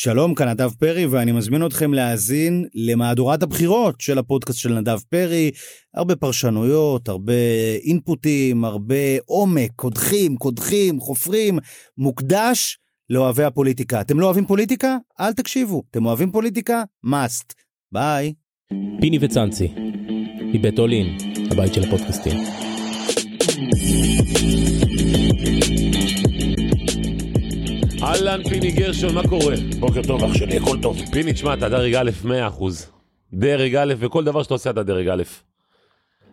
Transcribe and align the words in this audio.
שלום, 0.00 0.34
כאן 0.34 0.48
נדב 0.48 0.70
פרי, 0.70 1.06
ואני 1.06 1.32
מזמין 1.32 1.66
אתכם 1.66 1.94
להאזין 1.94 2.64
למהדורת 2.74 3.42
הבחירות 3.42 4.00
של 4.00 4.18
הפודקאסט 4.18 4.58
של 4.58 4.74
נדב 4.74 4.98
פרי. 5.08 5.50
הרבה 5.94 6.16
פרשנויות, 6.16 7.08
הרבה 7.08 7.32
אינפוטים, 7.84 8.64
הרבה 8.64 9.18
עומק, 9.26 9.70
קודחים, 9.76 10.36
קודחים, 10.36 11.00
חופרים, 11.00 11.58
מוקדש 11.98 12.78
לאוהבי 13.10 13.44
הפוליטיקה. 13.44 14.00
אתם 14.00 14.20
לא 14.20 14.26
אוהבים 14.26 14.46
פוליטיקה? 14.46 14.96
אל 15.20 15.32
תקשיבו. 15.32 15.82
אתם 15.90 16.06
אוהבים 16.06 16.30
פוליטיקה? 16.30 16.82
must. 17.06 17.54
ביי. 17.92 18.34
פיני 19.00 19.18
וצאנצי, 19.20 19.68
מבית 20.54 20.78
אולין, 20.78 21.16
הבית 21.50 21.74
של 21.74 21.84
הפודקאסטים. 21.84 22.38
אהלן 28.08 28.42
פיני 28.48 28.70
גרשון, 28.70 29.14
מה 29.14 29.28
קורה? 29.28 29.54
בוקר 29.78 30.02
טוב 30.02 30.24
אח 30.24 30.34
שלי, 30.34 30.56
הכל 30.56 30.76
טוב. 30.82 30.98
פיני, 31.12 31.32
תשמע, 31.32 31.54
אתה 31.54 31.68
דרג 31.68 31.94
א' 31.94 32.10
100%. 32.24 32.28
דרג 33.32 33.76
א', 33.76 33.94
וכל 33.98 34.24
דבר 34.24 34.42
שאתה 34.42 34.54
עושה 34.54 34.70
אתה 34.70 34.82
דרג 34.82 35.08
א'. 35.08 35.22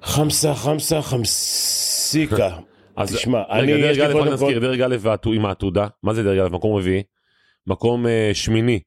חמסה, 0.02 0.56
חמסה, 0.56 1.02
חמסיקה. 1.02 2.58
אז 2.96 3.16
תשמע, 3.16 3.42
רגע, 3.50 3.60
אני, 3.60 3.72
יש 3.72 3.98
דרג 3.98 4.00
לי 4.00 4.06
א', 4.06 4.08
רק 4.08 4.12
קודם 4.12 4.34
נזכיר, 4.34 4.60
כל, 4.60 4.60
דרג 4.60 4.82
א' 4.82 4.96
עם 5.26 5.46
העתודה. 5.46 5.88
מה 6.04 6.14
זה 6.14 6.24
דרג 6.24 6.40
א'? 6.40 6.50
מקום 6.50 6.78
רביעי. 6.78 7.04
מקום 7.68 8.08
אה, 8.08 8.32
שמיני 8.34 8.80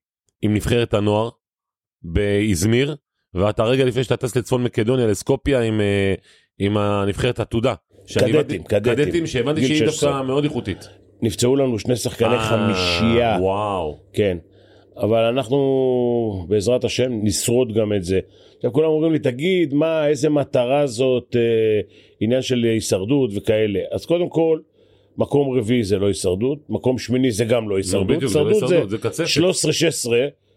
עם 0.42 0.55
נבחרת 0.55 0.95
הנוער 0.95 1.28
באזמיר, 2.02 2.97
ואתה 3.34 3.64
רגע 3.64 3.84
לפני 3.84 4.05
שאתה 4.05 4.16
טס 4.16 4.36
לצפון 4.36 4.62
מקדוניה, 4.62 5.06
לסקופיה 5.06 5.61
עם, 5.61 5.80
אה, 5.80 7.02
הנבחרת 7.02 7.41
עתודה. 7.41 7.75
קדטים, 8.14 8.62
קדטים. 8.62 8.95
קדטים, 8.95 9.27
שהבנתי 9.27 9.66
שהיא 9.66 9.78
16. 9.78 10.11
דווקא 10.11 10.27
מאוד 10.27 10.45
איכותית. 10.45 10.89
נפצעו 11.22 11.56
לנו 11.56 11.78
שני 11.78 11.96
שחקני 11.96 12.34
אה, 12.34 12.38
חמישייה, 12.40 13.36
וואו. 13.40 13.96
כן. 14.12 14.38
אבל 14.96 15.24
אנחנו, 15.24 15.58
בעזרת 16.48 16.84
השם, 16.84 17.12
נשרוד 17.22 17.72
גם 17.74 17.92
את 17.92 18.04
זה. 18.04 18.20
עכשיו 18.56 18.72
כולם 18.72 18.88
אומרים 18.88 19.12
לי, 19.12 19.19
תגיד, 19.19 19.75
מה, 19.75 20.06
איזה 20.08 20.28
מטרה 20.28 20.86
זאת, 20.86 21.36
אה, 21.36 21.80
עניין 22.20 22.42
של 22.42 22.62
הישרדות 22.64 23.30
וכאלה. 23.34 23.80
אז 23.92 24.06
קודם 24.06 24.28
כל, 24.28 24.58
מקום 25.19 25.58
רביעי 25.58 25.84
זה 25.84 25.98
לא 25.98 26.06
הישרדות, 26.06 26.58
מקום 26.69 26.98
שמיני 26.98 27.30
זה 27.30 27.44
גם 27.44 27.69
לא 27.70 27.77
הישרדות. 27.77 28.06
בדיוק, 28.06 28.32
זה 28.32 28.38
לא 28.41 28.48
הישרדות 28.48 28.70
הישרדות, 28.72 28.91
זה 28.91 28.98
קצפת. 28.98 29.27
13-16 30.06 30.10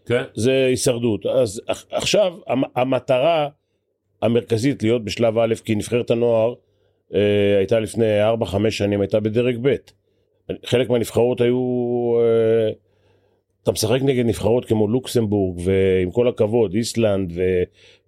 כן. 0.06 0.22
זה 0.34 0.64
הישרדות. 0.68 1.26
אז 1.26 1.62
עכ- 1.70 1.86
עכשיו 1.90 2.34
המ- 2.46 2.62
המטרה 2.76 3.48
המרכזית 4.22 4.82
להיות 4.82 5.04
בשלב 5.04 5.38
א', 5.38 5.54
כי 5.64 5.74
נבחרת 5.74 6.10
הנוער 6.10 6.54
אה, 7.14 7.20
הייתה 7.58 7.80
לפני 7.80 8.04
4-5 8.42 8.44
שנים, 8.70 9.00
הייתה 9.00 9.20
בדרג 9.20 9.58
ב'. 9.62 9.74
חלק 10.64 10.90
מהנבחרות 10.90 11.40
היו... 11.40 11.58
אה, 12.20 12.72
אתה 13.62 13.72
משחק 13.72 14.02
נגד 14.02 14.26
נבחרות 14.26 14.64
כמו 14.64 14.88
לוקסמבורג, 14.88 15.60
ועם 15.64 16.10
כל 16.10 16.28
הכבוד, 16.28 16.74
איסלנד 16.74 17.32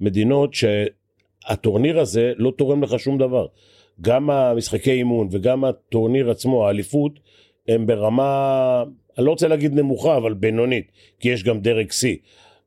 ומדינות 0.01 0.55
שהטורניר 0.55 2.01
הזה 2.01 2.33
לא 2.37 2.53
תורם 2.57 2.83
לך 2.83 2.99
שום 2.99 3.19
דבר. 3.19 3.47
גם 4.01 4.31
המשחקי 4.31 4.93
אימון 4.93 5.29
וגם 5.31 5.65
הטורניר 5.65 6.31
עצמו, 6.31 6.67
האליפות, 6.67 7.21
הם 7.69 7.87
ברמה, 7.87 8.85
אני 9.19 9.27
לא 9.27 9.31
רוצה 9.31 9.49
להגיד 9.49 9.75
נמוכה, 9.75 10.17
אבל 10.17 10.35
בינונית, 10.35 10.93
כי 11.21 11.29
יש 11.29 11.45
גם 11.45 11.61
דרג 11.61 11.91
C. 11.91 12.07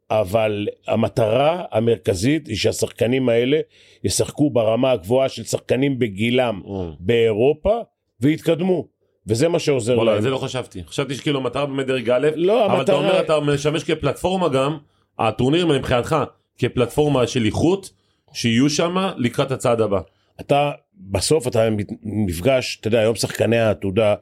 אבל 0.09 0.67
המטרה 0.87 1.65
המרכזית 1.71 2.47
היא 2.47 2.55
שהשחקנים 2.55 3.29
האלה 3.29 3.59
ישחקו 4.03 4.49
ברמה 4.49 4.91
הגבוהה 4.91 5.29
של 5.29 5.43
שחקנים 5.43 5.99
בגילם 5.99 6.61
אה. 6.67 6.89
באירופה 6.99 7.79
ויתקדמו. 8.21 8.96
וזה 9.27 9.47
מה 9.47 9.59
שעוזר 9.59 9.95
להם. 9.95 10.21
זה 10.21 10.29
לא 10.29 10.37
חשבתי. 10.37 10.83
חשבתי 10.87 11.15
שכאילו 11.15 11.39
המטרה 11.39 11.65
באמת 11.65 11.87
דרג 11.87 12.09
א', 12.09 12.27
לא, 12.35 12.65
אבל 12.65 12.73
אתה 12.73 12.93
המטרה- 12.93 12.95
אומר 12.95 13.19
אתה 13.19 13.39
משמש 13.39 13.83
כפלטפורמה 13.83 14.49
גם, 14.49 14.77
הטורנירים 15.19 15.67
האלה 15.67 15.79
מבחינתך 15.79 16.15
כפלטפורמה 16.57 17.27
של 17.27 17.45
איכות, 17.45 17.89
שיהיו 18.33 18.69
שם 18.69 18.95
לקראת 19.17 19.51
הצעד 19.51 19.81
הבא. 19.81 19.99
אתה 20.41 20.71
בסוף 20.97 21.47
אתה 21.47 21.67
נפגש, 22.03 22.77
אתה 22.81 22.87
יודע, 22.87 22.99
היום 22.99 23.15
שחקני 23.15 23.57
העתודה, 23.57 24.15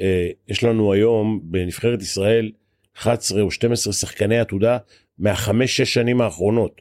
אה, 0.00 0.28
יש 0.48 0.64
לנו 0.64 0.92
היום 0.92 1.40
בנבחרת 1.42 2.02
ישראל 2.02 2.50
11 2.98 3.42
או 3.42 3.50
12 3.50 3.92
שחקני 3.92 4.38
עתודה 4.38 4.78
מהחמש-שש 5.18 5.94
שנים 5.94 6.20
האחרונות. 6.20 6.80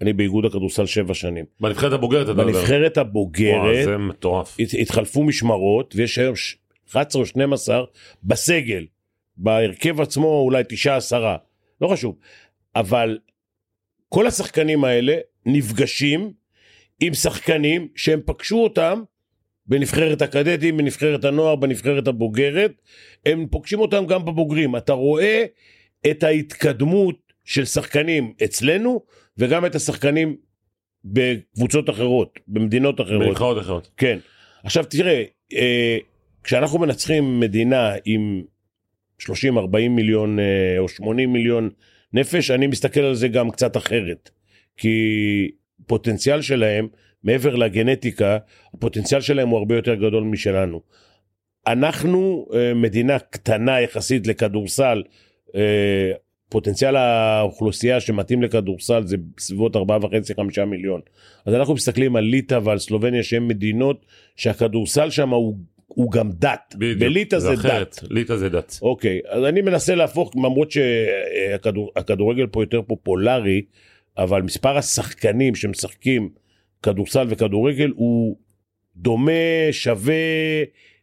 אני 0.00 0.12
באיגוד 0.12 0.44
הכדורסל 0.44 0.86
שבע 0.86 1.14
שנים. 1.14 1.44
בנבחרת 1.60 1.92
הבוגרת 1.92 2.24
אתה 2.24 2.32
מדבר. 2.32 2.44
בנבחרת 2.46 2.98
וואו, 2.98 3.06
הבוגרת 3.08 3.84
זה 3.84 3.98
מטורף. 3.98 4.56
הת- 4.60 4.74
התחלפו 4.80 5.22
משמרות 5.22 5.94
ויש 5.96 6.18
היום 6.18 6.36
ש- 6.36 6.56
11 6.90 7.20
או 7.20 7.26
12 7.26 7.84
בסגל. 8.24 8.86
בהרכב 9.36 10.00
עצמו 10.00 10.40
אולי 10.44 10.62
9-10, 11.10 11.14
לא 11.80 11.88
חשוב. 11.88 12.16
אבל 12.76 13.18
כל 14.08 14.26
השחקנים 14.26 14.84
האלה 14.84 15.16
נפגשים 15.46 16.32
עם 17.00 17.14
שחקנים 17.14 17.88
שהם 17.96 18.20
פגשו 18.26 18.62
אותם 18.62 19.02
בנבחרת 19.66 20.22
הקדטים, 20.22 20.76
בנבחרת 20.76 21.24
הנוער, 21.24 21.56
בנבחרת 21.56 22.08
הבוגרת, 22.08 22.72
הם 23.26 23.46
פוגשים 23.50 23.80
אותם 23.80 24.06
גם 24.06 24.24
בבוגרים. 24.24 24.76
אתה 24.76 24.92
רואה 24.92 25.44
את 26.10 26.22
ההתקדמות 26.22 27.32
של 27.44 27.64
שחקנים 27.64 28.32
אצלנו 28.44 29.02
וגם 29.38 29.66
את 29.66 29.74
השחקנים 29.74 30.36
בקבוצות 31.04 31.90
אחרות, 31.90 32.38
במדינות 32.48 33.00
אחרות. 33.00 33.26
בנבחרות 33.26 33.58
אחרות. 33.58 33.90
כן. 33.96 34.18
עכשיו 34.64 34.84
תראה, 34.84 35.22
אה, 35.54 35.98
כשאנחנו 36.44 36.78
מנצחים 36.78 37.40
מדינה 37.40 37.94
עם 38.04 38.42
30-40 39.22 39.26
מיליון 39.90 40.38
אה, 40.38 40.44
או 40.78 40.88
80 40.88 41.32
מיליון 41.32 41.70
נפש, 42.12 42.50
אני 42.50 42.66
מסתכל 42.66 43.00
על 43.00 43.14
זה 43.14 43.28
גם 43.28 43.50
קצת 43.50 43.76
אחרת. 43.76 44.30
כי 44.76 45.50
פוטנציאל 45.86 46.42
שלהם, 46.42 46.88
מעבר 47.24 47.54
לגנטיקה, 47.54 48.38
הפוטנציאל 48.74 49.20
שלהם 49.20 49.48
הוא 49.48 49.58
הרבה 49.58 49.76
יותר 49.76 49.94
גדול 49.94 50.24
משלנו. 50.24 50.80
אנחנו 51.66 52.46
אה, 52.54 52.74
מדינה 52.74 53.18
קטנה 53.18 53.80
יחסית 53.80 54.26
לכדורסל, 54.26 55.02
אה, 55.54 56.12
פוטנציאל 56.48 56.96
האוכלוסייה 56.96 58.00
שמתאים 58.00 58.42
לכדורסל 58.42 59.06
זה 59.06 59.16
בסביבות 59.36 59.76
4.5-5 59.76 60.64
מיליון. 60.64 61.00
אז 61.46 61.54
אנחנו 61.54 61.74
מסתכלים 61.74 62.16
על 62.16 62.24
ליטא 62.24 62.58
ועל 62.64 62.78
סלובניה 62.78 63.22
שהן 63.22 63.46
מדינות 63.46 64.06
שהכדורסל 64.36 65.10
שם 65.10 65.30
הוא, 65.30 65.56
הוא 65.94 66.12
גם 66.12 66.30
דת. 66.32 66.74
בדיוק. 66.78 67.00
בליטא 67.00 67.38
זה, 67.38 67.54
אחרת. 67.54 67.98
דת. 68.02 68.10
ליטא 68.10 68.36
זה 68.36 68.48
דת. 68.48 68.78
אוקיי, 68.82 69.20
אז 69.28 69.44
אני 69.44 69.62
מנסה 69.62 69.94
להפוך, 69.94 70.32
למרות 70.36 70.70
שהכדורגל 70.70 72.46
פה 72.46 72.62
יותר 72.62 72.82
פופולרי, 72.82 73.62
אבל 74.18 74.42
מספר 74.42 74.76
השחקנים 74.76 75.54
שמשחקים 75.54 76.30
כדורסל 76.82 77.26
וכדורגל 77.30 77.92
הוא 77.94 78.36
דומה, 78.96 79.32
שווה, 79.70 80.14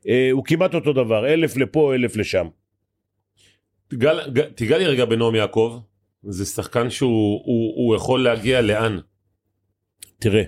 אה, 0.07 0.29
הוא 0.31 0.46
כמעט 0.46 0.74
אותו 0.74 0.94
דבר, 0.94 1.34
אלף 1.34 1.58
לפה, 1.58 1.96
אלף 1.96 2.16
לשם. 2.16 2.47
תיגע 3.88 4.13
תיגע 4.56 4.78
לי 4.78 4.85
רגע 4.85 5.06
בנועם 5.06 5.35
יעקב, 5.35 5.79
זה 6.23 6.46
שחקן 6.46 6.90
שהוא 6.90 7.41
הוא, 7.46 7.73
הוא 7.75 7.96
יכול 7.96 8.23
להגיע 8.23 8.62
לאן? 8.62 9.00
תראה, 10.19 10.44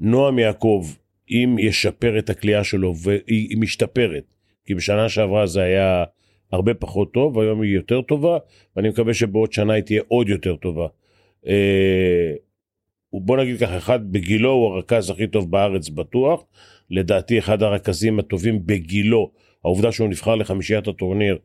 נועם 0.00 0.38
יעקב, 0.38 0.86
אם 1.32 1.56
ישפר 1.58 2.18
את 2.18 2.30
הכלייה 2.30 2.64
שלו, 2.64 2.94
והיא 2.96 3.58
משתפרת, 3.58 4.34
כי 4.66 4.74
בשנה 4.74 5.08
שעברה 5.08 5.46
זה 5.46 5.62
היה 5.62 6.04
הרבה 6.52 6.74
פחות 6.74 7.12
טוב, 7.12 7.36
והיום 7.36 7.62
היא 7.62 7.74
יותר 7.74 8.02
טובה, 8.02 8.38
ואני 8.76 8.88
מקווה 8.88 9.14
שבעוד 9.14 9.52
שנה 9.52 9.72
היא 9.72 9.82
תהיה 9.82 10.02
עוד 10.08 10.28
יותר 10.28 10.56
טובה. 10.56 10.86
אה, 11.46 12.32
בוא 13.12 13.36
נגיד 13.36 13.58
ככה, 13.60 13.76
אחד 13.76 14.12
בגילו 14.12 14.50
הוא 14.50 14.74
הרכז 14.74 15.10
הכי 15.10 15.26
טוב 15.26 15.50
בארץ 15.50 15.88
בטוח, 15.88 16.44
לדעתי 16.90 17.38
אחד 17.38 17.62
הרכזים 17.62 18.18
הטובים 18.18 18.66
בגילו, 18.66 19.30
העובדה 19.64 19.92
שהוא 19.92 20.08
נבחר 20.08 20.34
לחמישיית 20.34 20.88
הטורניר 20.88 21.38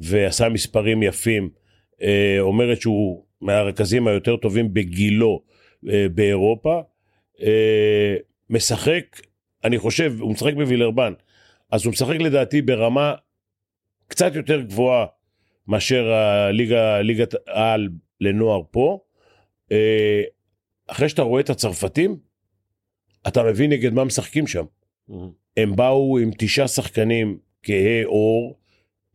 ועשה 0.00 0.48
מספרים 0.48 1.02
יפים, 1.02 1.48
אה, 2.02 2.36
אומרת 2.40 2.80
שהוא 2.80 3.24
מהרכזים 3.40 4.06
היותר 4.06 4.36
טובים 4.36 4.74
בגילו 4.74 5.42
אה, 5.90 6.06
באירופה. 6.14 6.80
אה, 7.42 8.16
משחק, 8.50 9.20
אני 9.64 9.78
חושב, 9.78 10.12
הוא 10.20 10.32
משחק 10.32 10.54
בווילרבן, 10.54 11.12
אז 11.70 11.84
הוא 11.84 11.92
משחק 11.92 12.16
לדעתי 12.20 12.62
ברמה 12.62 13.14
קצת 14.08 14.34
יותר 14.34 14.60
גבוהה 14.60 15.06
מאשר 15.66 16.12
הליגה, 16.12 17.00
ליגת 17.00 17.34
העל 17.46 17.88
לנוער 18.20 18.62
פה. 18.70 18.98
אה, 19.72 20.22
אחרי 20.86 21.08
שאתה 21.08 21.22
רואה 21.22 21.40
את 21.40 21.50
הצרפתים, 21.50 22.16
אתה 23.28 23.42
מבין 23.42 23.70
נגד 23.72 23.92
מה 23.92 24.04
משחקים 24.04 24.46
שם. 24.46 24.64
הם 25.56 25.76
באו 25.76 26.18
עם 26.18 26.30
תשעה 26.38 26.68
שחקנים 26.68 27.38
כהי 27.62 28.02
עור, 28.02 28.58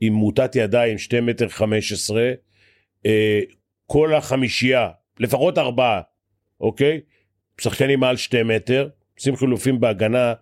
עם 0.01 0.13
מוטת 0.13 0.55
ידיים, 0.55 0.97
שתי 0.97 1.19
מטר 1.19 1.47
חמש 1.47 1.91
עשרה, 1.91 2.31
אה, 3.05 3.39
כל 3.85 4.13
החמישייה, 4.15 4.89
לפחות 5.19 5.57
ארבעה, 5.57 6.01
אוקיי? 6.61 7.01
שחקנים 7.61 7.99
מעל 7.99 8.17
שתי 8.17 8.43
מטר, 8.43 8.89
עושים 9.19 9.35
חילופים 9.35 9.79
בהגנה, 9.79 10.33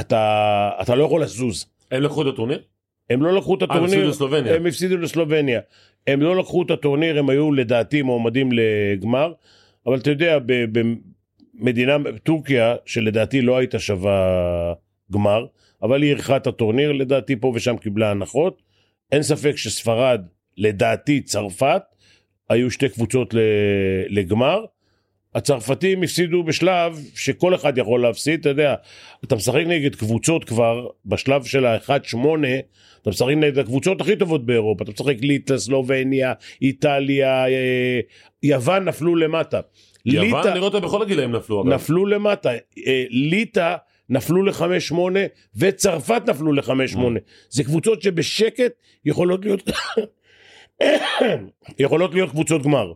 אתה, 0.00 0.70
אתה 0.82 0.94
לא 0.94 1.04
יכול 1.04 1.22
לזוז. 1.22 1.66
הם 1.90 2.02
לקחו 2.02 2.22
את 2.22 2.26
הטורניר? 2.26 2.62
הם 3.10 3.22
לא 3.22 3.36
לקחו 3.36 3.54
את 3.54 3.62
אה, 3.62 3.66
הם 3.70 3.70
הפסידו 3.70 3.86
הטורניר, 3.86 4.10
לסלובניה. 4.10 4.54
הם 4.54 4.66
הפסידו 4.66 4.96
לסלובניה. 4.96 5.60
הם 6.06 6.22
לא 6.22 6.36
לקחו 6.36 6.62
את 6.62 6.70
הטורניר, 6.70 7.18
הם 7.18 7.30
היו 7.30 7.52
לדעתי 7.52 8.02
מועמדים 8.02 8.50
לגמר, 8.52 9.32
אבל 9.86 9.98
אתה 9.98 10.10
יודע, 10.10 10.38
במדינה, 11.54 11.96
טורקיה, 12.22 12.76
שלדעתי 12.84 13.42
לא 13.42 13.56
הייתה 13.56 13.78
שווה 13.78 14.72
גמר, 15.12 15.46
אבל 15.82 16.02
היא 16.02 16.10
אירחה 16.10 16.36
את 16.36 16.46
הטורניר, 16.46 16.92
לדעתי 16.92 17.36
פה 17.36 17.52
ושם 17.54 17.76
קיבלה 17.76 18.10
הנחות. 18.10 18.62
אין 19.12 19.22
ספק 19.22 19.56
שספרד, 19.56 20.20
לדעתי 20.56 21.20
צרפת, 21.20 21.82
היו 22.50 22.70
שתי 22.70 22.88
קבוצות 22.88 23.34
לגמר. 24.08 24.64
הצרפתים 25.36 26.02
הפסידו 26.02 26.42
בשלב 26.42 27.00
שכל 27.14 27.54
אחד 27.54 27.78
יכול 27.78 28.02
להפסיד, 28.02 28.40
אתה 28.40 28.48
יודע, 28.48 28.74
אתה 29.24 29.36
משחק 29.36 29.62
נגד 29.66 29.94
קבוצות 29.94 30.44
כבר, 30.44 30.86
בשלב 31.06 31.44
של 31.44 31.66
ה-1-8, 31.66 32.16
אתה 33.02 33.10
משחק 33.10 33.34
נגד 33.36 33.58
הקבוצות 33.58 34.00
הכי 34.00 34.16
טובות 34.16 34.46
באירופה, 34.46 34.84
אתה 34.84 34.92
משחק 34.92 35.16
ליטא, 35.20 35.58
סלובניה, 35.58 36.32
איטליה, 36.62 37.46
אה, 37.46 38.00
יוון 38.42 38.84
נפלו 38.84 39.16
למטה. 39.16 39.60
יוון, 40.06 40.28
רואה 40.30 40.58
אותה 40.58 40.80
בכל 40.80 41.02
הגילאים 41.02 41.32
נפלו. 41.32 41.62
אגב. 41.62 41.72
נפלו 41.72 42.06
למטה, 42.06 42.50
אה, 42.86 43.04
ליטא 43.10 43.76
נפלו 44.08 44.42
ל-5-8 44.42 44.94
וצרפת 45.56 46.22
נפלו 46.26 46.52
ל-5-8. 46.52 46.98
זה 47.50 47.64
קבוצות 47.64 48.02
שבשקט 48.02 48.72
יכולות 49.04 49.44
להיות, 49.44 49.62
יכולות 51.78 52.14
להיות 52.14 52.30
קבוצות 52.30 52.62
גמר. 52.62 52.92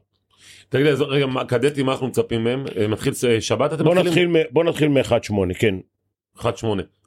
תגיד 0.71 0.87
לי, 0.87 0.93
רגע, 1.09 1.27
קדטים, 1.49 1.87
מה 1.87 1.93
אנחנו 1.93 2.07
מצפים 2.07 2.45
מהם? 2.45 2.65
אה, 2.79 2.89
מתחיל 2.89 3.13
אה, 3.29 3.41
שבת 3.41 3.73
אתם 3.73 3.99
מתחילים? 3.99 4.37
בוא 4.51 4.65
נתחיל 4.65 4.89
מ-1-8, 4.89 5.55
כן. 5.59 5.75
1-8. 6.39 6.45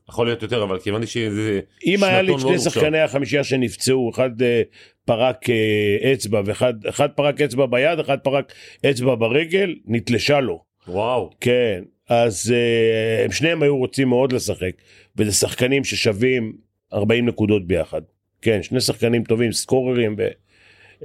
יכול 0.10 0.28
להיות 0.28 0.42
יותר, 0.42 0.64
אבל 0.64 0.80
כי 0.80 0.90
הבנתי 0.90 1.08
שזה... 1.08 1.60
אם 1.86 2.04
היה 2.04 2.22
לי 2.22 2.28
שנתון 2.28 2.40
שני 2.40 2.52
מוכשר. 2.52 2.70
שחקני 2.70 3.00
החמישייה 3.00 3.44
שנפצעו, 3.44 4.12
אחד 4.14 4.42
אה, 4.42 4.62
פרק 5.06 5.50
אה, 5.50 6.14
אצבע 6.14 6.42
ואחד 6.46 6.74
אחד 6.86 7.10
פרק 7.12 7.42
אצבע 7.42 7.66
ביד, 7.66 8.00
אחד 8.00 8.20
פרק 8.20 8.54
אצבע 8.90 9.16
ברגל, 9.16 9.76
נתלשה 9.86 10.40
לו. 10.40 10.64
וואו. 10.88 11.30
כן, 11.42 11.84
אז 12.10 12.54
אה, 12.56 13.24
הם 13.26 13.32
שניהם 13.32 13.64
היו 13.64 13.78
רוצים 13.78 14.10
מאוד 14.10 14.32
לשחק, 14.32 14.72
וזה 15.18 15.32
שחקנים 15.32 15.84
ששווים 15.84 16.54
40 16.94 17.26
נקודות 17.26 17.68
ביחד. 17.68 18.02
כן, 18.42 18.64
שני 18.64 18.82
שחקנים 18.82 19.24
טובים, 19.24 19.52
סקוררים. 19.52 20.16
ו... 20.18 20.28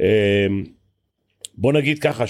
אה, 0.01 0.47
בוא 1.61 1.73
נגיד 1.73 1.99
ככה 1.99 2.25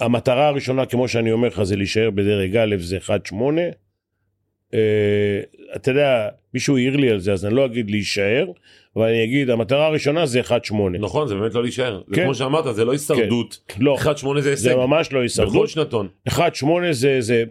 שהמטרה 0.00 0.48
הראשונה, 0.48 0.86
כמו 0.86 1.08
שאני 1.08 1.32
אומר 1.32 1.48
לך, 1.48 1.62
זה 1.62 1.76
להישאר 1.76 2.10
בדרג 2.10 2.56
א', 2.56 2.76
זה 2.78 2.98
1-8. 3.32 3.34
אה, 4.74 5.40
אתה 5.76 5.90
יודע, 5.90 6.28
מישהו 6.54 6.76
העיר 6.76 6.96
לי 6.96 7.10
על 7.10 7.20
זה, 7.20 7.32
אז 7.32 7.46
אני 7.46 7.54
לא 7.54 7.66
אגיד 7.66 7.90
להישאר, 7.90 8.46
אבל 8.96 9.08
אני 9.08 9.24
אגיד, 9.24 9.50
המטרה 9.50 9.86
הראשונה 9.86 10.26
זה 10.26 10.40
1-8. 10.40 10.50
נכון, 11.00 11.28
זה 11.28 11.34
באמת 11.34 11.54
לא 11.54 11.62
להישאר. 11.62 12.02
זה 12.08 12.14
כן. 12.14 12.24
כמו 12.24 12.34
שאמרת, 12.34 12.74
זה 12.74 12.84
לא 12.84 12.92
הישרדות. 12.92 13.72
לא, 13.78 13.96
1-8 13.96 14.06
זה 14.06 14.40
זה 14.40 14.50
הישג. 14.50 14.74
ממש 14.74 15.12
לא 15.12 15.18
בכל 15.18 15.22
הישרדות. 15.22 15.68
שנתון. 15.68 16.08
1-8 16.28 16.32
זה, 16.90 17.20
זה, 17.20 17.44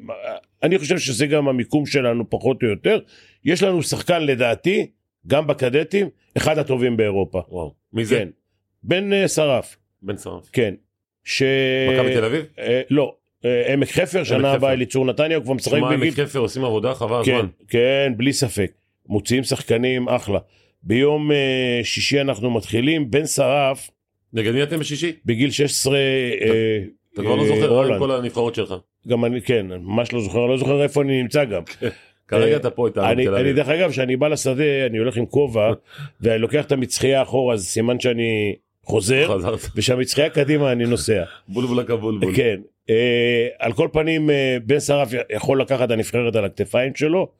אני 0.64 0.80
חושב 0.80 0.98
שזה 0.98 1.28
גם 1.28 1.48
המיקום 1.48 1.86
שלנו 1.86 2.30
פחות 2.30 2.64
או 2.64 2.68
יותר. 2.68 3.00
יש 3.46 3.64
לנו 3.64 3.84
שחקן 3.84 4.24
לדעתי, 4.24 4.88
גם 5.28 5.48
בקדטים, 5.48 6.10
אחד 6.38 6.58
הטובים 6.58 6.98
באירופה. 6.98 7.42
וואו. 7.50 7.74
מי 7.94 8.06
זה? 8.06 8.16
כן. 8.16 8.30
בן 8.88 9.14
אה, 9.14 9.28
שרף, 9.28 9.78
בן 10.02 10.18
שרף. 10.18 10.50
כן. 10.54 10.74
ש... 11.24 11.44
מכבי 11.94 12.14
תל 12.14 12.26
אביב? 12.26 12.46
אה, 12.60 12.82
לא, 12.90 13.16
אה, 13.46 13.74
עמק 13.74 13.92
חפר, 13.92 14.24
שנה. 14.24 14.52
הבאה 14.52 14.74
אליצור 14.74 15.06
נתניה, 15.06 15.38
הוא 15.38 15.44
כבר 15.44 15.54
משחק 15.54 15.78
שמע, 15.78 15.96
בגיל... 15.96 16.08
עמק 16.08 16.20
חפר 16.20 16.40
עושים 16.40 16.66
עבודה 16.66 16.94
חבל 16.94 17.26
כן, 17.26 17.36
הזמן. 17.36 17.48
כן, 17.68 18.14
בלי 18.18 18.34
ספק. 18.34 18.72
מוציאים 19.08 19.44
שחקנים 19.44 20.10
אחלה. 20.10 20.40
ביום 20.84 21.32
אה, 21.32 21.80
שישי 21.84 22.22
אנחנו 22.22 22.52
מתחילים, 22.52 23.12
בן 23.12 23.26
שרף, 23.26 23.90
נגד 24.34 24.52
מי 24.52 24.64
אתם 24.64 24.80
בשישי? 24.80 25.14
בגיל 25.26 25.52
16, 25.52 25.98
אה, 25.98 26.80
אתה 27.14 27.22
כבר 27.22 27.36
לא 27.36 27.46
זוכר 27.48 27.70
הולנד. 27.70 28.00
כל 28.00 28.12
הנבחרות 28.12 28.56
שלך. 28.56 28.74
גם 29.08 29.26
אני, 29.26 29.42
כן, 29.42 29.66
ממש 29.68 30.14
לא 30.14 30.22
זוכר, 30.22 30.46
לא 30.46 30.58
זוכר 30.58 30.84
איפה 30.84 31.02
אני 31.02 31.22
נמצא 31.22 31.46
גם. 31.46 31.62
כרגע 32.28 32.56
אתה 32.56 32.70
פה 32.70 32.88
איתנו 32.88 33.06
אני, 33.06 33.28
אני. 33.28 33.54
דרך 33.54 33.70
אגב, 33.70 33.92
כשאני 33.92 34.16
בא 34.18 34.28
לשדה, 34.28 34.86
אני 34.86 34.98
הולך 34.98 35.18
עם 35.18 35.26
כובע, 35.26 35.72
ואני 36.22 36.40
לוקח 36.40 36.66
את 36.66 36.72
המצחייה 36.72 37.22
אחורה, 37.22 37.54
אז 37.54 37.66
סימן 37.66 38.00
שאני 38.00 38.56
חוזר. 38.88 39.38
ושהמצחייה 39.76 40.30
קדימה 40.30 40.72
אני 40.72 40.86
נוסע. 40.86 41.24
בולבול 41.48 41.80
הקבולבול. 41.80 42.36
כן. 42.36 42.60
אה, 42.90 43.48
על 43.60 43.74
כל 43.74 43.88
פנים, 43.92 44.30
אה, 44.30 44.58
בן 44.66 44.80
שרף 44.80 45.10
יכול 45.36 45.62
לקחת 45.62 45.86
את 45.86 45.92
הנבחרת 45.92 46.36
על 46.36 46.46
הכתפיים 46.46 46.96
שלו, 46.96 47.32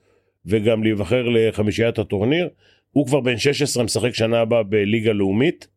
וגם 0.46 0.84
להיבחר 0.84 1.30
לחמישיית 1.30 2.00
הטורניר. 2.00 2.50
הוא 2.92 3.08
כבר 3.08 3.20
בן 3.20 3.38
16, 3.38 3.84
משחק 3.84 4.14
שנה 4.14 4.40
הבאה 4.40 4.64
בליגה 4.64 5.14
לאומית. 5.14 5.68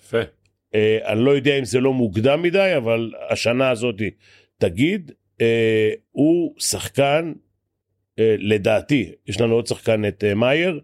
יפה. 0.00 0.20
אה, 0.74 0.98
אני 1.04 1.24
לא 1.24 1.30
יודע 1.30 1.58
אם 1.58 1.64
זה 1.64 1.80
לא 1.80 1.92
מוקדם 1.92 2.42
מדי, 2.42 2.72
אבל 2.76 3.12
השנה 3.30 3.70
הזאת 3.70 4.02
תגיד, 4.58 5.12
אה, 5.40 5.90
הוא 6.10 6.54
שחקן, 6.58 7.32
אה, 8.18 8.34
לדעתי, 8.38 9.12
יש 9.26 9.40
לנו 9.40 9.54
עוד 9.54 9.66
שחקן 9.66 10.04
את 10.04 10.24
אה, 10.24 10.34
מאייר, 10.34 10.80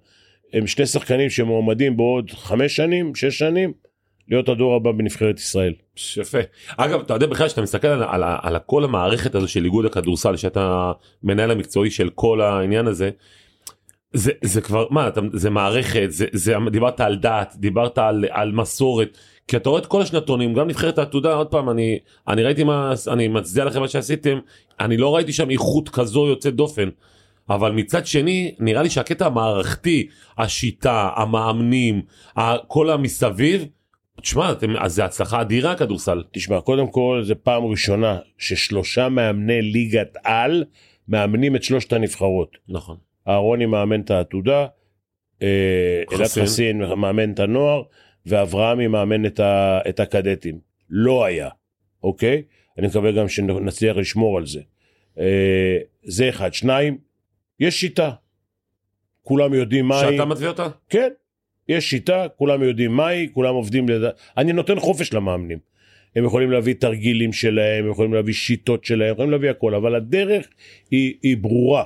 הם 0.53 0.67
שני 0.67 0.87
שחקנים 0.87 1.31
שמועמדים 1.31 1.97
בעוד 1.97 2.31
חמש 2.31 2.77
שנים, 2.77 3.15
שש 3.15 3.39
שנים, 3.39 3.73
להיות 4.31 4.49
הדור 4.49 4.77
הבא 4.77 4.93
בנבחרת 4.93 5.39
ישראל. 5.39 5.73
יפה. 6.17 6.39
אגב, 6.77 7.01
אתה 7.01 7.15
יודע 7.15 7.27
בכלל 7.27 7.49
שאתה 7.49 7.63
מסתכל 7.63 7.89
על, 7.89 8.03
על, 8.03 8.23
על 8.43 8.59
כל 8.67 8.85
המערכת 8.85 9.35
הזו 9.35 9.49
של 9.49 9.65
איגוד 9.65 9.85
הכדורסל, 9.85 10.37
שאתה 10.37 10.93
מנהל 11.23 11.51
המקצועי 11.51 11.91
של 11.91 12.11
כל 12.15 12.41
העניין 12.41 12.87
הזה, 12.87 13.11
זה, 14.13 14.33
זה 14.45 14.61
כבר, 14.61 14.87
מה, 14.91 15.09
אתה, 15.09 15.21
זה 15.33 15.51
מערכת, 15.51 16.07
זה, 16.09 16.27
זה, 16.33 16.55
דיברת 16.71 17.01
על 17.01 17.17
דת, 17.17 17.55
דיברת 17.59 17.99
על, 17.99 18.25
על 18.31 18.53
מסורת, 18.53 19.19
כי 19.49 19.57
אתה 19.57 19.69
רואה 19.69 19.81
את 19.81 19.87
כל 19.87 20.03
השנתונים, 20.03 20.55
גם 20.55 20.69
נבחרת 20.69 20.99
העתודה, 20.99 21.35
עוד 21.35 21.47
פעם, 21.47 21.71
אני, 21.71 21.99
אני 22.29 22.43
ראיתי 22.43 22.65
מה, 22.65 22.93
אני 23.09 23.29
מצדיע 23.29 23.65
לכם 23.65 23.81
מה 23.81 23.89
שעשיתם, 23.89 24.39
אני 24.81 24.97
לא 24.97 25.17
ראיתי 25.17 25.33
שם 25.33 25.51
איכות 25.51 25.89
כזו 25.89 26.27
יוצאת 26.27 26.55
דופן. 26.55 26.89
אבל 27.51 27.73
מצד 27.73 28.07
שני, 28.07 28.55
נראה 28.59 28.83
לי 28.83 28.91
שהקטע 28.91 29.27
המערכתי, 29.27 30.09
השיטה, 30.39 31.11
המאמנים, 31.17 32.03
כל 32.67 32.91
המסביב, 32.91 33.65
תשמע, 34.23 34.53
אתם, 34.53 34.77
אז 34.77 34.95
זה 34.95 35.05
הצלחה 35.05 35.41
אדירה 35.41 35.73
הכדורסל. 35.73 36.23
תשמע, 36.31 36.61
קודם 36.61 36.89
כל, 36.89 37.21
זו 37.25 37.35
פעם 37.43 37.65
ראשונה 37.65 38.19
ששלושה 38.39 39.09
מאמני 39.09 39.63
ליגת 39.63 40.17
על 40.25 40.65
מאמנים 41.09 41.57
את 41.57 41.63
שלושת 41.63 41.93
הנבחרות. 41.93 42.59
נכון. 42.69 42.97
אהרוני 43.29 43.67
מאמן 43.67 44.01
את 44.01 44.11
העתודה, 44.11 44.67
אה, 45.43 46.03
אלעד 46.13 46.23
חסין. 46.23 46.45
חסין 46.45 46.79
מאמן 46.79 47.33
את 47.33 47.41
הנוער, 47.41 47.83
ואברהמי 48.27 48.87
מאמן 48.87 49.27
את, 49.27 49.41
ה, 49.41 49.81
את 49.89 50.01
הקדטים. 50.01 50.59
לא 50.91 51.25
היה, 51.25 51.49
אוקיי? 52.03 52.43
אני 52.79 52.87
מקווה 52.87 53.13
גם 53.13 53.29
שנצליח 53.29 53.97
לשמור 53.97 54.39
על 54.39 54.47
זה. 54.47 54.61
אה, 55.19 55.79
זה 56.03 56.29
אחד. 56.29 56.55
שניים, 56.55 56.99
יש 57.61 57.81
שיטה. 57.81 58.11
כולם 59.23 59.55
יודעים 59.55 59.89
מה 59.89 60.01
היא. 60.01 60.11
שאתה 60.11 60.25
מתווה 60.25 60.49
אותה? 60.49 60.69
כן, 60.89 61.09
יש 61.69 61.91
שיטה, 61.91 62.27
כולם 62.37 62.63
יודעים 62.63 62.93
מהי, 62.93 63.29
כולם 63.33 63.55
עובדים 63.55 63.89
לד... 63.89 64.11
אני 64.37 64.53
נותן 64.53 64.81
חופש 64.81 65.13
למאמנים. 65.13 65.59
הם 66.17 66.25
יכולים 66.25 66.51
להביא 66.51 66.75
תרגילים 66.75 67.33
שלהם, 67.33 67.85
הם 67.85 67.91
יכולים 67.91 68.15
להביא 68.15 68.35
שיטות 68.35 68.85
שלהם, 68.85 69.13
יכולים 69.13 69.31
להביא 69.31 69.51
הכל, 69.51 69.75
אבל 69.75 69.95
הדרך 69.95 70.49
היא, 70.91 71.15
היא 71.23 71.37
ברורה. 71.37 71.85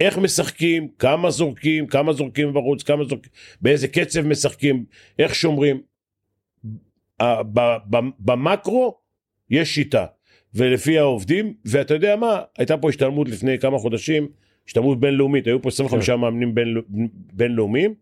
איך 0.00 0.18
משחקים, 0.18 0.88
כמה 0.98 1.30
זורקים, 1.30 1.86
כמה 1.86 2.12
זורקים 2.12 2.54
בחוץ, 2.54 2.82
כמה 2.82 3.04
זורקים, 3.04 3.32
באיזה 3.60 3.88
קצב 3.88 4.26
משחקים, 4.26 4.84
איך 5.18 5.34
שומרים. 5.34 5.80
במקרו 8.18 8.98
יש 9.50 9.74
שיטה, 9.74 10.06
ולפי 10.54 10.98
העובדים, 10.98 11.54
ואתה 11.64 11.94
יודע 11.94 12.16
מה, 12.16 12.40
הייתה 12.58 12.76
פה 12.76 12.88
השתלמות 12.88 13.28
לפני 13.28 13.58
כמה 13.58 13.78
חודשים, 13.78 14.28
השתלמות 14.66 15.00
בינלאומית, 15.00 15.46
היו 15.46 15.62
פה 15.62 15.68
25 15.68 16.10
מאמנים 16.10 16.54
בין, 16.54 16.76
בינלאומיים, 17.32 17.94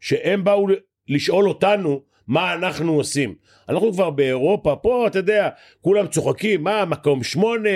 שהם 0.00 0.44
באו 0.44 0.66
לשאול 1.08 1.48
אותנו 1.48 2.02
מה 2.26 2.54
אנחנו 2.54 2.92
עושים. 2.92 3.34
אנחנו 3.68 3.92
כבר 3.92 4.10
באירופה, 4.10 4.76
פה 4.76 5.06
אתה 5.06 5.18
יודע, 5.18 5.48
כולם 5.80 6.06
צוחקים, 6.06 6.62
מה, 6.62 6.84
מקום 6.84 7.22
שמונה, 7.22 7.68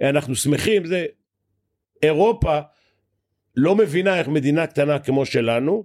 אנחנו 0.00 0.34
שמחים, 0.34 0.86
זה... 0.86 1.06
אירופה 2.02 2.58
לא 3.56 3.76
מבינה 3.76 4.18
איך 4.18 4.28
מדינה 4.28 4.66
קטנה 4.66 4.98
כמו 4.98 5.26
שלנו 5.26 5.84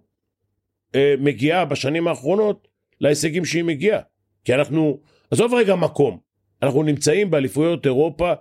אה, 0.96 1.16
מגיעה 1.20 1.66
בשנים 1.66 2.08
האחרונות 2.08 2.68
להישגים 3.02 3.46
שהיא 3.46 3.64
מגיעה. 3.64 4.00
כי 4.46 4.54
אנחנו, 4.54 5.00
עזוב 5.32 5.54
רגע 5.54 5.76
מקום, 5.76 6.20
אנחנו 6.62 6.84
נמצאים 6.84 7.32
באליפויות 7.32 7.86
אירופה, 7.86 8.34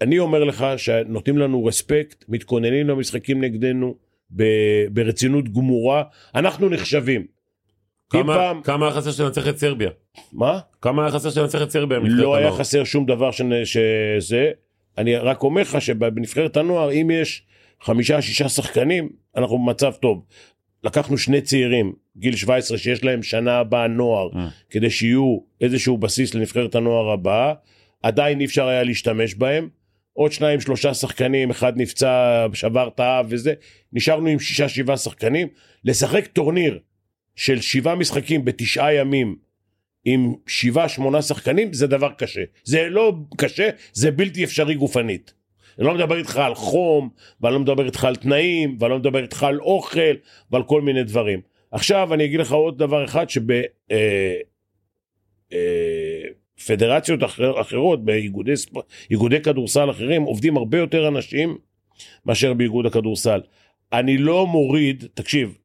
אני 0.00 0.18
אומר 0.18 0.44
לך 0.44 0.66
שנותנים 0.76 1.38
לנו 1.38 1.64
רספקט, 1.64 2.24
מתכוננים 2.28 2.88
למשחקים 2.88 3.40
נגדנו 3.40 3.96
ברצינות 4.90 5.48
גמורה, 5.48 6.02
אנחנו 6.34 6.68
נחשבים. 6.68 7.26
כמה, 8.10 8.34
פעם, 8.34 8.62
כמה 8.62 8.86
היה 8.86 8.94
חסר 8.94 9.10
שננצח 9.12 9.48
את 9.48 9.58
סרביה? 9.58 9.90
מה? 10.32 10.58
כמה 10.82 11.02
היה 11.02 11.12
חסר 11.12 11.30
שננצח 11.30 11.62
את 11.62 11.70
סרביה? 11.70 11.98
לא 12.02 12.34
היה 12.34 12.46
הנוער? 12.46 12.60
חסר 12.60 12.84
שום 12.84 13.06
דבר 13.06 13.30
שנ- 13.30 13.64
שזה. 13.64 14.50
אני 14.98 15.16
רק 15.16 15.42
אומר 15.42 15.62
לך 15.62 15.80
שבנבחרת 15.80 16.56
הנוער, 16.56 16.92
אם 16.92 17.10
יש 17.10 17.42
חמישה, 17.82 18.22
שישה 18.22 18.48
שחקנים, 18.48 19.08
אנחנו 19.36 19.58
במצב 19.58 19.92
טוב. 19.92 20.24
לקחנו 20.84 21.18
שני 21.18 21.40
צעירים, 21.40 21.92
גיל 22.16 22.36
17 22.36 22.78
שיש 22.78 23.04
להם 23.04 23.22
שנה 23.22 23.58
הבאה 23.58 23.86
נוער, 23.88 24.28
Mm. 24.32 24.36
כדי 24.70 24.90
שיהיו 24.90 25.38
איזשהו 25.60 25.98
בסיס 25.98 26.34
לנבחרת 26.34 26.74
הנוער 26.74 27.10
הבאה, 27.10 27.52
עדיין 28.02 28.40
אי 28.40 28.44
אפשר 28.44 28.66
היה 28.68 28.82
להשתמש 28.82 29.34
בהם. 29.34 29.68
עוד 30.16 30.32
שניים 30.32 30.60
שלושה 30.60 30.94
שחקנים, 30.94 31.50
אחד 31.50 31.72
נפצע, 31.76 32.46
שבר 32.52 32.88
את 32.88 33.00
האף 33.00 33.26
וזה, 33.28 33.54
נשארנו 33.92 34.26
עם 34.26 34.38
שישה 34.38 34.68
שבעה 34.68 34.96
שחקנים. 34.96 35.48
לשחק 35.84 36.26
טורניר 36.26 36.78
של 37.36 37.60
שבעה 37.60 37.94
משחקים 37.94 38.44
בתשעה 38.44 38.94
ימים 38.94 39.36
עם 40.04 40.34
שבעה 40.46 40.88
שמונה 40.88 41.22
שחקנים 41.22 41.72
זה 41.72 41.86
דבר 41.86 42.12
קשה. 42.18 42.40
זה 42.64 42.88
לא 42.88 43.12
קשה, 43.36 43.68
זה 43.92 44.10
בלתי 44.10 44.44
אפשרי 44.44 44.74
גופנית. 44.74 45.34
אני 45.78 45.86
לא 45.86 45.94
מדבר 45.94 46.18
איתך 46.18 46.36
על 46.36 46.54
חום, 46.54 47.08
ואני 47.40 47.54
לא 47.54 47.60
מדבר 47.60 47.86
איתך 47.86 48.04
על 48.04 48.16
תנאים, 48.16 48.76
ואני 48.80 48.90
לא 48.90 48.98
מדבר 48.98 49.22
איתך 49.22 49.42
על 49.42 49.60
אוכל, 49.60 50.14
ועל 50.50 50.62
כל 50.62 50.82
מיני 50.82 51.04
דברים. 51.04 51.40
עכשיו 51.70 52.14
אני 52.14 52.24
אגיד 52.24 52.40
לך 52.40 52.52
עוד 52.52 52.78
דבר 52.78 53.04
אחד 53.04 53.26
שבפדרציות 56.56 57.24
אחר, 57.24 57.60
אחרות, 57.60 58.04
באיגודי 58.04 58.56
ספ- 58.56 59.42
כדורסל 59.44 59.90
אחרים, 59.90 60.22
עובדים 60.22 60.56
הרבה 60.56 60.78
יותר 60.78 61.08
אנשים 61.08 61.58
מאשר 62.26 62.52
באיגוד 62.54 62.86
הכדורסל. 62.86 63.40
אני 63.92 64.18
לא 64.18 64.46
מוריד, 64.46 65.04
תקשיב, 65.14 65.58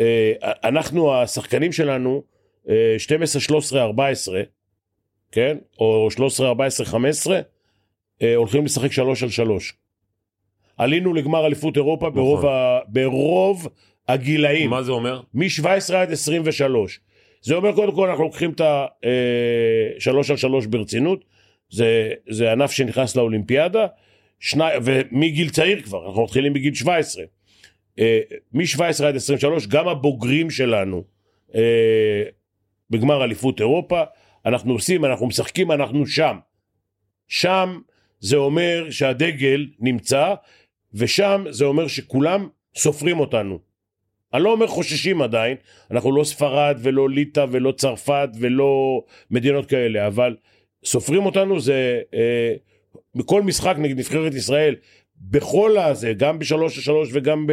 אה, 0.00 0.32
אנחנו 0.64 1.14
השחקנים 1.14 1.72
שלנו, 1.72 2.22
אה, 2.68 2.94
12, 2.98 3.40
13, 3.42 3.82
14, 3.82 4.42
כן? 5.32 5.56
או 5.78 6.08
13, 6.10 6.48
14, 6.48 6.86
15, 6.86 7.40
אה, 8.22 8.34
הולכים 8.34 8.64
לשחק 8.64 8.92
3 8.92 9.22
על 9.22 9.28
3. 9.28 9.74
עלינו 10.76 11.14
לגמר 11.14 11.46
אליפות 11.46 11.76
אירופה 11.76 12.10
ברוב, 12.10 12.38
נכון. 12.38 12.50
ה, 12.50 12.78
ברוב 12.88 13.68
הגילאים. 14.08 14.70
מה 14.70 14.82
זה 14.82 14.92
אומר? 14.92 15.20
מ-17 15.34 15.94
עד 15.94 16.12
23. 16.12 17.00
זה 17.44 17.54
אומר 17.54 17.72
קודם 17.72 17.94
כל 17.94 18.08
אנחנו 18.08 18.24
לוקחים 18.24 18.50
את 18.50 18.60
ה-3 18.60 20.16
על 20.30 20.36
3 20.36 20.66
ברצינות, 20.66 21.24
זה, 21.70 22.12
זה 22.28 22.52
ענף 22.52 22.70
שנכנס 22.70 23.16
לאולימפיאדה, 23.16 23.86
שני, 24.40 24.64
ומגיל 24.84 25.50
צעיר 25.50 25.82
כבר, 25.82 26.06
אנחנו 26.06 26.24
מתחילים 26.24 26.52
בגיל 26.52 26.74
17. 26.74 27.24
מ-17 28.52 29.04
עד 29.04 29.16
23, 29.16 29.66
גם 29.66 29.88
הבוגרים 29.88 30.50
שלנו 30.50 31.04
אה, 31.54 32.22
בגמר 32.90 33.24
אליפות 33.24 33.60
אירופה, 33.60 34.02
אנחנו 34.46 34.72
עושים, 34.72 35.04
אנחנו 35.04 35.26
משחקים, 35.26 35.72
אנחנו 35.72 36.06
שם. 36.06 36.38
שם 37.28 37.80
זה 38.20 38.36
אומר 38.36 38.90
שהדגל 38.90 39.66
נמצא, 39.78 40.34
ושם 40.94 41.44
זה 41.50 41.64
אומר 41.64 41.88
שכולם 41.88 42.48
סופרים 42.76 43.20
אותנו. 43.20 43.73
אני 44.34 44.42
לא 44.42 44.52
אומר 44.52 44.66
חוששים 44.66 45.22
עדיין, 45.22 45.56
אנחנו 45.90 46.16
לא 46.16 46.24
ספרד 46.24 46.78
ולא 46.82 47.10
ליטא 47.10 47.46
ולא 47.50 47.72
צרפת 47.72 48.28
ולא 48.40 49.02
מדינות 49.30 49.66
כאלה, 49.66 50.06
אבל 50.06 50.36
סופרים 50.84 51.26
אותנו 51.26 51.60
זה 51.60 52.00
אה, 52.14 52.54
בכל 53.14 53.42
משחק 53.42 53.74
נגד 53.78 53.98
נבחרת 53.98 54.34
ישראל, 54.34 54.74
בכל 55.20 55.78
הזה, 55.78 56.12
גם 56.12 56.38
בשלוש 56.38 56.76
על 56.76 56.82
שלוש 56.82 57.08
וגם 57.12 57.46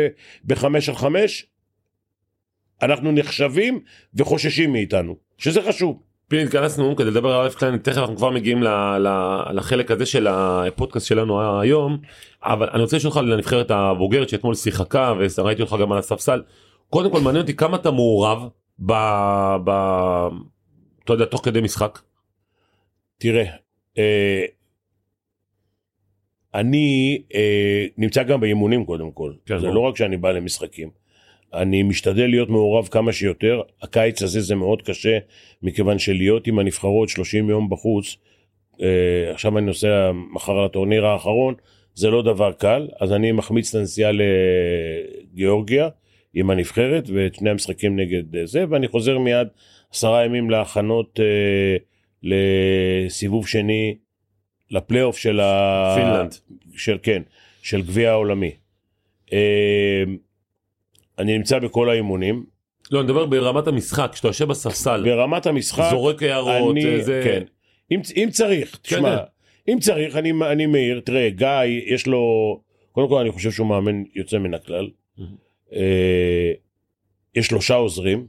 בחמש 0.46 0.90
על 0.90 0.96
חמש, 0.96 1.46
אנחנו 2.82 3.12
נחשבים 3.12 3.80
וחוששים 4.16 4.72
מאיתנו, 4.72 5.16
שזה 5.38 5.62
חשוב. 5.62 6.02
פיני 6.28 6.44
התכנסנו 6.44 6.96
כדי 6.96 7.12
לדבר 7.12 7.32
על 7.32 7.44
אלף 7.44 7.56
קליין 7.56 7.78
תכף 7.78 7.98
אנחנו 7.98 8.18
כבר 8.18 8.30
מגיעים 8.30 8.64
ל- 8.64 8.98
ל- 8.98 9.44
לחלק 9.54 9.92
הזה 9.92 10.06
של 10.06 10.28
הפודקאסט 10.28 11.08
שלנו 11.08 11.60
היום 11.62 11.98
אבל 12.44 12.70
אני 12.74 12.82
רוצה 12.82 12.98
לשאול 12.98 13.14
אותך 13.14 13.26
לנבחרת 13.28 13.72
הבוגרת 13.72 14.30
שאתמול 14.30 14.56
שיחקה 14.56 15.14
וראיתי 15.38 15.62
אותך 15.62 15.76
גם 15.82 15.92
על 15.92 15.98
הספסל 15.98 16.42
קודם 16.92 17.12
כל 17.12 17.20
מעניין 17.20 17.42
אותי 17.42 17.56
כמה 17.56 17.78
אתה 17.78 17.92
מעורב 17.92 18.48
ב... 18.80 18.92
ב... 19.64 19.70
אתה 21.04 21.14
יודע 21.14 21.26
תוך 21.26 21.46
כדי 21.46 21.62
משחק. 21.62 22.00
תראה, 23.18 23.46
אה, 23.98 24.46
אני 26.54 27.22
אה, 27.34 27.86
נמצא 27.98 28.24
גם 28.24 28.40
באימונים 28.40 28.86
קודם 28.86 29.12
כל, 29.12 29.34
כן, 29.46 29.60
זה. 29.60 29.68
לא 29.68 29.80
רק 29.80 29.98
שאני 29.98 30.18
בא 30.18 30.32
למשחקים. 30.32 30.90
אני 31.54 31.84
משתדל 31.84 32.28
להיות 32.28 32.50
מעורב 32.50 32.88
כמה 32.88 33.14
שיותר, 33.14 33.62
הקיץ 33.82 34.22
הזה 34.22 34.42
זה 34.42 34.56
מאוד 34.56 34.82
קשה, 34.82 35.18
מכיוון 35.62 36.00
שלהיות 36.00 36.48
עם 36.48 36.60
הנבחרות 36.60 37.10
30 37.10 37.50
יום 37.50 37.70
בחוץ, 37.70 38.18
אה, 38.82 39.32
עכשיו 39.32 39.58
אני 39.58 39.66
נוסע 39.66 40.12
מחר 40.34 40.66
לטורניר 40.66 41.06
האחרון, 41.06 41.54
זה 41.96 42.10
לא 42.10 42.22
דבר 42.22 42.52
קל, 42.52 42.88
אז 43.00 43.12
אני 43.12 43.32
מחמיץ 43.32 43.76
את 43.76 43.80
הנסיעה 43.82 44.12
לגיאורגיה 44.12 45.90
עם 46.34 46.50
הנבחרת 46.50 47.10
ואת 47.14 47.36
שני 47.36 47.50
המשחקים 47.50 48.00
נגד 48.00 48.36
אה, 48.36 48.46
זה, 48.46 48.66
ואני 48.70 48.88
חוזר 48.88 49.18
מיד 49.18 49.48
עשרה 49.94 50.26
ימים 50.26 50.50
להכנות 50.50 51.20
אה, 51.20 51.78
לסיבוב 52.24 53.48
שני 53.48 53.96
לפלייאוף 54.72 55.18
של 55.18 55.40
ה... 55.40 55.96
פינלנד. 55.96 56.36
של 56.76 56.98
כן, 57.04 57.22
של 57.62 57.82
גביע 57.82 58.12
העולמי. 58.12 58.52
אה, 59.34 60.04
אני 61.20 61.38
נמצא 61.38 61.60
בכל 61.60 61.90
האימונים, 61.90 62.46
לא 62.92 63.00
אני 63.00 63.06
מדבר 63.06 63.26
ברמת 63.26 63.68
המשחק 63.68 64.10
כשאתה 64.14 64.28
יושב 64.28 64.48
בספסל 64.48 65.04
ברמת 65.04 65.46
המשחק, 65.46 65.84
זורק 65.90 66.24
הערות 66.24 66.72
אני, 66.72 67.04
זה 67.04 67.22
כן. 67.24 67.44
אם, 67.92 68.02
אם 68.16 68.30
צריך, 68.32 68.80
תשמע, 68.82 69.18
כן. 69.18 69.72
אם 69.72 69.80
צריך, 69.80 70.16
אני, 70.16 70.32
אני 70.52 70.66
מעיר, 70.66 71.00
תראה, 71.00 71.30
גיא, 71.30 71.48
יש 71.86 72.08
לו, 72.08 72.22
קודם 72.92 73.10
כל 73.10 73.20
אני 73.20 73.32
חושב 73.32 73.52
שהוא 73.52 73.68
מאמן 73.68 74.04
יוצא 74.16 74.38
מן 74.38 74.54
הכלל. 74.54 74.90
מהמם. 75.18 75.51
אה, 75.74 76.52
יש 77.36 77.48
שלושה 77.48 77.76
עוזרים, 77.76 78.28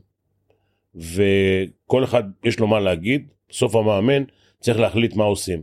וכל 0.95 2.05
אחד 2.05 2.23
יש 2.45 2.61
לו 2.61 2.67
מה 2.67 2.81
להגיד, 2.81 3.29
בסוף 3.49 3.75
המאמן 3.75 4.23
צריך 4.61 4.81
להחליט 4.81 5.17
מה 5.17 5.25
עושים. 5.25 5.63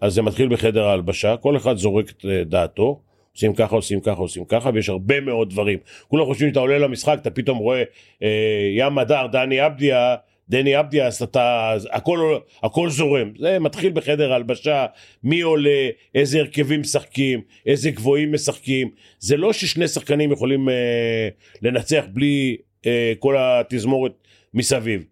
אז 0.00 0.14
זה 0.14 0.22
מתחיל 0.22 0.48
בחדר 0.48 0.84
ההלבשה, 0.84 1.36
כל 1.36 1.56
אחד 1.56 1.76
זורק 1.76 2.10
את 2.10 2.24
אה, 2.24 2.44
דעתו, 2.44 3.00
עושים 3.34 3.54
ככה, 3.54 3.76
עושים 3.76 4.00
ככה, 4.00 4.20
עושים 4.20 4.44
ככה, 4.44 4.70
ויש 4.74 4.88
הרבה 4.88 5.20
מאוד 5.20 5.50
דברים. 5.50 5.78
כולם 6.08 6.24
חושבים 6.24 6.48
שאתה 6.48 6.60
עולה 6.60 6.78
למשחק, 6.78 7.18
אתה 7.22 7.30
פתאום 7.30 7.58
רואה 7.58 7.82
אה, 8.22 8.68
ים 8.76 8.98
הדר, 8.98 9.26
דני 9.26 9.66
אבדיה, 9.66 10.16
דני 10.52 10.80
אבדיה, 10.80 11.06
אז 11.06 11.22
אתה, 11.22 11.74
הכל, 11.90 12.38
הכל 12.62 12.90
זורם. 12.90 13.32
זה 13.38 13.58
מתחיל 13.58 13.92
בחדר 13.92 14.32
ההלבשה, 14.32 14.86
מי 15.24 15.40
עולה, 15.40 15.88
איזה 16.14 16.38
הרכבים 16.38 16.80
משחקים, 16.80 17.40
איזה 17.66 17.90
גבוהים 17.90 18.32
משחקים. 18.32 18.90
זה 19.18 19.36
לא 19.36 19.52
ששני 19.52 19.88
שחקנים 19.88 20.32
יכולים 20.32 20.68
אה, 20.68 21.28
לנצח 21.62 22.04
בלי 22.12 22.56
אה, 22.86 23.12
כל 23.18 23.36
התזמורת 23.38 24.12
מסביב. 24.54 25.04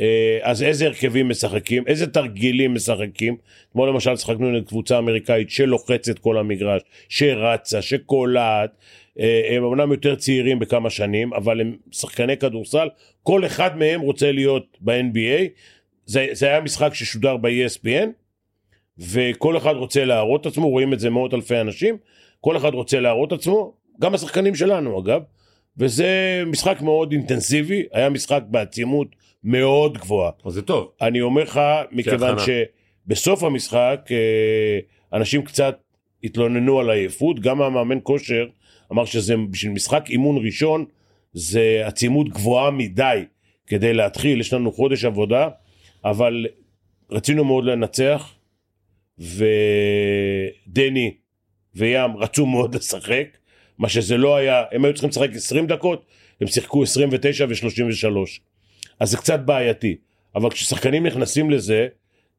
אה, 0.00 0.38
אז 0.42 0.62
איזה 0.62 0.86
הרכבים 0.86 1.28
משחקים, 1.28 1.84
איזה 1.86 2.06
תרגילים 2.06 2.74
משחקים. 2.74 3.36
כמו 3.72 3.86
למשל 3.86 4.16
שחקנו 4.16 4.50
נגד 4.50 4.68
קבוצה 4.68 4.98
אמריקאית 4.98 5.50
שלוחצת 5.50 6.18
כל 6.18 6.38
המגרש, 6.38 6.82
שרצה, 7.08 7.82
שקולעת. 7.82 8.70
אה, 9.20 9.56
הם 9.56 9.64
אמנם 9.64 9.92
יותר 9.92 10.14
צעירים 10.14 10.58
בכמה 10.58 10.90
שנים, 10.90 11.32
אבל 11.34 11.60
הם 11.60 11.76
שחקני 11.90 12.36
כדורסל, 12.36 12.88
כל 13.22 13.46
אחד 13.46 13.78
מהם 13.78 14.00
רוצה 14.00 14.32
להיות 14.32 14.78
ב-NBA. 14.80 15.48
זה, 16.06 16.26
זה 16.32 16.46
היה 16.46 16.60
משחק 16.60 16.94
ששודר 16.94 17.36
ב-ESPN, 17.36 18.08
וכל 18.98 19.56
אחד 19.56 19.74
רוצה 19.74 20.04
להראות 20.04 20.46
עצמו, 20.46 20.68
רואים 20.68 20.92
את 20.92 21.00
זה 21.00 21.10
מאות 21.10 21.34
אלפי 21.34 21.60
אנשים, 21.60 21.96
כל 22.40 22.56
אחד 22.56 22.74
רוצה 22.74 23.00
להראות 23.00 23.32
עצמו, 23.32 23.74
גם 24.00 24.14
השחקנים 24.14 24.54
שלנו 24.54 25.00
אגב, 25.00 25.22
וזה 25.76 26.42
משחק 26.46 26.80
מאוד 26.80 27.12
אינטנסיבי, 27.12 27.82
היה 27.92 28.10
משחק 28.10 28.42
בעצימות 28.46 29.08
מאוד 29.44 29.98
גבוהה. 29.98 30.30
אז 30.44 30.52
זה 30.52 30.62
טוב 30.62 30.92
אני 31.00 31.20
אומר 31.20 31.42
לך, 31.42 31.60
מכיוון. 31.92 32.36
שבסוף 33.06 33.42
המשחק 33.42 34.08
אה, 34.10 34.78
אנשים 35.18 35.42
קצת 35.42 35.78
התלוננו 36.24 36.80
על 36.80 36.90
עייפות, 36.90 37.40
גם 37.40 37.62
המאמן 37.62 37.98
כושר 38.02 38.46
אמר 38.92 39.04
שזה 39.04 39.34
בשביל 39.50 39.72
משחק 39.72 40.04
אימון 40.10 40.44
ראשון, 40.44 40.84
זה 41.32 41.82
עצימות 41.84 42.28
גבוהה 42.28 42.70
מדי 42.70 43.24
כדי 43.66 43.94
להתחיל, 43.94 44.40
יש 44.40 44.52
לנו 44.52 44.72
חודש 44.72 45.04
עבודה, 45.04 45.48
אבל 46.04 46.46
רצינו 47.10 47.44
מאוד 47.44 47.64
לנצח, 47.64 48.34
ודני 49.18 51.14
וים 51.74 52.16
רצו 52.16 52.46
מאוד 52.46 52.74
לשחק, 52.74 53.26
מה 53.78 53.88
שזה 53.88 54.16
לא 54.16 54.36
היה, 54.36 54.64
הם 54.72 54.84
היו 54.84 54.94
צריכים 54.94 55.10
לשחק 55.10 55.30
20 55.34 55.66
דקות, 55.66 56.04
הם 56.40 56.46
שיחקו 56.46 56.82
29 56.82 57.44
ו-33. 57.48 58.40
אז 59.02 59.10
זה 59.10 59.16
קצת 59.16 59.40
בעייתי. 59.40 59.96
אבל 60.34 60.50
כששחקנים 60.50 61.06
נכנסים 61.06 61.50
לזה, 61.50 61.86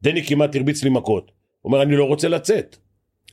דני 0.02 0.24
כמעט 0.24 0.56
הרביץ 0.56 0.84
לי 0.84 0.90
מכות. 0.90 1.30
הוא 1.60 1.72
אומר, 1.72 1.82
אני 1.82 1.96
לא 1.96 2.04
רוצה 2.04 2.28
לצאת. 2.28 2.76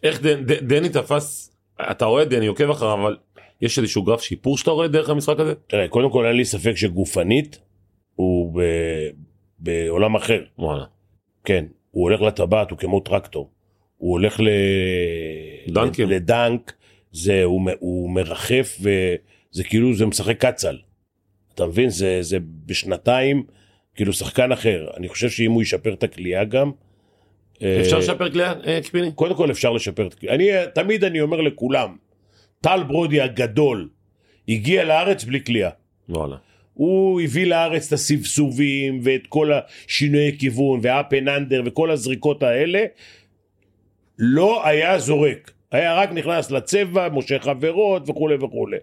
איך 0.04 0.22
דן, 0.22 0.46
ד, 0.46 0.52
דני 0.52 0.90
תפס 0.90 1.56
אתה 1.92 2.06
רואה 2.06 2.26
דני 2.26 2.48
עוקב 2.48 2.70
אחריו 2.70 2.94
אבל 2.94 3.18
יש 3.62 3.80
איזשהו 3.80 4.04
גרף 4.04 4.22
שיפור 4.22 4.58
שאתה 4.58 4.72
רואה 4.72 4.88
דרך 4.88 5.10
המשחק 5.10 5.40
הזה? 5.40 5.54
תראה, 5.68 5.88
קודם 5.88 6.12
כל 6.12 6.26
אין 6.26 6.36
לי 6.36 6.46
ספק 6.46 6.76
שגופנית 6.76 7.60
הוא 8.16 8.56
ב... 8.56 8.62
בעולם 9.60 10.16
אחר. 10.16 10.44
וואלה. 10.58 10.86
כן, 11.44 11.66
הוא 11.92 12.04
הולך 12.04 12.22
לטבעת, 12.22 12.72
הוא 12.72 12.80
כמו 12.80 13.00
טרקטור. 13.00 13.50
הוא 13.98 14.12
הולך 14.12 14.40
ל... 14.40 14.48
דנקים. 15.68 16.10
לדנק, 16.10 16.74
זה, 17.12 17.44
הוא, 17.44 17.62
הוא 17.80 18.10
מרחף 18.10 18.78
וזה 18.80 19.64
כאילו 19.64 19.94
זה 19.94 20.06
משחק 20.06 20.46
קצל. 20.46 20.78
אתה 21.62 21.70
מבין, 21.70 21.90
זה, 21.90 22.18
זה 22.22 22.38
בשנתיים, 22.66 23.44
כאילו 23.96 24.14
שחקן 24.14 24.52
אחר. 24.52 24.88
אני 24.98 25.10
חושב 25.10 25.30
שאם 25.30 25.52
הוא 25.52 25.62
ישפר 25.62 25.94
את 25.94 26.04
הקליעה 26.04 26.44
גם... 26.44 26.72
אפשר 27.58 27.96
אה, 27.96 28.00
לשפר 28.00 28.32
קליעה, 28.32 28.54
אה, 28.68 28.80
קיפיני? 28.84 29.12
קודם 29.12 29.36
כל 29.36 29.52
אפשר 29.52 29.72
לשפר 29.72 30.08
את 30.08 30.14
הקליעה. 30.14 30.36
אני, 30.36 30.50
תמיד 30.76 31.04
אני 31.04 31.22
אומר 31.22 31.42
לכולם, 31.42 31.96
טל 32.62 32.84
ברודי 32.84 33.22
הגדול 33.22 33.90
הגיע 34.50 34.84
לארץ 34.84 35.24
בלי 35.24 35.44
קליעה. 35.44 35.70
וואלה. 36.10 36.36
הוא 36.74 37.22
הביא 37.22 37.46
לארץ 37.46 37.88
את 37.88 37.94
הסבסובים 37.94 39.00
ואת 39.04 39.28
כל 39.30 39.52
השינויי 39.54 40.38
כיוון 40.40 40.80
ו 40.84 40.94
up 40.94 41.14
and 41.14 41.30
under 41.30 41.62
וכל 41.66 41.92
הזריקות 41.92 42.44
האלה. 42.44 42.86
לא 44.20 44.68
היה 44.68 45.00
זורק, 45.00 45.52
היה 45.72 45.96
רק 45.96 46.12
נכנס 46.12 46.52
לצבע, 46.52 47.10
מושך 47.10 47.42
חברות 47.42 48.10
וכולי 48.10 48.36
וכולי. 48.36 48.78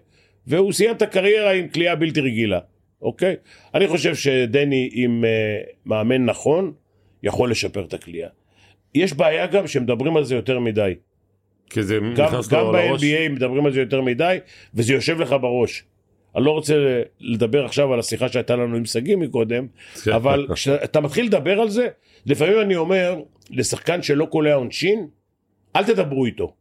והוא 0.49 0.71
סיים 0.71 0.95
את 0.95 1.01
הקריירה 1.01 1.51
עם 1.51 1.67
כליאה 1.67 1.95
בלתי 1.95 2.21
רגילה, 2.21 2.59
אוקיי? 3.01 3.35
אני 3.73 3.87
חושב 3.87 4.15
שדני 4.15 4.89
עם 4.93 5.23
uh, 5.23 5.67
מאמן 5.85 6.25
נכון, 6.25 6.73
יכול 7.23 7.51
לשפר 7.51 7.85
את 7.85 7.93
הכליאה. 7.93 8.29
יש 8.95 9.13
בעיה 9.13 9.47
גם 9.47 9.67
שמדברים 9.67 10.17
על 10.17 10.23
זה 10.23 10.35
יותר 10.35 10.59
מדי. 10.59 10.93
כי 11.69 11.83
זה 11.83 11.95
גם, 11.95 12.13
נכנס 12.13 12.47
גם 12.47 12.59
לו 12.59 12.71
לראש. 12.71 13.03
ב-NBA 13.03 13.29
מדברים 13.29 13.65
על 13.65 13.73
זה 13.73 13.79
יותר 13.79 14.01
מדי, 14.01 14.37
וזה 14.73 14.93
יושב 14.93 15.19
לך 15.19 15.35
בראש. 15.41 15.83
אני 16.35 16.45
לא 16.45 16.51
רוצה 16.51 17.01
לדבר 17.19 17.65
עכשיו 17.65 17.93
על 17.93 17.99
השיחה 17.99 18.29
שהייתה 18.29 18.55
לנו 18.55 18.75
עם 18.75 18.85
שגיא 18.85 19.15
מקודם, 19.15 19.67
כן. 20.03 20.11
אבל 20.11 20.47
כשאתה 20.53 21.01
מתחיל 21.01 21.25
לדבר 21.25 21.59
על 21.59 21.69
זה, 21.69 21.87
לפעמים 22.25 22.59
אני 22.61 22.75
אומר 22.75 23.21
לשחקן 23.49 24.01
שלא 24.01 24.25
קולע 24.25 24.53
עונשין, 24.53 25.07
אל 25.75 25.83
תדברו 25.83 26.25
איתו. 26.25 26.53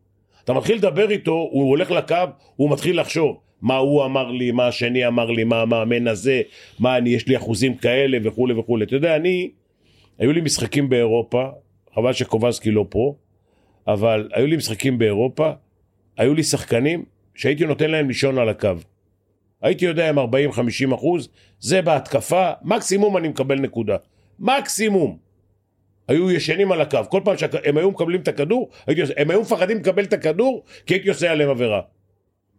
אתה 0.45 0.53
מתחיל 0.53 0.77
לדבר 0.77 1.11
איתו, 1.11 1.33
הוא 1.33 1.69
הולך 1.69 1.91
לקו, 1.91 2.17
הוא 2.57 2.71
מתחיל 2.71 3.01
לחשוב. 3.01 3.41
מה 3.63 3.77
הוא 3.77 4.05
אמר 4.05 4.31
לי, 4.31 4.51
מה 4.51 4.67
השני 4.67 5.07
אמר 5.07 5.31
לי, 5.31 5.45
מה 5.45 5.63
המאמן 5.63 6.09
הזה, 6.09 6.43
מה 6.79 6.97
אני, 6.97 7.11
יש 7.11 7.29
לי 7.29 7.37
אחוזים 7.37 7.77
כאלה 7.77 8.19
וכולי 8.25 8.55
וכולי. 8.55 8.85
אתה 8.85 8.97
יודע, 8.97 9.17
אני, 9.17 9.51
היו 10.19 10.33
לי 10.33 10.41
משחקים 10.41 10.89
באירופה, 10.89 11.49
חבל 11.95 12.13
שקובסקי 12.13 12.71
לא 12.71 12.87
פה, 12.89 13.15
אבל 13.87 14.29
היו 14.33 14.47
לי 14.47 14.57
משחקים 14.57 14.99
באירופה, 14.99 15.51
היו 16.17 16.35
לי 16.35 16.43
שחקנים 16.43 17.05
שהייתי 17.35 17.67
נותן 17.67 17.91
להם 17.91 18.09
לישון 18.09 18.39
על 18.39 18.49
הקו. 18.49 18.75
הייתי 19.63 19.85
יודע 19.85 20.09
עם 20.09 20.19
40-50 20.19 20.23
אחוז, 20.95 21.29
זה 21.61 21.83
בהתקפה, 21.83 22.51
מקסימום 22.63 23.17
אני 23.17 23.29
מקבל 23.29 23.61
נקודה. 23.61 23.97
מקסימום. 24.39 25.19
היו 26.09 26.31
ישנים 26.31 26.73
על 26.73 26.81
הקו, 26.81 26.99
כל 27.11 27.21
פעם 27.25 27.37
שהם 27.37 27.77
היו 27.77 27.91
מקבלים 27.91 28.21
את 28.21 28.29
הכדור, 28.29 28.71
הייתי, 28.87 29.03
הם 29.17 29.31
היו 29.31 29.41
מפחדים 29.41 29.77
לקבל 29.77 30.05
את 30.05 30.13
הכדור, 30.13 30.65
כי 30.87 30.95
הייתי 30.95 31.09
עושה 31.09 31.31
עליהם 31.31 31.51
עבירה. 31.51 31.81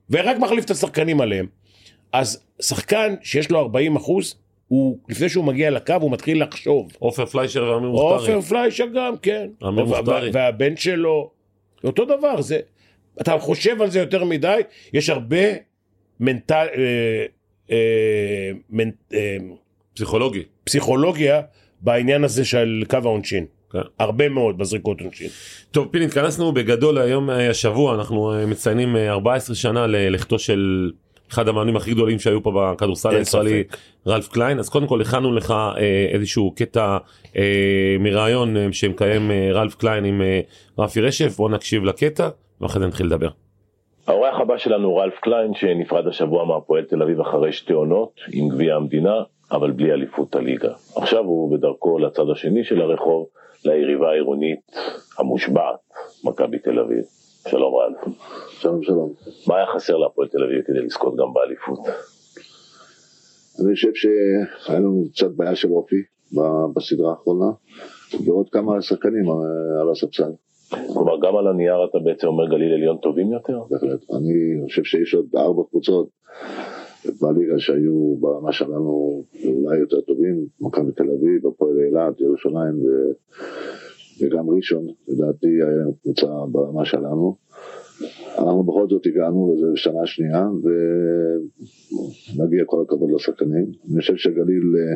ורק 0.09 0.37
מחליף 0.37 0.65
את 0.65 0.71
השחקנים 0.71 1.21
עליהם. 1.21 1.47
אז 2.13 2.43
שחקן 2.61 3.15
שיש 3.21 3.51
לו 3.51 3.59
40 3.59 3.95
אחוז, 3.95 4.35
הוא, 4.67 4.97
לפני 5.09 5.29
שהוא 5.29 5.45
מגיע 5.45 5.69
לקו, 5.69 5.93
הוא 5.93 6.11
מתחיל 6.11 6.43
לחשוב. 6.43 6.91
עופר 6.99 7.25
פליישר 7.25 7.63
ואמיר 7.63 7.89
מוכתרי. 7.89 8.33
עופר 8.33 8.41
פליישר 8.41 8.85
גם, 8.95 9.17
כן. 9.21 9.49
אמיר 9.67 9.85
מוכתרי. 9.85 10.29
והבן 10.33 10.75
שלו, 10.75 11.31
אותו 11.83 12.05
דבר, 12.05 12.41
זה, 12.41 12.59
אתה 13.21 13.39
חושב 13.39 13.81
על 13.81 13.89
זה 13.89 13.99
יותר 13.99 14.23
מדי, 14.23 14.61
יש 14.93 15.09
הרבה 15.09 15.37
מנטל, 16.19 16.67
אה, 16.77 17.25
אה, 17.71 18.51
מנ, 18.69 18.89
אה, 19.13 19.37
פסיכולוגי. 19.93 20.43
פסיכולוגיה 20.63 21.41
בעניין 21.81 22.23
הזה 22.23 22.45
של 22.45 22.83
קו 22.89 22.97
העונשין. 23.03 23.45
כן. 23.71 23.79
הרבה 23.99 24.29
מאוד 24.29 24.57
בזריקות 24.57 25.01
עונשין. 25.01 25.29
טוב 25.71 25.87
פיני 25.91 26.05
התכנסנו 26.05 26.51
בגדול 26.51 26.97
היום 26.97 27.29
אה, 27.29 27.49
השבוע 27.49 27.95
אנחנו 27.95 28.33
אה, 28.33 28.45
מציינים 28.45 28.95
אה, 28.95 29.11
14 29.11 29.55
שנה 29.55 29.87
ללכתו 29.87 30.39
של 30.39 30.91
אחד 31.31 31.47
המאמנים 31.47 31.75
הכי 31.75 31.91
גדולים 31.91 32.19
שהיו 32.19 32.43
פה 32.43 32.51
בכדורסל 32.55 33.15
הישראלי. 33.15 33.63
רלף 34.07 34.27
קליין 34.27 34.59
אז 34.59 34.69
קודם 34.69 34.87
כל 34.87 35.01
הכנו 35.01 35.33
לך 35.33 35.51
אה, 35.51 36.07
איזשהו 36.11 36.51
קטע 36.55 36.97
אה, 37.37 37.95
מראיון 37.99 38.57
אה, 38.57 38.67
שמקיים 38.71 39.31
אה, 39.31 39.49
רלף 39.53 39.75
קליין 39.75 40.05
עם 40.05 40.21
אה, 40.21 40.39
רפי 40.79 41.01
רשף 41.01 41.37
בוא 41.37 41.49
נקשיב 41.49 41.83
לקטע 41.83 42.29
ואחרי 42.61 42.81
זה 42.81 42.87
נתחיל 42.87 43.05
לדבר. 43.05 43.29
האורח 44.07 44.39
הבא 44.39 44.57
שלנו 44.57 44.87
הוא 44.87 45.01
רלף 45.01 45.19
קליין 45.19 45.53
שנפרד 45.53 46.07
השבוע 46.07 46.45
מהפועל 46.45 46.83
תל 46.83 47.01
אביב 47.01 47.21
אחרי 47.21 47.51
שתי 47.51 47.73
עונות 47.73 48.11
עם 48.33 48.49
גביע 48.49 48.75
המדינה 48.75 49.13
אבל 49.51 49.71
בלי 49.71 49.91
אליפות 49.91 50.35
הליגה. 50.35 50.71
עכשיו 50.95 51.23
הוא 51.23 51.57
בדרכו 51.57 51.99
לצד 51.99 52.29
השני 52.29 52.63
של 52.63 52.81
הרחוב 52.81 53.25
ליריבה 53.65 54.09
העירונית 54.09 54.59
המושבעת 55.17 55.79
מכבי 56.23 56.59
תל 56.59 56.79
אביב. 56.79 57.03
שלום 57.47 57.75
רלף. 57.75 58.17
שלום 58.49 58.83
שלום. 58.83 59.13
מה 59.47 59.55
היה 59.55 59.65
חסר 59.75 59.97
להפועל 59.97 60.27
תל 60.27 60.43
אביב 60.43 60.61
כדי 60.67 60.79
לזכות 60.79 61.15
גם 61.15 61.33
באליפות? 61.33 61.79
אני 63.59 63.73
חושב 63.75 63.93
שהיה 63.93 64.79
לנו 64.79 65.03
קצת 65.13 65.31
בעיה 65.31 65.55
של 65.55 65.71
אופי 65.71 65.95
בסדרה 66.75 67.11
האחרונה, 67.11 67.51
ועוד 68.25 68.49
כמה 68.49 68.81
שחקנים 68.81 69.29
אה, 69.29 69.81
על 69.81 69.89
הספסל, 69.91 70.31
כלומר 70.93 71.19
גם 71.21 71.37
על 71.37 71.47
הנייר 71.47 71.85
אתה 71.89 71.99
בעצם 71.99 72.27
אומר 72.27 72.47
גליל 72.47 72.73
עליון 72.73 72.97
טובים 72.97 73.31
יותר? 73.31 73.59
בהחלט. 73.69 73.99
אני 74.17 74.65
חושב 74.67 74.83
שיש 74.83 75.13
עוד 75.13 75.25
ארבע 75.37 75.61
קבוצות 75.69 76.09
בליגה 77.21 77.59
שהיו 77.59 78.15
ברמה 78.19 78.51
שלנו 78.51 79.23
אולי 79.45 79.77
יותר 79.79 80.01
טובים, 80.01 80.45
מכבי 80.61 80.91
תל 80.91 81.03
אביב, 81.03 81.47
הפועל 81.47 81.79
אילת, 81.79 82.21
ירושלים 82.21 82.85
ו... 82.85 82.87
וגם 84.21 84.49
ראשון, 84.49 84.87
לדעתי 85.07 85.47
היה 85.47 85.85
קבוצה 86.01 86.27
ברמה 86.51 86.85
שלנו. 86.85 87.35
אנחנו 88.37 88.63
בכל 88.63 88.87
זאת 88.89 89.05
הגענו, 89.05 89.53
וזה 89.53 89.67
שנה 89.75 90.05
שנייה, 90.05 90.47
ומגיע 92.35 92.63
כל 92.65 92.81
הכבוד 92.81 93.09
לשחקנים. 93.15 93.65
אני 93.91 93.99
חושב 93.99 94.15
שגליל 94.15 94.75
אה, 94.77 94.95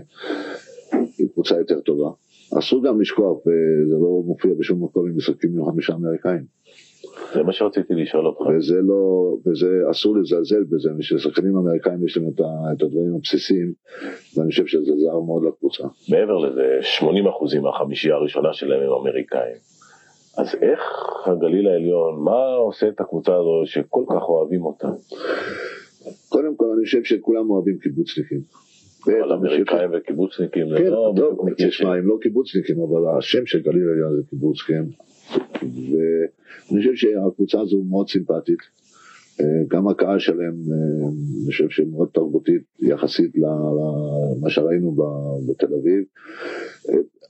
היא 1.18 1.28
קבוצה 1.34 1.58
יותר 1.60 1.80
טובה. 1.80 2.10
אסור 2.60 2.84
גם 2.84 3.02
לשכוח, 3.02 3.38
וזה 3.38 3.96
לא 3.96 4.22
מופיע 4.26 4.52
בשום 4.60 4.84
מקום, 4.84 5.08
אם 5.08 5.18
משחקים 5.18 5.60
עם 5.60 5.72
חמישה 5.72 5.94
אמריקאים. 5.94 6.44
זה 7.34 7.44
מה 7.44 7.54
שרציתי 7.54 7.94
לשאול 7.94 8.28
אותך. 8.28 8.42
וזה 8.42 8.76
לא, 8.82 9.34
וזה 9.48 9.68
אסור 9.92 10.18
לזלזל 10.18 10.64
בזה, 10.64 10.90
וששחקנים 10.98 11.58
אמריקאים 11.58 12.06
יש 12.06 12.18
להם 12.18 12.28
את, 12.28 12.42
את 12.42 12.82
הדברים 12.82 13.16
הבסיסיים, 13.16 13.74
ואני 14.38 14.50
חושב 14.50 14.66
שזה 14.66 14.92
זר 14.98 15.20
מאוד 15.20 15.44
לקבוצה. 15.48 15.84
מעבר 16.10 16.38
לזה 16.38 16.80
80% 17.00 17.62
מהחמישייה 17.62 18.16
הראשונה 18.16 18.54
שלהם 18.54 18.84
הם 18.84 18.94
אמריקאים. 19.02 19.58
אז 20.38 20.56
איך 20.62 20.82
הגליל 21.26 21.68
העליון, 21.68 22.24
מה 22.24 22.46
עושה 22.56 22.88
את 22.88 23.02
הקבוצה 23.02 23.32
הזו 23.36 23.62
שכל 23.66 24.04
כך 24.10 24.30
אוהבים 24.30 24.66
אותה? 24.66 24.88
קודם 26.30 26.56
כל 26.56 26.66
אני 26.78 26.86
חושב 26.86 27.04
שכולם 27.04 27.50
אוהבים 27.50 27.78
קיבוצניקים. 27.78 28.40
אבל 29.06 29.34
אמריקאים 29.34 29.90
וקיבוצניקים 29.94 30.70
זה 30.70 30.78
כן, 30.78 30.84
לא 30.84 31.14
טוב, 31.16 31.16
בדיוק 31.16 31.44
מתיישב. 31.44 31.70
תשמע, 31.70 31.96
הם 31.96 32.08
לא 32.08 32.18
קיבוצניקים, 32.22 32.76
אבל 32.80 33.18
השם 33.18 33.46
של 33.46 33.62
גליל 33.62 33.90
עליון 33.90 34.16
זה 34.16 34.22
קיבוץ, 34.30 34.62
כן. 34.62 34.84
ואני 35.62 36.80
חושב 36.82 36.96
שהקבוצה 36.96 37.62
הזו 37.62 37.84
מאוד 37.90 38.10
סימפטית. 38.10 38.60
אה, 39.42 39.46
גם 39.68 39.88
הקהל 39.88 40.20
שלהם, 40.20 40.54
אה, 40.72 41.08
אני 41.08 41.52
חושב 41.52 41.70
שהיא 41.70 41.88
מאוד 41.92 42.10
תרבותית 42.14 42.62
יחסית 42.80 43.32
למה 43.36 44.50
שראינו 44.50 44.96
בתל 45.50 45.74
אביב. 45.74 46.04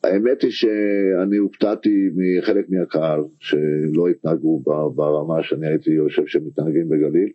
האמת 0.04 0.42
היא 0.42 0.52
שאני 0.52 1.38
הופתעתי 1.38 2.10
מחלק 2.16 2.66
מהקהל 2.70 3.20
שלא 3.40 4.08
התנהגו 4.08 4.60
ברמה 4.96 5.44
שאני 5.44 5.68
הייתי 5.68 5.92
חושב 6.04 6.26
שהם 6.28 6.42
מתנהגים 6.48 6.90
בגליל, 6.90 7.30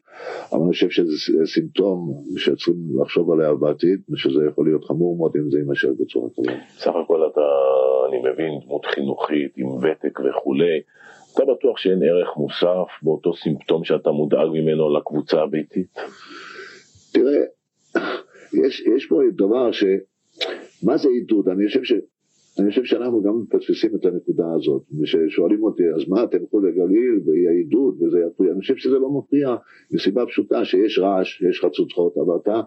אבל 0.52 0.62
אני 0.62 0.72
חושב 0.72 0.90
שזה 0.90 1.46
סימפטום 1.46 2.14
שצריכים 2.37 2.74
לחשוב 3.00 3.33
עליה 3.33 3.54
בעתיד, 3.54 4.00
ושזה 4.11 4.40
יכול 4.48 4.66
להיות 4.66 4.85
חמור 4.85 5.16
מאוד 5.16 5.33
אם 5.37 5.50
זה 5.50 5.59
יימשך 5.59 5.88
בצורה 6.00 6.28
כזאת. 6.31 6.54
סך 6.78 6.92
הכל 7.04 7.28
אתה, 7.33 7.40
אני 8.09 8.33
מבין, 8.33 8.61
דמות 8.64 8.87
חינוכית 8.87 9.52
עם 9.57 9.68
ותק 9.68 10.20
וכולי. 10.20 10.81
אתה 11.35 11.42
בטוח 11.44 11.78
שאין 11.78 12.02
ערך 12.02 12.37
מוסף 12.37 12.88
באותו 13.02 13.35
סימפטום 13.35 13.85
שאתה 13.85 14.11
מודאג 14.11 14.48
ממנו 14.52 14.96
לקבוצה 14.96 15.42
הביתית? 15.42 15.98
תראה, 17.12 17.40
יש, 18.52 18.81
יש 18.96 19.07
פה 19.07 19.20
דבר 19.37 19.72
ש... 19.72 19.85
מה 20.83 20.96
זה 20.96 21.09
עידוד? 21.09 21.48
אני 21.48 21.66
חושב, 21.66 21.85
ש... 21.85 21.92
אני 22.61 22.71
חושב 22.71 22.85
שאנחנו 22.85 23.23
גם 23.23 23.42
מפספסים 23.42 23.90
את 23.97 24.05
הנקודה 24.05 24.44
הזאת. 24.57 24.83
וששואלים 25.01 25.62
אותי, 25.62 25.83
אז 25.97 26.09
מה, 26.09 26.27
תלכו 26.27 26.61
לגליל 26.61 27.21
ויהיה 27.27 27.51
עידוד 27.51 28.03
וזה 28.03 28.18
יפריע? 28.18 28.53
אני 28.53 28.61
חושב 28.61 28.77
שזה 28.77 28.99
לא 28.99 29.11
מפריע, 29.11 29.57
מסיבה 29.92 30.27
פשוטה 30.27 30.64
שיש 30.64 30.99
רעש, 30.99 31.42
יש 31.42 31.61
חצוצרות, 31.64 32.14
אבל 32.16 32.37
אתה 32.42 32.61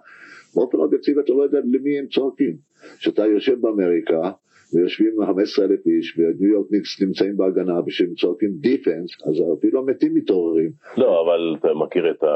באופן 0.55 0.77
אובייקטיבי 0.77 1.19
אתה 1.21 1.33
לא 1.33 1.43
יודע 1.43 1.59
למי 1.59 1.99
הם 1.99 2.07
צועקים. 2.07 2.55
כשאתה 2.97 3.25
יושב 3.25 3.61
באמריקה, 3.61 4.31
ויושבים 4.73 5.13
15 5.25 5.65
אלף 5.65 5.85
איש, 5.87 6.17
וניו 6.17 6.53
יורק 6.53 6.67
ניקס 6.71 7.01
נמצאים 7.01 7.37
בהגנה, 7.37 7.79
ושהם 7.87 8.13
צועקים 8.13 8.51
defense, 8.59 9.09
אז 9.25 9.35
אפילו 9.59 9.79
המתים 9.79 10.13
מתעוררים. 10.15 10.71
לא, 10.97 11.21
אבל 11.21 11.55
אתה 11.59 11.67
מכיר 11.85 12.11
את 12.11 12.23
ה... 12.23 12.27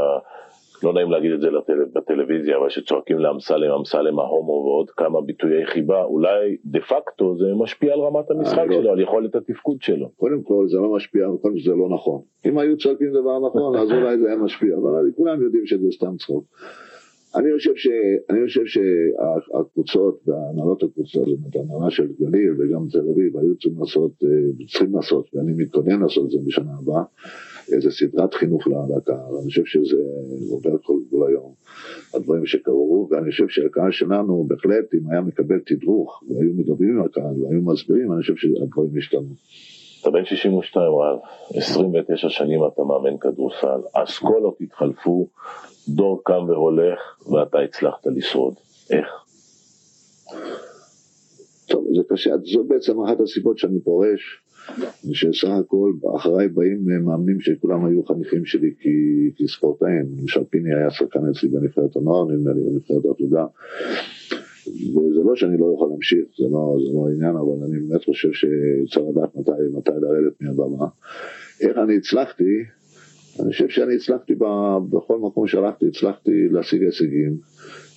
לא 0.83 0.93
נעים 0.93 1.11
להגיד 1.11 1.31
את 1.31 1.41
זה 1.41 1.49
לטל... 1.51 1.85
בטלוויזיה, 1.93 2.57
אבל 2.57 2.69
שצועקים 2.69 3.19
לאמסלם, 3.19 3.71
אמסלם 3.71 4.19
ההומו 4.19 4.51
ועוד 4.51 4.89
כמה 4.89 5.21
ביטויי 5.21 5.65
חיבה, 5.65 6.03
אולי 6.03 6.57
דה 6.65 6.79
פקטו 6.79 7.37
זה 7.37 7.45
משפיע 7.55 7.93
על 7.93 7.99
רמת 7.99 8.31
המשחק 8.31 8.65
לא. 8.69 8.81
שלו, 8.81 8.91
על 8.91 8.99
יכולת 9.01 9.35
התפקוד 9.35 9.81
שלו. 9.81 10.09
קודם 10.17 10.41
כל 10.41 10.67
זה 10.67 10.77
לא 10.77 10.95
משפיע, 10.95 11.25
קודם 11.25 11.37
כל 11.41 11.61
זה 11.65 11.71
לא 11.71 11.89
נכון. 11.89 12.21
אם 12.45 12.57
היו 12.57 12.77
צועקים 12.77 13.09
דבר 13.09 13.47
נכון, 13.47 13.75
אז 13.75 13.91
אולי 13.91 14.17
זה 14.17 14.27
היה 14.27 14.37
משפיע, 14.37 14.77
אבל 14.77 15.11
כולם 15.15 15.41
יודעים 15.41 15.65
שזה 15.65 15.87
סתם 15.91 16.15
צחוק. 16.17 16.45
אני 17.35 17.49
חושב, 17.55 17.75
ש, 17.75 17.87
אני 18.29 18.39
חושב 18.45 18.65
שהקבוצות 18.65 20.21
והנהלות 20.27 20.83
הקבוצות, 20.83 21.25
זאת 21.25 21.37
אומרת 21.37 21.55
הנהלה 21.55 21.91
של 21.91 22.07
גליל 22.19 22.53
וגם 22.59 22.87
תל 22.91 23.09
אביב 23.13 23.37
היו 23.37 23.55
צריכים 23.55 23.79
לעשות, 23.79 24.11
אה, 24.23 24.65
צריכים 24.67 24.95
לעשות, 24.95 25.29
ואני 25.33 25.53
מתכונן 25.57 26.01
לעשות 26.01 26.25
את 26.25 26.31
זה 26.31 26.37
בשנה 26.45 26.71
הבאה, 26.81 27.03
איזה 27.73 27.91
סדרת 27.91 28.33
חינוך 28.33 28.67
לקהל, 28.67 29.35
אני 29.41 29.45
חושב 29.45 29.65
שזה 29.65 29.97
עובר 30.49 30.77
כל 30.83 30.97
גבול 31.07 31.27
היום, 31.29 31.53
הדברים 32.13 32.45
שקרו, 32.45 33.07
ואני 33.11 33.31
חושב 33.31 33.47
שהקהל 33.47 33.91
שלנו 33.91 34.45
בהחלט, 34.47 34.93
אם 34.93 35.11
היה 35.11 35.21
מקבל 35.21 35.59
תדרוך, 35.65 36.23
והיו 36.29 36.53
מדברים 36.53 36.97
עם 36.97 37.05
הקהל 37.05 37.43
והיו 37.43 37.61
מסבירים, 37.61 38.11
אני 38.11 38.21
חושב 38.21 38.35
שהדברים 38.35 38.97
השתנו. 38.97 39.29
אתה 40.01 40.11
בן 40.11 40.25
62 40.25 40.91
רב, 40.93 41.19
29 41.53 42.29
שנים 42.29 42.59
אתה 42.73 42.81
מאמן 42.83 43.17
כדורסל, 43.17 43.81
אסכולות 43.93 44.57
התחלפו, 44.61 45.27
דור 45.89 46.21
קם 46.23 46.49
והולך, 46.49 46.99
ואתה 47.31 47.59
הצלחת 47.59 48.05
לשרוד. 48.05 48.53
איך? 48.89 49.07
טוב, 51.67 51.85
זה 51.95 52.01
קשה, 52.09 52.29
זו 52.43 52.63
בעצם 52.63 53.03
אחת 53.03 53.19
הסיבות 53.19 53.57
שאני 53.57 53.79
פורש, 53.79 54.44
שסך 55.13 55.47
הכל 55.47 55.93
אחריי 56.15 56.47
באים 56.47 56.85
מאמנים 56.85 57.41
שכולם 57.41 57.85
היו 57.85 58.03
חניכים 58.03 58.45
שלי 58.45 58.73
כספורטאים, 59.37 60.05
למשל 60.19 60.43
פיני 60.49 60.75
היה 60.75 60.91
שחקן 60.91 61.19
אצלי 61.31 61.49
בנבחרת 61.49 61.95
הנוער, 61.95 62.31
נדמה 62.31 62.53
לי, 62.53 62.61
בנבחרת 62.61 63.05
העתודה, 63.05 63.45
וזה 64.67 65.19
לא 65.25 65.35
שאני 65.35 65.57
לא 65.57 65.73
יכול 65.75 65.89
להמשיך, 65.89 66.25
זה 66.37 66.45
לא, 66.51 66.77
זה 66.85 66.93
לא 66.93 67.07
העניין, 67.09 67.35
אבל 67.35 67.65
אני 67.65 67.79
באמת 67.79 68.03
חושב 68.05 68.29
שצריך 68.31 69.05
לדעת 69.09 69.35
מתי, 69.35 69.51
מתי 69.77 69.91
לרדת 70.01 70.41
מהבמה. 70.41 70.85
איך 71.61 71.77
אני 71.77 71.97
הצלחתי? 71.97 72.63
אני 73.39 73.51
חושב 73.51 73.69
שאני 73.69 73.95
הצלחתי 73.95 74.35
בכל 74.89 75.19
מקום 75.19 75.47
שהלכתי, 75.47 75.87
הצלחתי 75.87 76.47
להשיג 76.51 76.83
הישגים, 76.83 77.37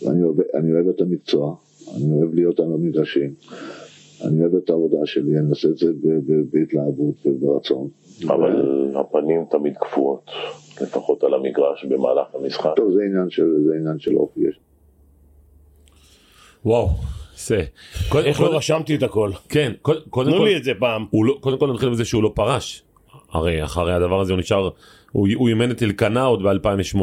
ואני 0.03 0.23
אוהב, 0.23 0.41
אוהב 0.73 0.89
את 0.89 1.01
המקצוע, 1.01 1.57
אני 1.97 2.13
אוהב 2.13 2.35
להיות 2.35 2.61
על 2.61 2.73
המגרשים, 2.73 3.31
אני 4.25 4.41
אוהב 4.41 4.55
את 4.55 4.71
העבודה 4.71 4.97
שלי, 5.05 5.39
אני 5.39 5.51
עושה 5.51 5.69
את 5.69 5.79
זה 5.79 5.87
בהתלהבות 6.53 7.15
וברצון. 7.27 7.89
אבל 8.27 8.53
הפנים 8.97 9.45
תמיד 9.51 9.75
קפואות, 9.77 10.31
לפחות 10.83 11.25
על 11.25 11.35
המגרש 11.35 11.85
במהלך 11.85 12.35
המשחק. 12.35 12.71
טוב, 12.77 12.93
זה 12.93 13.01
עניין 13.03 13.31
של, 13.31 13.47
זה 13.67 13.75
עניין 13.81 13.99
של 13.99 14.17
אופי. 14.17 14.41
וואו. 16.65 16.89
זה. 17.37 17.65
איך 18.25 18.41
לא 18.41 18.57
רשמתי 18.57 18.95
את 18.95 19.03
הכל? 19.03 19.31
כן, 19.49 19.73
קודם 19.83 20.01
כל... 20.11 20.25
תנו 20.25 20.45
לי 20.45 20.57
את 20.57 20.65
זה 20.65 20.73
פעם. 20.79 21.07
לא- 21.13 21.39
קודם 21.41 21.59
כל 21.59 21.73
נתחיל 21.73 21.89
בזה 21.89 22.05
שהוא 22.05 22.23
לא 22.23 22.33
פרש. 22.35 22.85
הרי 23.31 23.65
אחרי 23.65 23.95
הדבר 23.95 24.21
הזה 24.21 24.33
הוא 24.33 24.41
נשאר, 24.41 24.69
הוא 25.13 25.49
אימן 25.49 25.71
את 25.71 25.83
אלקנה 25.83 26.25
עוד 26.25 26.43
ב-2008, 26.43 26.99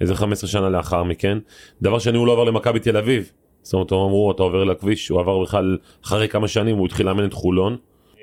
איזה 0.00 0.14
15 0.14 0.50
שנה 0.50 0.68
לאחר 0.68 1.02
מכן. 1.02 1.38
דבר 1.82 1.98
שני, 1.98 2.18
הוא 2.18 2.26
לא 2.26 2.32
עבר 2.32 2.44
למכבי 2.44 2.80
תל 2.80 2.96
אביב. 2.96 3.32
זאת 3.64 3.72
אומרת, 3.72 3.92
אמרו, 3.92 4.32
אתה 4.32 4.42
עובר 4.42 4.64
לכביש, 4.64 5.08
הוא 5.08 5.20
עבר 5.20 5.42
בכלל 5.42 5.78
אחרי 6.04 6.28
כמה 6.28 6.48
שנים, 6.48 6.76
הוא 6.76 6.86
התחיל 6.86 7.06
לאמן 7.06 7.24
את 7.24 7.32
חולון. 7.32 7.76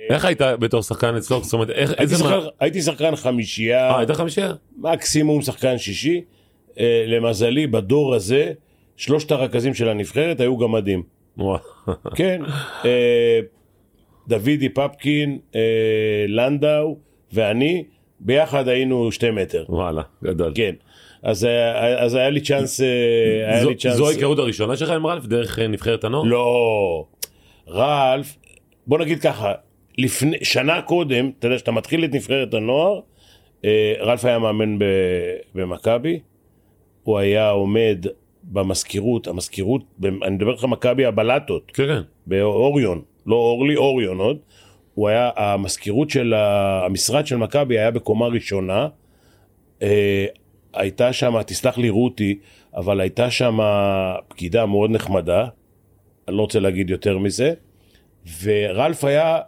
איך 0.10 0.26
היית 0.26 0.42
בתור 0.42 0.82
שחקן 0.82 1.16
אצלו? 1.16 1.44
זאת 1.44 1.54
אומרת, 1.54 1.70
איך, 1.70 1.94
איזה 1.94 2.24
מה... 2.24 2.40
הייתי 2.60 2.82
שחקן 2.82 3.16
חמישייה. 3.16 3.90
אה, 3.90 3.98
היית 3.98 4.12
חמישייה? 4.12 4.54
מקסימום 4.78 5.42
שחקן 5.42 5.78
שישי. 5.78 6.22
אה, 6.80 7.04
למזלי, 7.08 7.68
בדור 7.68 8.16
הזה, 8.16 8.52
שלושת 8.98 9.32
הרכזים 9.32 9.74
של 9.74 9.90
הנבחרת 9.90 10.40
היו 10.40 10.58
גמדים. 10.58 11.04
כן, 12.16 12.42
אה, 12.86 13.40
דוידי 14.28 14.70
פפקין, 14.70 15.40
אה, 15.56 16.26
לנדאו 16.28 16.98
ואני, 17.34 17.84
ביחד 18.20 18.68
היינו 18.68 19.12
שתי 19.12 19.32
מטר. 19.32 19.66
וואלה, 19.70 20.02
גדול. 20.24 20.52
כן. 20.56 20.76
אז, 21.24 21.46
אה, 21.46 22.04
אז 22.04 22.16
היה 22.16 22.30
לי 22.30 22.42
צ'אנס, 22.42 22.80
היה 23.48 23.64
זו, 23.64 23.70
לי 23.70 23.76
צ'אנס. 23.76 23.96
זו 23.96 24.08
ההיכרות 24.08 24.40
הראשונה 24.40 24.78
שלך 24.78 24.90
עם 24.90 25.08
רלף 25.08 25.26
דרך 25.26 25.60
נבחרת 25.60 26.04
הנוער? 26.04 26.24
לא. 26.24 27.06
רלף, 27.70 28.38
בוא 28.88 29.00
נגיד 29.00 29.22
ככה, 29.22 29.54
לפני, 29.98 30.38
שנה 30.44 30.82
קודם, 30.82 31.32
אתה 31.40 31.48
יודע, 31.48 31.56
כשאתה 31.56 31.72
מתחיל 31.72 32.06
את 32.06 32.14
נבחרת 32.14 32.54
הנוער, 32.54 33.00
רלף 34.02 34.26
היה 34.26 34.40
מאמן 34.40 34.78
במכבי, 35.56 36.20
הוא 37.04 37.18
היה 37.18 37.50
עומד 37.50 38.06
במזכירות, 38.44 39.28
המזכירות, 39.28 39.82
אני 40.04 40.36
מדבר 40.36 40.52
איתך 40.52 40.64
מכבי 40.64 41.06
הבלטות, 41.06 41.72
כן, 41.74 41.88
כן. 41.88 42.02
באוריון, 42.28 43.02
לא 43.26 43.36
אורלי, 43.36 43.76
אוריון 43.76 44.18
עוד, 44.18 44.38
הוא 44.94 45.10
היה, 45.10 45.30
המזכירות 45.36 46.10
של, 46.10 46.34
המשרד 46.34 47.28
של 47.28 47.36
מכבי 47.36 47.80
היה 47.80 47.92
בקומה 47.92 48.28
ראשונה, 48.28 48.88
אה, 49.82 50.26
הייתה 50.74 51.14
שם, 51.14 51.42
תסלח 51.44 51.78
לי 51.78 51.90
רותי, 51.90 52.40
אבל 52.76 53.00
הייתה 53.02 53.32
שם 53.32 53.60
פקידה 54.28 54.66
מאוד 54.66 54.92
נחמדה, 54.92 55.48
אני 56.28 56.38
לא 56.38 56.42
רוצה 56.42 56.60
להגיד 56.60 56.90
יותר 56.90 57.18
מזה, 57.18 57.54
ורלף 58.44 59.04
היה 59.04 59.40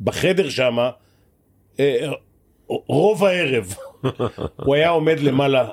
בחדר 0.00 0.48
שם 0.48 0.76
אה, 1.80 2.10
רוב 2.68 3.24
הערב, 3.24 3.74
הוא 4.64 4.74
היה 4.74 4.88
עומד 4.88 5.20
למעלה, 5.20 5.68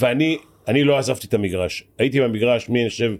ואני 0.00 0.38
אני 0.68 0.84
לא 0.84 0.98
עזבתי 0.98 1.26
את 1.26 1.34
המגרש. 1.34 1.84
הייתי 1.98 2.20
במגרש, 2.20 2.68
מי 2.68 2.82
אני 2.82 2.90
חושב, 2.90 3.12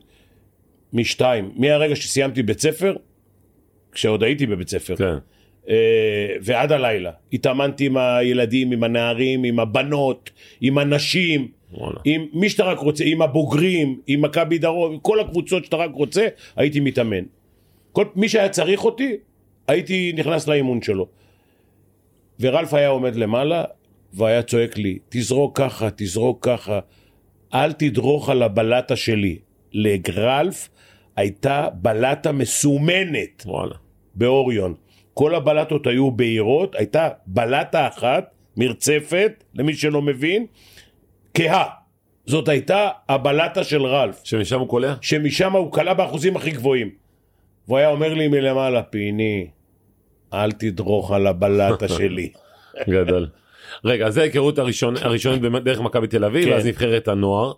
משתיים, 0.93 1.51
מהרגע 1.57 1.97
שסיימתי 1.97 2.43
בית 2.43 2.61
ספר, 2.61 2.97
כשעוד 3.93 4.23
הייתי 4.23 4.47
בבית 4.47 4.69
ספר, 4.69 4.97
כן. 4.97 5.17
אה, 5.69 6.37
ועד 6.43 6.73
הלילה. 6.73 7.11
התאמנתי 7.33 7.87
עם 7.87 7.97
הילדים, 7.97 8.73
עם 8.73 8.83
הנערים, 8.85 9.45
עם 9.45 9.61
הבנות, 9.61 10.31
עם 10.61 10.79
הנשים, 10.79 11.49
וואלה. 11.73 12.01
עם 12.05 12.27
מי 12.33 12.49
שאתה 12.49 12.65
רק 12.65 12.79
רוצה, 12.79 13.05
עם 13.07 13.23
הבוגרים, 13.23 14.01
עם 14.07 14.23
מכבי 14.23 14.59
דרום, 14.59 14.93
עם 14.93 14.99
כל 14.99 15.21
הקבוצות 15.21 15.65
שאתה 15.65 15.77
רק 15.77 15.91
רוצה, 15.95 16.27
הייתי 16.57 16.81
מתאמן. 16.81 17.25
כל 17.93 18.05
מי 18.17 18.29
שהיה 18.29 18.49
צריך 18.49 18.85
אותי, 18.85 19.17
הייתי 19.69 20.13
נכנס 20.17 20.49
לאימון 20.49 20.83
שלו. 20.83 21.07
ורלף 22.41 22.75
היה 22.75 22.89
עומד 22.89 23.17
למעלה, 23.17 23.65
והיה 24.13 24.43
צועק 24.43 24.79
לי, 24.79 24.99
תזרוק 25.09 25.59
ככה, 25.59 25.89
תזרוק 25.97 26.47
ככה. 26.47 26.81
אל 27.55 27.73
תדרוך 27.73 28.29
על 28.29 28.43
הבלטה 28.43 28.97
שלי. 28.97 29.39
לגרלף 29.73 30.69
הייתה 31.17 31.69
בלטה 31.75 32.33
מסומנת 32.33 33.43
וואלה. 33.47 33.75
באוריון. 34.15 34.75
כל 35.17 35.35
הבלטות 35.35 35.87
היו 35.87 36.11
בהירות, 36.11 36.75
הייתה 36.75 37.09
בלטה 37.27 37.89
אחת, 37.89 38.31
מרצפת, 38.57 39.45
למי 39.55 39.75
שלא 39.75 40.03
מבין, 40.03 40.47
כהה. 41.35 41.65
זאת 42.27 42.49
הייתה 42.49 42.89
הבלטה 43.09 43.65
של 43.65 43.83
רלף. 43.83 44.21
שמשם 44.25 44.61
הוא 44.61 44.69
קולע? 44.69 44.95
שמשם 45.01 45.53
הוא 45.53 45.73
קלע 45.73 45.95
באחוזים 45.95 46.37
הכי 46.37 46.51
גבוהים. 46.51 46.91
והוא 47.67 47.79
היה 47.79 47.89
אומר 47.89 48.15
לי 48.15 48.29
מלמעלה, 48.29 48.83
פיני, 48.83 49.47
אל 50.33 50.53
תדרוך 50.53 51.13
על 51.13 51.27
הבלטה 51.27 51.89
שלי. 51.99 52.33
גדול. 52.89 53.29
רגע, 53.85 54.07
אז 54.07 54.15
זה 54.15 54.21
ההיכרות 54.21 54.59
הראשון, 54.59 54.95
הראשונית 54.97 55.41
באמת 55.41 55.63
דרך 55.63 55.81
מכבי 55.81 56.07
תל 56.07 56.25
אביב, 56.25 56.45
כן. 56.45 56.51
ואז 56.51 56.67
נבחרת 56.67 57.09
הנוער. 57.09 57.53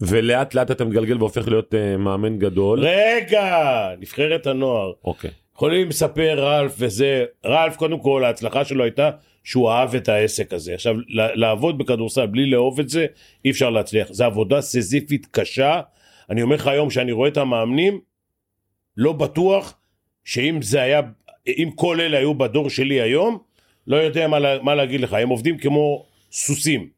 ולאט 0.00 0.54
לאט 0.54 0.70
אתה 0.70 0.84
מתגלגל 0.84 1.16
והופך 1.18 1.48
להיות 1.48 1.74
uh, 1.74 1.96
מאמן 1.98 2.38
גדול. 2.38 2.80
רגע, 2.80 3.88
נבחרת 3.98 4.46
הנוער. 4.46 4.92
אוקיי. 5.04 5.30
יכולים 5.60 5.88
לספר 5.88 6.38
רלף 6.38 6.74
וזה, 6.78 7.24
רלף 7.44 7.76
קודם 7.76 8.00
כל 8.00 8.24
ההצלחה 8.24 8.64
שלו 8.64 8.84
הייתה 8.84 9.10
שהוא 9.44 9.70
אהב 9.70 9.94
את 9.94 10.08
העסק 10.08 10.52
הזה. 10.52 10.74
עכשיו 10.74 10.94
לעבוד 11.08 11.78
בכדורסל 11.78 12.26
בלי 12.26 12.50
לאהוב 12.50 12.80
את 12.80 12.88
זה 12.88 13.06
אי 13.44 13.50
אפשר 13.50 13.70
להצליח. 13.70 14.12
זו 14.12 14.24
עבודה 14.24 14.60
סזיפית 14.60 15.26
קשה. 15.30 15.80
אני 16.30 16.42
אומר 16.42 16.56
לך 16.56 16.66
היום 16.66 16.90
שאני 16.90 17.12
רואה 17.12 17.28
את 17.28 17.36
המאמנים, 17.36 18.00
לא 18.96 19.12
בטוח 19.12 19.78
שאם 20.24 20.62
זה 20.62 20.82
היה, 20.82 21.00
אם 21.46 21.70
כל 21.74 22.00
אלה 22.00 22.18
היו 22.18 22.34
בדור 22.34 22.70
שלי 22.70 23.00
היום, 23.00 23.38
לא 23.86 23.96
יודע 23.96 24.28
מה, 24.28 24.38
מה 24.62 24.74
להגיד 24.74 25.00
לך, 25.00 25.12
הם 25.12 25.28
עובדים 25.28 25.58
כמו 25.58 26.06
סוסים. 26.32 26.88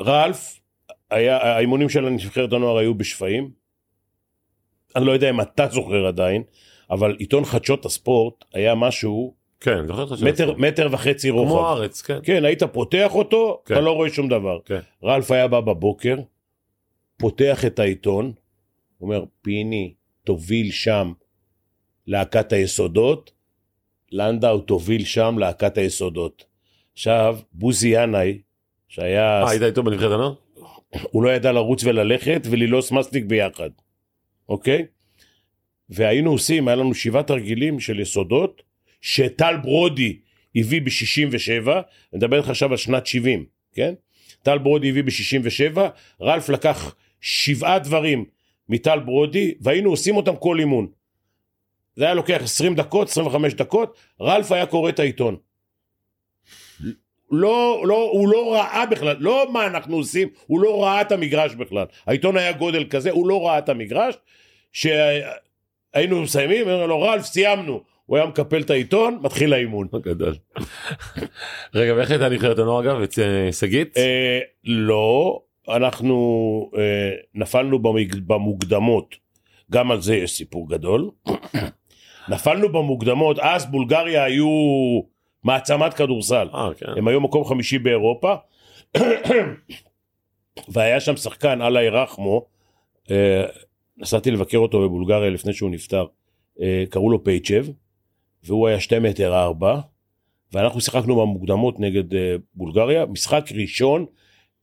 רלף, 0.00 0.60
היה, 1.10 1.36
האימונים 1.36 1.88
של 1.88 2.06
הנבחרת 2.06 2.52
הנוער 2.52 2.76
היו 2.76 2.94
בשפיים. 2.94 3.50
אני 4.96 5.06
לא 5.06 5.12
יודע 5.12 5.30
אם 5.30 5.40
אתה 5.40 5.66
זוכר 5.66 6.06
עדיין, 6.06 6.42
אבל 6.90 7.16
עיתון 7.18 7.44
חדשות 7.44 7.84
הספורט 7.84 8.44
היה 8.54 8.74
משהו 8.74 9.34
כן, 9.60 9.86
זוכר 9.86 10.06
חדשות 10.06 10.28
מטר, 10.28 10.54
מטר 10.56 10.88
וחצי 10.90 11.30
רוחב. 11.30 11.50
כמו 11.50 11.66
הארץ, 11.66 12.02
כן. 12.02 12.18
כן, 12.22 12.44
היית 12.44 12.62
פותח 12.62 13.14
אותו, 13.14 13.62
כן. 13.64 13.74
אתה 13.74 13.82
לא 13.82 13.90
רואה 13.90 14.10
שום 14.10 14.28
דבר. 14.28 14.58
כן. 14.64 14.80
רלף 15.04 15.30
היה 15.30 15.48
בא 15.48 15.60
בבוקר, 15.60 16.16
פותח 17.16 17.64
את 17.64 17.78
העיתון, 17.78 18.32
אומר, 19.00 19.24
פיני, 19.42 19.94
תוביל 20.24 20.70
שם 20.70 21.12
להקת 22.06 22.52
היסודות, 22.52 23.32
לנדאו 24.12 24.60
תוביל 24.60 25.04
שם 25.04 25.38
להקת 25.38 25.78
היסודות. 25.78 26.44
עכשיו, 26.92 27.38
בוזי 27.52 27.88
ינאי, 27.88 28.38
שהיה... 28.88 29.42
אה, 29.42 29.50
היית 29.50 29.62
איתו 29.62 29.82
בנבחרת 29.82 30.12
הנוער? 30.12 30.34
הוא 31.02 31.22
לא 31.22 31.30
ידע 31.30 31.52
לרוץ 31.52 31.84
וללכת 31.84 32.42
וללעוס 32.50 32.92
מסטיק 32.92 33.24
ביחד, 33.24 33.70
אוקיי? 34.48 34.86
והיינו 35.90 36.30
עושים, 36.30 36.68
היה 36.68 36.76
לנו 36.76 36.94
שבעת 36.94 37.26
תרגילים 37.26 37.80
של 37.80 38.00
יסודות, 38.00 38.62
שטל 39.00 39.56
ברודי 39.62 40.18
הביא 40.56 40.80
ב-67, 40.82 41.70
אני 41.70 41.82
מדבר 42.12 42.36
איתך 42.38 42.48
עכשיו 42.48 42.70
על 42.70 42.76
שנת 42.76 43.06
70, 43.06 43.44
כן? 43.72 43.94
טל 44.42 44.58
ברודי 44.58 44.88
הביא 44.88 45.02
ב-67, 45.02 45.78
רלף 46.20 46.48
לקח 46.48 46.94
שבעה 47.20 47.78
דברים 47.78 48.24
מטל 48.68 48.98
ברודי, 48.98 49.54
והיינו 49.60 49.90
עושים 49.90 50.16
אותם 50.16 50.36
כל 50.36 50.58
אימון. 50.60 50.86
זה 51.96 52.04
היה 52.04 52.14
לוקח 52.14 52.40
20 52.42 52.74
דקות, 52.74 53.08
25 53.08 53.54
דקות, 53.54 53.96
רלף 54.20 54.52
היה 54.52 54.66
קורא 54.66 54.88
את 54.88 54.98
העיתון. 54.98 55.36
לא, 57.30 57.84
לא, 57.86 58.10
הוא 58.12 58.28
לא 58.28 58.54
ראה 58.54 58.86
בכלל, 58.86 59.16
לא 59.18 59.46
מה 59.52 59.66
אנחנו 59.66 59.96
עושים, 59.96 60.28
הוא 60.46 60.60
לא 60.60 60.82
ראה 60.82 61.00
את 61.00 61.12
המגרש 61.12 61.54
בכלל. 61.54 61.84
העיתון 62.06 62.36
היה 62.36 62.52
גודל 62.52 62.84
כזה, 62.90 63.10
הוא 63.10 63.28
לא 63.28 63.46
ראה 63.46 63.58
את 63.58 63.68
המגרש, 63.68 64.14
שהיינו 65.96 66.22
מסיימים, 66.22 66.68
אמרנו 66.68 66.86
לו, 66.86 67.00
רלף, 67.00 67.24
סיימנו. 67.24 67.80
הוא 68.06 68.16
היה 68.16 68.26
מקפל 68.26 68.60
את 68.60 68.70
העיתון, 68.70 69.18
מתחיל 69.22 69.52
האימון. 69.52 69.88
גדול. 70.02 70.34
רגע, 71.74 71.94
ואיך 71.94 72.10
הייתה 72.10 72.28
נבחרת 72.28 72.58
הנוער 72.58 72.80
אגב? 72.80 73.00
את 73.00 73.18
אה, 73.18 73.52
שגית? 73.52 73.96
אה, 73.96 74.38
לא, 74.64 75.40
אנחנו 75.68 76.70
אה, 76.76 77.10
נפלנו 77.34 77.78
במוקדמות, 78.26 79.14
גם 79.70 79.90
על 79.90 80.00
זה 80.00 80.16
יש 80.16 80.36
סיפור 80.36 80.68
גדול. 80.68 81.10
נפלנו 82.28 82.68
במוקדמות, 82.68 83.38
אז 83.38 83.66
בולגריה 83.66 84.24
היו 84.24 84.48
מעצמת 85.44 85.94
כדורסל. 85.94 86.48
כן. 86.76 86.86
הם 86.96 87.08
היו 87.08 87.20
מקום 87.20 87.44
חמישי 87.44 87.78
באירופה, 87.78 88.34
והיה 90.68 91.00
שם 91.00 91.16
שחקן, 91.16 91.62
אללה 91.62 92.02
רחמו, 92.02 92.46
אה, 93.10 93.44
נסעתי 93.98 94.30
לבקר 94.30 94.58
אותו 94.58 94.80
בבולגריה 94.80 95.30
לפני 95.30 95.52
שהוא 95.52 95.70
נפטר, 95.70 96.06
אה, 96.60 96.84
קראו 96.90 97.10
לו 97.10 97.24
פייצ'ב, 97.24 97.66
והוא 98.44 98.68
היה 98.68 98.80
שתי 98.80 98.98
מטר 98.98 99.34
ארבע, 99.34 99.80
ואנחנו 100.52 100.80
שיחקנו 100.80 101.16
במוקדמות 101.16 101.80
נגד 101.80 102.14
אה, 102.14 102.36
בולגריה, 102.54 103.06
משחק 103.06 103.44
ראשון, 103.54 104.06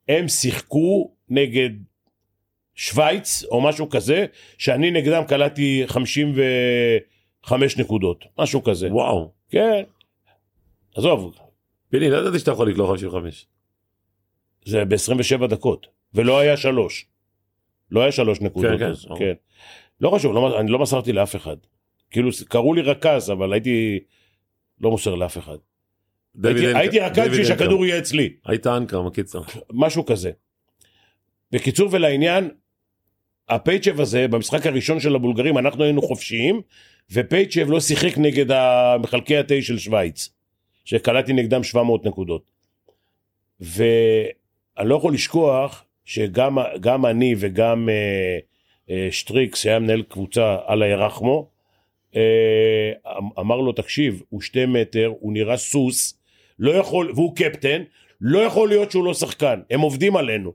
הם 0.08 0.28
שיחקו 0.28 1.12
נגד 1.30 1.70
שווייץ 2.76 3.44
או 3.44 3.62
משהו 3.62 3.90
כזה, 3.90 4.26
שאני 4.58 4.92
נגדם 4.92 5.24
קלטתי 5.28 5.84
55 5.86 7.78
נקודות, 7.78 8.26
משהו 8.38 8.64
כזה. 8.64 8.94
וואו. 8.94 9.32
כן. 9.50 9.84
עזוב, 10.96 11.36
פיני, 11.90 12.10
לא 12.10 12.18
ידעתי 12.18 12.40
שאתה 12.40 12.52
יכול 12.52 12.70
לקלוע 12.70 12.88
55. 12.92 13.46
זה 14.66 14.86
ב-27 14.86 15.48
דקות, 15.48 15.88
ולא 16.14 16.40
היה 16.40 16.58
שלוש. 16.58 17.06
לא 17.92 18.02
היה 18.02 18.12
שלוש 18.12 18.42
נקודות. 18.42 18.72
כן, 18.72 18.78
כן, 18.78 18.86
אז, 18.92 19.06
ברור. 19.06 19.20
כן. 19.20 19.34
לא 20.02 20.10
חשוב, 20.10 20.34
לא, 20.34 20.60
אני 20.60 20.72
לא 20.72 20.80
מסרתי 20.80 21.14
לאף 21.14 21.36
אחד. 21.36 21.58
כאילו, 22.12 22.30
קראו 22.48 22.74
לי 22.74 22.82
רכז, 22.82 23.32
אבל 23.32 23.54
הייתי 23.54 24.00
לא 24.82 24.92
מוסר 24.92 25.16
לאף 25.16 25.38
אחד. 25.38 25.58
הייתי, 26.44 26.68
אנקר- 26.68 26.78
הייתי 26.78 27.00
רכז 27.00 27.28
בשביל. 27.30 27.46
שהכדור 27.46 27.86
יהיה 27.86 28.00
אצלי, 28.00 28.34
היית 28.46 28.68
אנקר, 28.68 29.02
מקיצר. 29.02 29.42
משהו 29.72 30.06
כזה. 30.06 30.32
בקיצור 31.52 31.90
ולעניין, 31.92 32.50
הפייצ'ב 33.50 34.00
הזה, 34.02 34.28
במשחק 34.28 34.66
הראשון 34.68 35.00
של 35.00 35.16
הבולגרים, 35.16 35.58
אנחנו 35.58 35.84
היינו 35.84 36.02
חופשיים, 36.02 36.62
ופייצ'ב 37.12 37.70
לא 37.70 37.80
שיחק 37.80 38.18
נגד 38.18 38.46
מחלקי 39.00 39.38
התה 39.38 39.56
של 39.62 39.78
שווייץ, 39.78 40.30
שקלטתי 40.86 41.34
נגדם 41.34 41.64
700 41.64 42.06
נקודות. 42.06 42.52
ואני 43.60 44.90
לא 44.90 44.96
יכול 44.96 45.14
לשכוח 45.14 45.83
שגם 46.06 46.58
גם 46.80 47.06
אני 47.06 47.36
וגם 47.38 47.90
אה, 47.90 48.38
אה, 48.90 49.08
שטריקס, 49.12 49.60
שהיה 49.60 49.80
מנהל 49.80 50.02
קבוצה 50.02 50.58
על 50.66 50.84
הירחמו, 50.84 51.50
אה, 52.16 52.92
אמר 53.40 53.58
לו, 53.58 53.72
תקשיב, 53.72 54.22
הוא 54.30 54.42
שתי 54.42 54.66
מטר, 54.66 55.14
הוא 55.20 55.34
נראה 55.34 55.58
סוס, 55.58 56.20
לא 56.60 56.72
יכול, 56.72 57.12
והוא 57.16 57.36
קפטן, 57.36 57.84
לא 58.22 58.40
יכול 58.40 58.70
להיות 58.70 58.92
שהוא 58.92 59.06
לא 59.06 59.14
שחקן, 59.14 59.62
הם 59.70 59.82
עובדים 59.82 60.16
עלינו. 60.16 60.54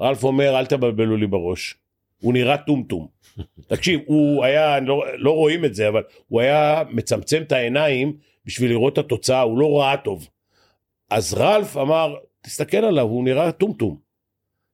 רלף 0.00 0.24
אומר, 0.24 0.58
אל 0.58 0.66
תבלבלו 0.66 1.16
לי 1.16 1.26
בראש. 1.26 1.76
הוא 2.20 2.32
נראה 2.32 2.56
טומטום. 2.56 3.08
תקשיב, 3.68 4.00
הוא 4.06 4.44
היה, 4.44 4.80
לא, 4.80 5.04
לא 5.18 5.30
רואים 5.30 5.64
את 5.64 5.74
זה, 5.74 5.88
אבל 5.88 6.02
הוא 6.28 6.40
היה 6.40 6.82
מצמצם 6.90 7.42
את 7.42 7.52
העיניים 7.52 8.16
בשביל 8.46 8.70
לראות 8.70 8.92
את 8.92 8.98
התוצאה, 8.98 9.40
הוא 9.40 9.58
לא 9.58 9.80
ראה 9.80 9.96
טוב. 9.96 10.28
אז 11.10 11.34
רלף 11.34 11.76
אמר, 11.76 12.16
תסתכל 12.40 12.76
עליו, 12.76 13.04
הוא 13.04 13.24
נראה 13.24 13.52
טומטום. 13.52 14.09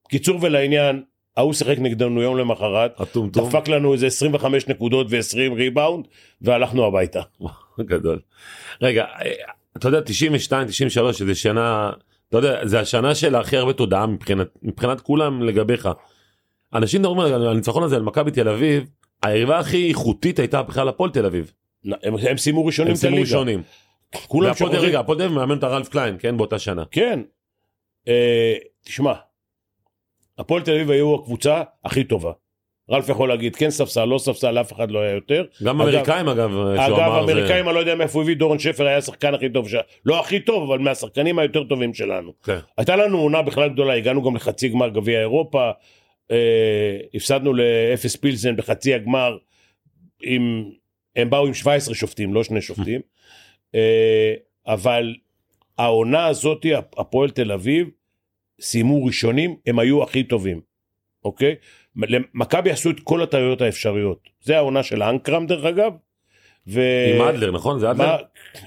קיצור 0.08 0.38
ולעניין, 0.42 1.02
ההוא 1.36 1.52
שיחק 1.52 1.78
נגדנו 1.78 2.22
יום 2.22 2.36
למחרת, 2.36 3.00
הטומטום. 3.00 3.48
דפק 3.48 3.68
לנו 3.68 3.92
איזה 3.92 4.06
25 4.06 4.68
נקודות 4.68 5.06
ו-20 5.10 5.54
ריבאונד, 5.54 6.06
והלכנו 6.42 6.84
הביתה. 6.86 7.22
גדול. 7.80 8.20
רגע, 8.82 9.04
אה, 9.04 9.30
אתה 9.76 9.88
יודע, 9.88 10.00
92, 10.00 10.66
93, 10.68 11.18
שזה 11.18 11.34
שנה, 11.34 11.90
אתה 12.28 12.38
יודע, 12.38 12.66
זה 12.66 12.80
השנה 12.80 13.14
של 13.14 13.34
הכי 13.34 13.56
הרבה 13.56 13.72
תודעה 13.72 14.06
מבחינת, 14.06 14.48
מבחינת 14.62 15.00
כולם 15.00 15.42
לגביך. 15.42 15.88
אנשים 16.74 17.00
מדברים 17.00 17.20
על 17.20 17.48
הניצחון 17.48 17.82
הזה 17.82 17.96
על 17.96 18.02
מכבי 18.02 18.30
תל 18.30 18.48
אביב, 18.48 18.84
היריבה 19.22 19.58
הכי 19.58 19.88
איכותית 19.88 20.38
הייתה 20.38 20.62
בכלל 20.62 20.88
הפועל 20.88 21.10
תל 21.10 21.26
אביב. 21.26 21.52
הם, 22.02 22.14
הם 22.30 22.36
סיימו 22.36 22.66
ראשונים 22.66 22.90
הם 22.90 22.96
סיימו. 22.96 23.16
ראשונים. 23.16 23.62
כולם 24.26 24.54
שוכחים. 24.54 24.80
רגע, 24.80 25.00
הפועל 25.00 25.18
תל 25.18 25.24
אביב 25.24 25.36
מאמן 25.36 25.58
את 25.58 25.62
הרלף 25.62 25.88
קליין, 25.88 26.16
כן, 26.18 26.36
באותה 26.36 26.58
שנה. 26.58 26.84
כן. 26.90 27.20
אה, 28.08 28.54
תשמע, 28.84 29.12
הפועל 30.38 30.62
תל 30.62 30.72
אביב 30.74 30.90
היו 30.90 31.14
הקבוצה 31.14 31.62
הכי 31.84 32.04
טובה. 32.04 32.32
רלף 32.90 33.08
יכול 33.08 33.28
להגיד 33.28 33.56
כן 33.56 33.70
ספסל, 33.70 34.04
לא 34.04 34.18
ספסל, 34.18 34.60
אף 34.60 34.72
אחד 34.72 34.90
לא 34.90 34.98
היה 34.98 35.12
יותר. 35.12 35.44
גם 35.64 35.80
אגב- 35.80 35.94
אמריקאים 35.94 36.28
אגב, 36.28 36.50
אגב, 36.56 36.98
אמר, 36.98 37.26
זה- 37.26 37.60
אני 37.60 37.74
לא 37.74 37.78
יודע 37.80 37.94
מאיפה 37.94 38.18
הוא 38.18 38.22
הביא, 38.22 38.36
דורון 38.36 38.58
שפר 38.58 38.86
היה 38.86 38.96
השחקן 38.96 39.34
הכי 39.34 39.48
טוב, 39.48 39.68
ש... 39.68 39.74
לא 40.04 40.20
הכי 40.20 40.40
טוב, 40.40 40.70
אבל 40.70 40.78
מהשחקנים 40.78 41.38
היותר 41.38 41.64
טובים 41.64 41.94
שלנו. 41.94 42.32
כן. 42.44 42.58
הייתה 42.78 42.96
לנו 42.96 43.18
עונה 43.18 43.42
בכלל 43.42 43.68
גדולה, 43.68 43.94
הגענו 43.94 44.22
גם 44.22 44.36
לחצי 44.36 44.68
גמר 44.68 44.88
גביע 44.88 45.20
אירופה, 45.20 45.70
אה, 46.30 46.36
הפסדנו 47.14 47.52
לאפס 47.54 48.16
פילזן 48.16 48.56
בחצי 48.56 48.94
הגמר, 48.94 49.36
עם, 50.22 50.64
הם 51.16 51.30
באו 51.30 51.46
עם 51.46 51.54
17 51.54 51.94
שופטים, 51.94 52.34
לא 52.34 52.44
שני 52.44 52.60
שופטים, 52.62 53.00
אה, 53.74 54.34
אבל 54.66 55.14
העונה 55.78 56.26
הזאתי, 56.26 56.72
הפועל 56.74 57.30
תל 57.30 57.52
אביב, 57.52 57.88
סיימו 58.60 59.04
ראשונים, 59.04 59.56
הם 59.66 59.78
היו 59.78 60.02
הכי 60.02 60.24
טובים, 60.24 60.60
אוקיי? 61.24 61.54
מכבי 62.34 62.70
עשו 62.70 62.90
את 62.90 63.00
כל 63.00 63.22
הטעויות 63.22 63.60
האפשריות. 63.60 64.28
זה 64.40 64.56
העונה 64.56 64.82
של 64.82 65.02
אנקרם 65.02 65.46
דרך 65.46 65.64
אגב. 65.64 65.92
ו... 66.68 66.80
עם 67.14 67.22
אדלר, 67.22 67.50
נכון? 67.50 67.78
זה 67.78 67.90
אדלר? 67.90 68.16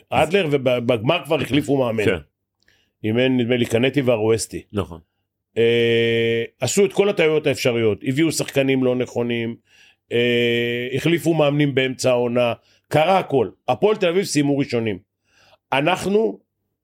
אדלר, 0.09 0.47
ובגמר 0.51 1.25
כבר 1.25 1.41
החליפו 1.41 1.77
מאמן. 1.77 2.05
כן, 2.05 2.17
אימן 3.03 3.37
נדמה 3.37 3.57
לי 3.57 3.65
קנטי 3.65 4.01
והרואסטי. 4.01 4.63
נכון. 4.73 4.99
אה, 5.57 6.43
עשו 6.61 6.85
את 6.85 6.93
כל 6.93 7.09
הטעויות 7.09 7.47
האפשריות, 7.47 7.99
הביאו 8.03 8.31
שחקנים 8.31 8.83
לא 8.83 8.95
נכונים, 8.95 9.55
אה, 10.11 10.87
החליפו 10.93 11.33
מאמנים 11.33 11.75
באמצע 11.75 12.09
העונה, 12.09 12.53
קרה 12.87 13.19
הכל. 13.19 13.49
הפועל 13.67 13.95
תל 13.95 14.07
אביב 14.07 14.23
סיימו 14.23 14.57
ראשונים. 14.57 14.99
אנחנו, 15.73 16.39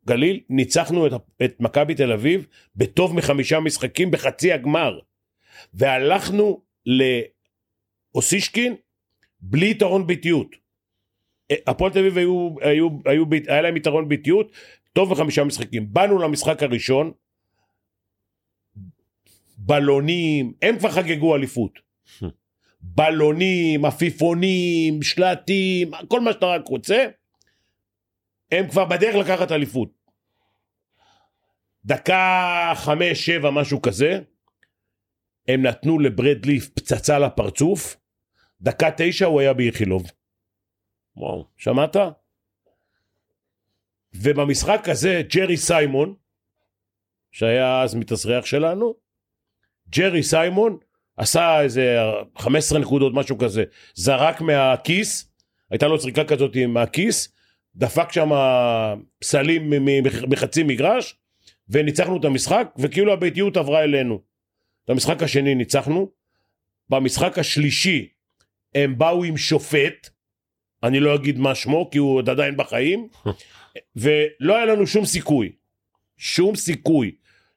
גליל, 0.07 0.39
ניצחנו 0.49 1.07
את, 1.07 1.11
את 1.45 1.55
מכבי 1.59 1.95
תל 1.95 2.11
אביב 2.11 2.47
בטוב 2.75 3.15
מחמישה 3.15 3.59
משחקים 3.59 4.11
בחצי 4.11 4.53
הגמר. 4.53 4.99
והלכנו 5.73 6.61
לאוסישקין 8.15 8.75
בלי 9.39 9.71
יתרון 9.71 10.07
ביתיות. 10.07 10.55
אה, 11.51 11.55
הפועל 11.67 11.91
תל 11.91 11.99
אביב 11.99 12.17
היו, 12.17 12.55
היו, 12.61 12.89
היו, 13.05 13.23
היו, 13.31 13.43
היה 13.47 13.61
להם 13.61 13.77
יתרון 13.77 14.09
ביתיות, 14.09 14.51
טוב 14.93 15.11
בחמישה 15.11 15.43
משחקים. 15.43 15.93
באנו 15.93 16.19
למשחק 16.19 16.63
הראשון, 16.63 17.11
בלונים, 19.57 20.53
הם 20.61 20.79
כבר 20.79 20.89
חגגו 20.89 21.35
אליפות. 21.35 21.79
בלונים, 22.81 23.85
עפיפונים, 23.85 25.01
שלטים, 25.01 25.91
כל 26.07 26.19
מה 26.19 26.33
שאתה 26.33 26.45
רק 26.45 26.67
רוצה, 26.67 27.05
הם 28.55 28.69
כבר 28.69 28.85
בדרך 28.85 29.15
לקחת 29.15 29.51
אליפות. 29.51 29.89
דקה 31.85 32.73
חמש, 32.75 33.25
שבע, 33.25 33.49
משהו 33.49 33.81
כזה, 33.81 34.19
הם 35.47 35.61
נתנו 35.61 35.99
לברדליף 35.99 36.69
פצצה 36.69 37.19
לפרצוף, 37.19 37.97
דקה 38.61 38.89
תשע 38.97 39.25
הוא 39.25 39.39
היה 39.39 39.53
באיכילוב. 39.53 40.03
וואו. 41.15 41.45
שמעת? 41.57 41.95
ובמשחק 44.13 44.89
הזה 44.89 45.21
ג'רי 45.35 45.57
סיימון, 45.57 46.15
שהיה 47.31 47.81
אז 47.81 47.95
מתאזרח 47.95 48.45
שלנו, 48.45 48.93
ג'רי 49.89 50.23
סיימון 50.23 50.77
עשה 51.17 51.61
איזה 51.61 51.97
15 52.37 52.79
נקודות, 52.79 53.13
משהו 53.13 53.37
כזה, 53.37 53.63
זרק 53.93 54.41
מהכיס, 54.41 55.31
הייתה 55.69 55.87
לו 55.87 55.99
זריקה 55.99 56.25
כזאת 56.25 56.57
מהכיס, 56.67 57.34
דפק 57.75 58.11
שם 58.11 58.29
פסלים 59.19 59.73
מחצי 60.27 60.63
מגרש, 60.63 61.15
וניצחנו 61.69 62.17
את 62.17 62.25
המשחק, 62.25 62.67
וכאילו 62.77 63.13
הביתיות 63.13 63.57
עברה 63.57 63.83
אלינו. 63.83 64.21
את 64.85 64.89
המשחק 64.89 65.23
השני 65.23 65.55
ניצחנו, 65.55 66.11
במשחק 66.89 67.39
השלישי 67.39 68.09
הם 68.75 68.97
באו 68.97 69.23
עם 69.23 69.37
שופט, 69.37 70.09
אני 70.83 70.99
לא 70.99 71.15
אגיד 71.15 71.39
מה 71.39 71.55
שמו, 71.55 71.89
כי 71.91 71.97
הוא 71.97 72.15
עוד 72.15 72.29
עדיין 72.29 72.57
בחיים, 72.57 73.07
ולא 73.95 74.55
היה 74.55 74.65
לנו 74.65 74.87
שום 74.87 75.05
סיכוי. 75.05 75.51
שום 76.17 76.55
סיכוי. 76.55 77.15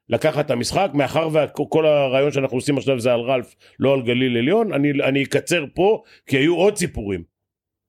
לקחת 0.09 0.47
את 0.47 0.51
המשחק, 0.51 0.91
מאחר 0.95 1.29
וכל 1.33 1.87
הרעיון 1.87 2.33
שאנחנו 2.33 2.57
עושים 2.57 2.79
עכשיו 2.79 3.01
זה 3.01 3.13
על 3.13 3.21
רלף, 3.21 3.55
לא 3.79 3.95
על 3.95 4.03
גליל 4.03 4.37
עליון, 4.37 4.73
אני, 4.73 4.91
אני 4.91 5.23
אקצר 5.23 5.65
פה, 5.75 6.03
כי 6.27 6.37
היו 6.37 6.57
עוד 6.57 6.77
סיפורים. 6.77 7.23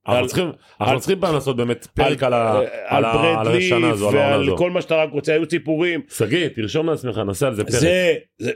אנחנו 0.07 0.27
צריכים, 0.27 0.51
אנחנו 0.81 0.99
צריכים 0.99 1.19
פעם 1.19 1.33
לעשות 1.33 1.57
באמת 1.57 1.87
פרק 1.93 2.23
על 2.23 2.33
ה- 2.33 2.59
על 2.59 2.65
על 2.87 3.05
ה- 3.05 3.11
על 3.11 3.45
ברדלי 3.45 3.65
השנה 3.65 3.89
הזו, 3.89 4.09
על 4.09 4.15
העונה 4.15 4.31
ועל 4.31 4.41
הזו. 4.43 4.57
כל 4.57 4.71
מה 4.71 4.81
שאתה 4.81 4.95
רק 4.95 5.09
רוצה, 5.11 5.33
היו 5.33 5.49
סיפורים. 5.49 6.01
שגיא, 6.17 6.47
תרשום 6.47 6.89
לעצמך, 6.89 7.17
נעשה 7.17 7.47
על 7.47 7.55
זה 7.55 7.63
פרק. 7.63 7.73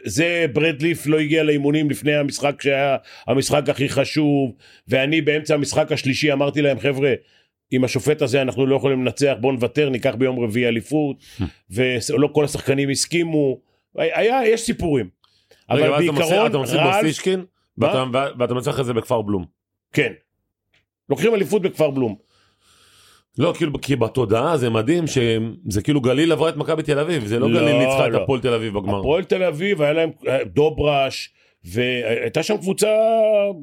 זה, 0.05 0.45
ברדליף 0.53 1.07
לא 1.07 1.19
הגיע 1.19 1.43
לאימונים 1.43 1.89
לפני 1.89 2.15
המשחק 2.15 2.61
שהיה 2.61 2.97
המשחק 3.27 3.69
הכי 3.69 3.89
חשוב, 3.89 4.51
ואני 4.87 5.21
באמצע 5.21 5.53
המשחק 5.53 5.91
השלישי 5.91 6.33
אמרתי 6.33 6.61
להם, 6.61 6.79
חבר'ה, 6.79 7.13
עם 7.71 7.83
השופט 7.83 8.21
הזה 8.21 8.41
אנחנו 8.41 8.65
לא 8.65 8.75
יכולים 8.75 9.05
לנצח, 9.05 9.33
בואו 9.39 9.53
נוותר, 9.53 9.89
ניקח 9.89 10.15
ביום 10.17 10.39
רביעי 10.39 10.67
אליפות, 10.67 11.15
ולא 11.71 12.27
כל 12.31 12.45
השחקנים 12.45 12.89
הסכימו, 12.89 13.57
היה, 13.97 14.39
יש 14.47 14.61
סיפורים. 14.61 15.09
רגע, 15.71 15.83
אבל 15.85 15.93
ואז 15.93 16.03
אתה 16.03 16.11
בעיקרון, 16.11 16.47
אתה 16.49 16.57
רלף, 16.57 16.95
בוסישקין, 17.01 17.45
מה? 17.77 17.87
ואתה- 17.87 18.29
ואתה 18.39 18.53
מצליח 18.53 18.79
את 18.79 18.85
זה 18.85 18.93
בכפר 18.93 19.21
בלום. 19.21 19.45
כן. 19.93 20.13
לוקחים 21.09 21.35
אליפות 21.35 21.61
בכפר 21.61 21.89
בלום. 21.89 22.15
לא, 23.37 23.53
כאילו, 23.57 23.81
כי 23.81 23.95
בתודעה 23.95 24.57
זה 24.57 24.69
מדהים 24.69 25.07
שזה 25.07 25.81
כאילו 25.83 26.01
גליל 26.01 26.31
עברה 26.31 26.49
את 26.49 26.55
מכבי 26.57 26.83
תל 26.83 26.99
אביב, 26.99 27.25
זה 27.25 27.39
לא 27.39 27.49
לא, 27.49 27.59
גליל 27.59 27.75
ניצחה 27.77 28.07
את 28.07 28.11
לא. 28.11 28.23
הפועל 28.23 28.39
תל 28.41 28.53
אביב 28.53 28.73
בגמר. 28.73 28.99
הפועל 28.99 29.23
תל 29.23 29.43
אביב 29.43 29.81
היה 29.81 29.93
להם 29.93 30.09
אה, 30.27 30.43
דובראש 30.43 31.29
והייתה 31.63 32.43
שם 32.43 32.57
קבוצה 32.57 32.87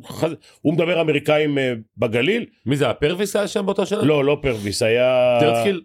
חז- 0.06 0.34
הוא 0.62 0.74
מדבר 0.74 1.00
אמריקאים 1.00 1.58
אה, 1.58 1.72
בגליל 1.98 2.46
מי 2.66 2.76
זה, 2.76 2.90
הפרוויס 2.90 3.36
היה 3.36 3.48
שם 3.48 3.66
באותה 3.66 3.86
שנה? 3.86 4.02
לא 4.02 4.24
לא 4.24 4.38
פרוויס 4.42 4.82
היה 4.82 5.38
טרטקיל? 5.40 5.82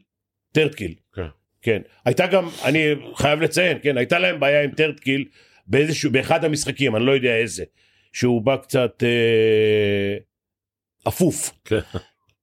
טרטקיל 0.51 0.93
כן. 1.15 1.25
כן 1.61 1.81
הייתה 2.05 2.27
גם 2.27 2.47
אני 2.65 2.79
חייב 3.15 3.41
לציין 3.41 3.77
כן 3.83 3.97
הייתה 3.97 4.19
להם 4.19 4.39
בעיה 4.39 4.63
עם 4.63 4.71
טרטקיל 4.71 5.25
באיזשהו 5.67 6.11
באחד 6.11 6.45
המשחקים 6.45 6.95
אני 6.95 7.05
לא 7.05 7.11
יודע 7.11 7.35
איזה 7.35 7.63
שהוא 8.13 8.41
בא 8.41 8.55
קצת 8.57 9.03
אה, 9.03 10.17
אפוף 11.07 11.51
כן. 11.65 11.79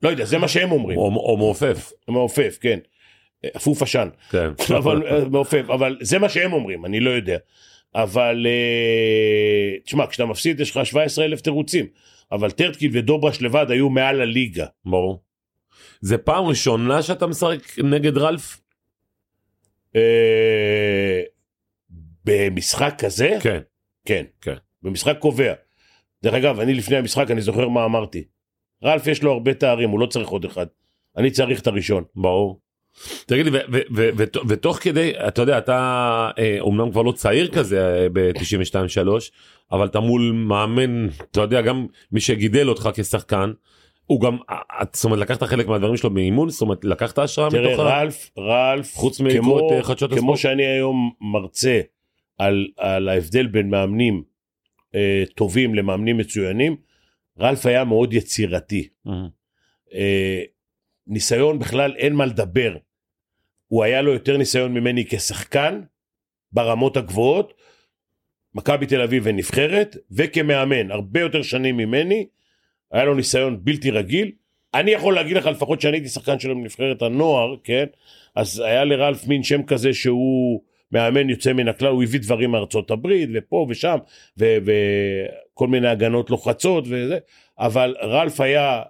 לא 0.03 0.09
יודע 0.09 0.25
זה 0.25 0.39
מה 0.39 0.49
שהם 0.49 0.73
אומרים 0.73 0.99
או 0.99 1.05
או 1.05 1.37
מעופף. 1.37 1.93
מעופף 2.09 2.59
כן 2.61 2.79
אפוף 3.57 3.83
עשן 3.83 4.09
כן. 4.31 4.49
אבל 4.79 5.07
אה, 5.07 5.25
מעופף 5.29 5.65
אבל 5.69 5.99
זה 6.01 6.19
מה 6.19 6.29
שהם 6.29 6.53
אומרים 6.53 6.85
אני 6.85 7.01
לא 7.01 7.11
יודע 7.11 7.37
אבל 7.95 8.47
אה, 8.49 9.79
תשמע 9.85 10.07
כשאתה 10.07 10.27
מפסיד 10.27 10.61
יש 10.61 10.71
לך 10.77 10.87
17 10.87 11.25
אלף 11.25 11.41
תירוצים 11.41 11.87
אבל 12.33 12.51
טרטקיל 12.51 12.91
ודוברש 12.95 13.43
לבד 13.43 13.67
היו 13.71 13.89
מעל 13.89 14.21
הליגה 14.21 14.67
ברור. 14.85 15.23
זה 16.01 16.19
פעם 16.19 16.45
ראשונה 16.45 17.03
שאתה 17.03 17.27
משחק 17.27 17.79
נגד 17.79 18.19
רלף? 18.19 18.61
אה, 19.97 21.23
במשחק 22.25 22.95
כזה 22.99 23.39
כן. 23.43 23.61
כן 24.05 24.25
כן. 24.41 24.57
במשחק 24.83 25.19
קובע. 25.19 25.53
דרך 26.23 26.35
אגב 26.35 26.61
אני 26.61 26.75
לפני 26.75 26.97
המשחק 26.97 27.31
אני 27.31 27.41
זוכר 27.41 27.69
מה 27.69 27.85
אמרתי. 27.85 28.25
רלף 28.85 29.07
יש 29.07 29.23
לו 29.23 29.33
הרבה 29.33 29.55
תארים 29.55 29.91
הוא 29.91 30.01
לא 30.01 30.07
צריך 30.07 30.29
עוד 30.29 30.45
אחד. 30.45 30.67
אני 31.17 31.31
צריך 31.31 31.61
את 31.61 31.67
הראשון. 31.67 32.05
ברור. 32.17 32.61
תגיד 33.27 33.47
לי, 33.47 33.59
ותוך 34.49 34.79
כדי, 34.81 35.13
אתה 35.29 35.43
יודע, 35.43 35.59
אתה 35.59 36.31
אה, 36.39 36.57
אומנם 36.61 36.91
כבר 36.91 37.03
לא 37.03 37.13
צעיר 37.13 37.49
כזה 37.49 38.09
ב-92-3, 38.13 39.09
אבל 39.73 39.87
אתה 39.87 40.01
מול 40.01 40.33
מאמן, 40.33 41.07
אתה 41.31 41.41
יודע, 41.41 41.61
גם 41.61 41.87
מי 42.13 42.21
שגידל 42.21 42.69
אותך 42.69 42.91
כשחקן, 42.95 43.53
הוא 44.07 44.21
גם, 44.21 44.37
אה, 44.51 44.57
זאת 44.93 45.05
אומרת, 45.05 45.19
לקחת 45.19 45.43
חלק 45.43 45.69
מהדברים 45.69 45.97
שלו 45.97 46.11
באימון, 46.11 46.51
זאת 46.51 46.63
אומרת, 46.63 46.85
לקחת 46.85 47.19
השראה 47.19 47.51
תראה 47.51 47.73
מתוך 47.73 47.81
ה... 47.81 48.01
רלף 48.01 48.31
רלף 48.39 48.95
חוץ 48.95 49.21
כמו, 49.21 49.73
אה, 49.73 49.83
חדשות 49.83 50.11
כמו 50.11 50.19
הספורט. 50.19 50.39
שאני 50.39 50.67
היום 50.67 51.11
מרצה 51.21 51.81
על, 52.39 52.67
על 52.77 53.09
ההבדל 53.09 53.47
בין 53.47 53.71
מאמנים 53.71 54.23
אה, 54.95 55.23
טובים 55.35 55.75
למאמנים 55.75 56.17
מצוינים 56.17 56.77
רלף 57.41 57.67
היה 57.67 57.85
מאוד 57.85 58.13
יצירתי. 58.13 58.89
אה, 59.07 59.13
אה, 59.95 60.43
ניסיון 61.07 61.59
בכלל 61.59 61.95
אין 61.97 62.13
מה 62.15 62.27
לדבר. 62.27 62.77
הוא 63.69 63.85
היה 63.85 64.03
לו 64.03 64.13
יותר 64.13 64.37
ניסיון 64.37 64.75
ממני 64.75 65.05
כשחקן 65.09 65.81
ברמות 66.53 66.97
הגבוהות 66.97 67.55
מכבי 68.55 68.87
תל 68.87 69.01
אביב 69.01 69.23
ונבחרת 69.27 69.97
וכמאמן 70.11 70.91
הרבה 70.91 71.21
יותר 71.21 71.43
שנים 71.43 71.77
ממני 71.77 72.27
היה 72.93 73.05
לו 73.05 73.15
ניסיון 73.15 73.65
בלתי 73.65 73.91
רגיל. 73.91 74.33
אני 74.75 74.91
יכול 74.91 75.15
להגיד 75.15 75.37
לך 75.37 75.47
לפחות 75.47 75.81
שאני 75.81 75.97
הייתי 75.97 76.09
שחקן 76.09 76.39
שלו 76.39 76.55
בנבחרת 76.55 77.03
הנוער 77.03 77.57
כן? 77.65 77.85
אז 78.35 78.61
היה 78.61 78.85
לרלף 78.85 79.27
מין 79.27 79.43
שם 79.43 79.63
כזה 79.63 79.95
שהוא 79.95 80.63
מאמן 80.93 81.31
יוצא 81.31 81.53
מן 81.53 81.69
הכלל 81.69 81.89
הוא 81.89 82.03
הביא 82.03 82.21
דברים 82.21 82.51
מארצות 82.51 82.91
הברית 82.91 83.31
ופה 83.35 83.67
ושם 83.69 83.99
וכל 84.37 85.69
מיני 85.69 85.89
הגנות 85.89 86.31
לוחצות 86.31 86.85
וזה 86.87 87.19
אבל 87.59 87.97
רלף 88.03 88.41
היה 88.41 88.83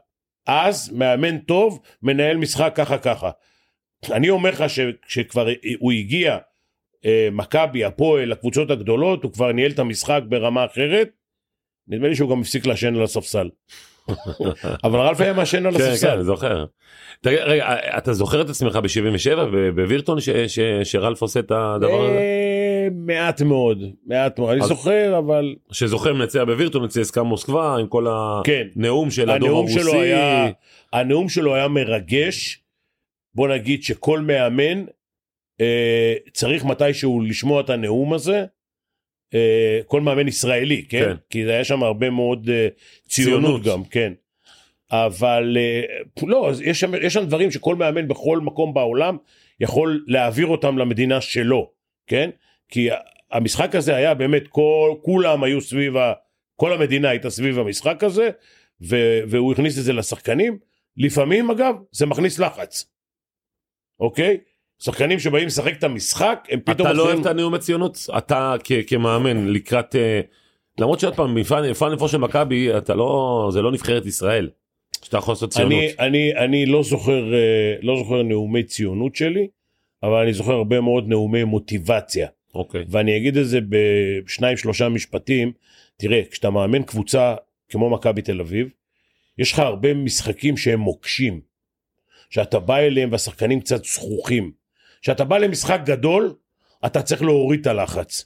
אז 0.47 0.93
מאמן 0.93 1.39
טוב 1.39 1.81
מנהל 2.03 2.37
משחק 2.37 2.73
ככה 2.75 2.99
ככה. 2.99 3.31
אני 4.11 4.31
אומר 4.31 4.51
לך 4.51 4.65
שכשכבר 4.69 5.49
הוא 5.79 5.93
הגיע 5.93 6.39
אה, 7.05 7.29
מכבי 7.33 7.85
הפועל 7.85 8.33
הקבוצות 8.33 8.71
הגדולות 8.71 9.23
הוא 9.23 9.33
כבר 9.33 9.53
ניהל 9.53 9.71
את 9.71 9.79
המשחק 9.79 10.21
ברמה 10.29 10.65
אחרת 10.65 11.11
נדמה 11.89 12.09
לי 12.09 12.17
שהוא 12.17 12.31
גם 12.31 12.41
הפסיק 12.41 12.67
לעשן 12.67 12.95
על 12.95 13.03
הספסל 13.03 13.49
אבל 14.85 15.01
רלף 15.01 15.21
היה 15.21 15.33
מעשן 15.33 15.67
על 15.67 15.73
כן, 15.73 15.79
כן, 15.79 15.85
הספסל 15.85 16.09
אני 16.09 16.25
זוכר. 16.25 16.65
תגיד, 17.21 17.39
רגע, 17.43 17.77
אתה 17.99 18.13
זוכר 18.13 18.41
את 18.41 18.51
עצמך 18.51 18.77
ב-77 18.77 19.37
בווירטון 19.75 20.19
שרלף 20.85 21.23
עושה 21.23 21.41
את 21.41 21.51
הדבר 21.51 22.05
הזה? 22.05 22.19
אה, 22.19 22.89
מעט 22.93 23.43
מאוד 23.43 23.83
מעט 24.07 24.39
מאוד 24.39 24.51
אני 24.51 24.67
זוכר 24.67 25.19
אבל 25.19 25.55
שזוכר 25.73 26.13
מנצח 26.13 26.41
בווירטון 26.47 26.85
אצל 26.85 27.05
סקה 27.05 27.23
מוסקבה 27.23 27.77
עם 27.77 27.87
כל 27.87 28.07
כן 28.45 28.67
הנאום 28.77 29.11
של 29.11 29.31
הדור 29.31 29.49
הרוסי. 29.49 29.91
היה 29.91 30.49
הנאום 30.93 31.29
שלו 31.29 31.55
היה 31.55 31.69
מרגש 31.69 32.63
בוא 33.35 33.49
נגיד 33.49 33.83
שכל 33.83 34.21
מאמן 34.21 34.85
אה, 35.61 36.15
צריך 36.33 36.65
מתישהו 36.65 37.21
לשמוע 37.21 37.61
את 37.61 37.71
הנאום 37.71 38.13
הזה 38.13 38.45
כל 39.87 40.01
מאמן 40.01 40.29
ישראלי 40.29 40.85
כן? 40.89 41.05
כן. 41.05 41.17
כי 41.31 41.39
היה 41.39 41.65
שם 41.65 41.83
הרבה 41.83 42.11
מאוד 42.11 42.51
אה, 42.51 42.69
ציונות, 43.09 43.63
ציונות. 43.63 43.63
גם 43.63 43.85
כן 43.85 44.13
אבל 44.91 45.57
אה, 45.61 45.83
לא 46.23 46.51
יש 46.65 46.81
שם, 46.81 46.93
יש 47.03 47.15
שם 47.15 47.25
דברים 47.25 47.51
שכל 47.51 47.77
מאמן 47.77 48.09
בכל 48.09 48.41
מקום 48.41 48.75
בעולם 48.75 49.17
יכול 49.61 50.05
להעביר 50.07 50.47
אותם 50.47 50.79
למדינה 50.79 51.21
שלו 51.21 51.71
כן 52.07 52.31
כי 52.69 52.89
המשחק 53.31 53.75
הזה 53.75 53.97
היה 53.97 54.15
באמת 54.15 54.49
כל 54.49 54.95
כולם 55.03 55.45
היו 55.45 55.61
סביב 55.61 55.97
ה... 55.97 56.13
כל 56.57 56.73
המדינה 56.73 57.11
הייתה 57.11 57.31
סביב 57.31 57.59
המשחק 57.59 58.05
הזה 58.05 58.31
ו, 58.81 58.97
והוא 59.29 59.53
הכניס 59.53 59.79
את 59.79 59.85
זה 59.85 59.93
לשחקנים 59.93 60.59
לפעמים 60.97 61.51
אגב 61.51 61.75
זה 61.93 62.07
מכניס 62.07 62.39
לחץ 62.39 62.87
אוקיי 64.01 64.39
שחקנים 64.85 65.19
שבאים 65.19 65.47
לשחק 65.47 65.79
את 65.79 65.85
המשחק 65.85 66.49
הם 66.51 66.61
פתאום 66.65 66.89
אתה 66.89 66.97
לא 66.97 67.03
אוהב 67.03 67.21
את 67.21 67.27
הנאום 67.27 67.55
הציונות? 67.55 67.99
אתה 68.19 68.55
כמאמן 68.87 69.49
לקראת... 69.49 69.97
אה, 69.97 70.21
למרות 70.79 71.01
שעוד 71.01 71.15
פעם, 71.15 71.35
מפעל 71.35 71.93
נפו 71.93 72.09
של 72.09 72.19
מכבי, 72.19 72.79
אתה 72.79 72.95
לא... 72.95 73.49
זה 73.53 73.63
לא 73.63 73.73
נבחרת 73.73 74.07
ישראל. 74.07 74.51
שאתה 75.03 75.17
יכול 75.17 75.33
לעשות 75.33 75.51
ציונות. 75.51 75.73
אני, 75.73 75.93
אני, 75.99 76.37
אני 76.37 76.67
לא 76.67 76.83
זוכר 76.83 77.35
אה, 77.35 77.75
לא 77.83 77.97
זוכר 77.97 78.23
נאומי 78.23 78.63
ציונות 78.63 79.17
שלי 79.17 79.49
אבל 80.03 80.23
אני 80.23 80.33
זוכר 80.33 80.53
הרבה 80.53 80.81
מאוד 80.81 81.09
נאומי 81.09 81.45
מוטיבציה 81.45 82.29
אוקיי. 82.55 82.85
ואני 82.89 83.17
אגיד 83.17 83.37
את 83.37 83.49
זה 83.49 83.59
בשניים 83.69 84.57
שלושה 84.57 84.89
משפטים 84.89 85.53
תראה 85.97 86.23
כשאתה 86.31 86.51
מאמן 86.51 86.83
קבוצה 86.83 87.35
כמו 87.69 87.91
מכבי 87.91 88.23
תל 88.23 88.41
אביב 88.41 88.69
יש 89.39 89.53
לך 89.53 89.59
הרבה 89.59 89.95
משחקים 89.95 90.57
שהם 90.57 90.81
מוקשים 90.81 91.41
שאתה 92.31 92.59
בא 92.61 92.77
אליהם 92.77 93.13
והשחקנים 93.13 93.61
קצת 93.61 93.85
זכוכים 93.85 94.53
כשאתה 95.03 95.25
בא 95.25 95.39
למשחק 95.39 95.81
גדול 95.85 96.35
אתה 96.87 97.03
צריך 97.03 97.23
להוריד 97.23 97.61
את 97.61 97.67
הלחץ. 97.67 98.25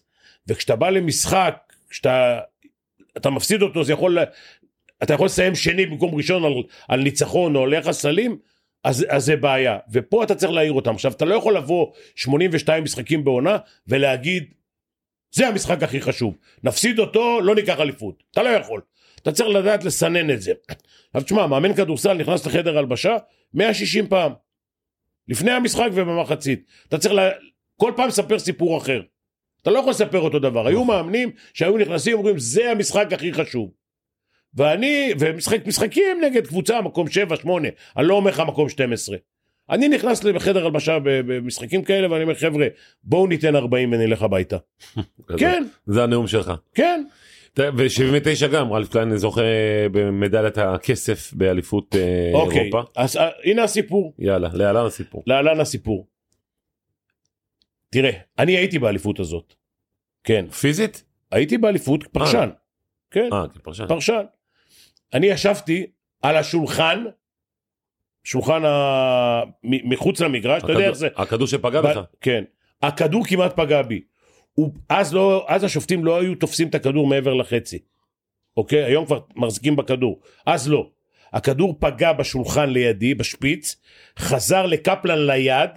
וכשאתה 0.48 0.76
בא 0.76 0.90
למשחק 0.90 1.72
כשאתה 1.90 2.40
אתה 3.16 3.30
מפסיד 3.30 3.62
אותו 3.62 3.84
זה 3.84 3.92
יכול 3.92 4.18
אתה 5.02 5.14
יכול 5.14 5.26
לסיים 5.26 5.54
שני 5.54 5.86
במקום 5.86 6.14
ראשון 6.14 6.44
על, 6.44 6.52
על 6.88 7.00
ניצחון 7.00 7.56
או 7.56 7.64
על 7.64 7.72
יחס 7.72 8.00
סלים 8.00 8.38
אז, 8.84 9.06
אז 9.08 9.24
זה 9.24 9.36
בעיה. 9.36 9.78
ופה 9.92 10.24
אתה 10.24 10.34
צריך 10.34 10.52
להעיר 10.52 10.72
אותם. 10.72 10.94
עכשיו 10.94 11.12
אתה 11.12 11.24
לא 11.24 11.34
יכול 11.34 11.56
לבוא 11.56 11.92
82 12.14 12.84
משחקים 12.84 13.24
בעונה 13.24 13.58
ולהגיד 13.88 14.44
זה 15.32 15.48
המשחק 15.48 15.82
הכי 15.82 16.00
חשוב. 16.00 16.36
נפסיד 16.64 16.98
אותו 16.98 17.40
לא 17.40 17.54
ניקח 17.54 17.80
אליפות. 17.80 18.22
אתה 18.30 18.42
לא 18.42 18.48
יכול. 18.48 18.80
אתה 19.22 19.32
צריך 19.32 19.48
לדעת 19.48 19.84
לסנן 19.84 20.30
את 20.30 20.42
זה. 20.42 20.52
עכשיו 21.08 21.22
תשמע 21.22 21.46
מאמן 21.46 21.74
כדורסל 21.74 22.14
נכנס 22.14 22.46
לחדר 22.46 22.78
הלבשה 22.78 23.16
160 23.54 24.06
פעם 24.08 24.32
לפני 25.28 25.50
המשחק 25.50 25.88
ובמחצית. 25.94 26.64
אתה 26.88 26.98
צריך 26.98 27.14
לה... 27.14 27.30
כל 27.76 27.92
פעם 27.96 28.08
לספר 28.08 28.38
סיפור 28.38 28.78
אחר. 28.78 29.02
אתה 29.62 29.70
לא 29.70 29.78
יכול 29.78 29.90
לספר 29.90 30.20
אותו 30.20 30.38
דבר. 30.38 30.66
היו 30.66 30.84
מאמנים 30.84 31.30
שהיו 31.54 31.78
נכנסים 31.78 32.14
ואומרים 32.14 32.38
זה 32.38 32.70
המשחק 32.70 33.12
הכי 33.12 33.32
חשוב. 33.32 33.70
ואני 34.54 35.12
ומשחק 35.18 35.66
משחקים 35.66 36.20
נגד 36.24 36.46
קבוצה 36.46 36.80
מקום 36.80 37.08
7 37.08 37.36
8 37.36 37.68
אני 37.96 38.06
לא 38.06 38.14
אומר 38.14 38.30
לך 38.30 38.40
מקום 38.40 38.68
12 38.68 39.16
אני 39.70 39.88
נכנס 39.88 40.24
לחדר 40.24 40.64
הלבשה 40.64 40.98
במשחקים 41.04 41.82
כאלה 41.82 42.10
ואני 42.10 42.22
אומר 42.22 42.34
חבר'ה 42.34 42.66
בואו 43.04 43.26
ניתן 43.26 43.56
40 43.56 43.92
ונלך 43.92 44.22
הביתה. 44.22 44.56
כן, 45.38 45.64
זה 45.86 46.02
הנאום 46.02 46.26
שלך. 46.26 46.52
כן. 46.74 47.04
ו-79 47.58 48.46
גם, 48.52 48.72
רלף 48.72 48.88
קליין 48.88 49.16
זוכה 49.16 49.40
במדליית 49.92 50.58
הכסף 50.58 51.32
באליפות 51.32 51.94
אה, 51.96 52.30
אוקיי, 52.34 52.60
אירופה. 52.60 52.82
אז 52.96 53.16
אה, 53.16 53.28
הנה 53.44 53.62
הסיפור, 53.62 54.14
יאללה, 54.18 54.48
להלן 54.52 54.86
הסיפור. 54.86 55.22
להלן 55.26 55.60
הסיפור. 55.60 56.06
תראה, 57.90 58.10
אני 58.38 58.56
הייתי 58.56 58.78
באליפות 58.78 59.20
הזאת. 59.20 59.54
כן, 60.24 60.46
פיזית? 60.50 61.04
הייתי 61.32 61.58
באליפות 61.58 62.04
פרשן. 62.12 62.50
כן, 63.10 63.28
אה, 63.32 63.44
כן, 63.54 63.60
פרשן. 63.62 63.86
פרשן. 63.88 64.22
אני 65.14 65.26
ישבתי 65.26 65.86
על 66.22 66.36
השולחן, 66.36 67.04
שולחן 68.24 68.64
ה... 68.64 69.40
מחוץ 69.62 70.20
למגרש, 70.20 70.62
אתה 70.62 70.72
יודע 70.72 70.78
הכדור- 70.78 70.88
איך 70.88 70.96
זה. 70.98 71.08
הכדור 71.16 71.46
שפגע 71.46 71.80
ב- 71.82 71.86
בך. 71.86 72.00
כן. 72.20 72.44
הכדור 72.82 73.24
כמעט 73.26 73.56
פגע 73.56 73.82
בי. 73.82 74.00
הוא, 74.56 74.72
אז, 74.88 75.14
לא, 75.14 75.46
אז 75.48 75.64
השופטים 75.64 76.04
לא 76.04 76.20
היו 76.20 76.34
תופסים 76.34 76.68
את 76.68 76.74
הכדור 76.74 77.06
מעבר 77.06 77.34
לחצי. 77.34 77.78
אוקיי? 78.56 78.84
היום 78.84 79.06
כבר 79.06 79.20
מחזיקים 79.36 79.76
בכדור. 79.76 80.20
אז 80.46 80.68
לא. 80.68 80.90
הכדור 81.32 81.76
פגע 81.80 82.12
בשולחן 82.12 82.70
לידי, 82.70 83.14
בשפיץ, 83.14 83.76
חזר 84.18 84.66
לקפלן 84.66 85.26
ליד, 85.26 85.70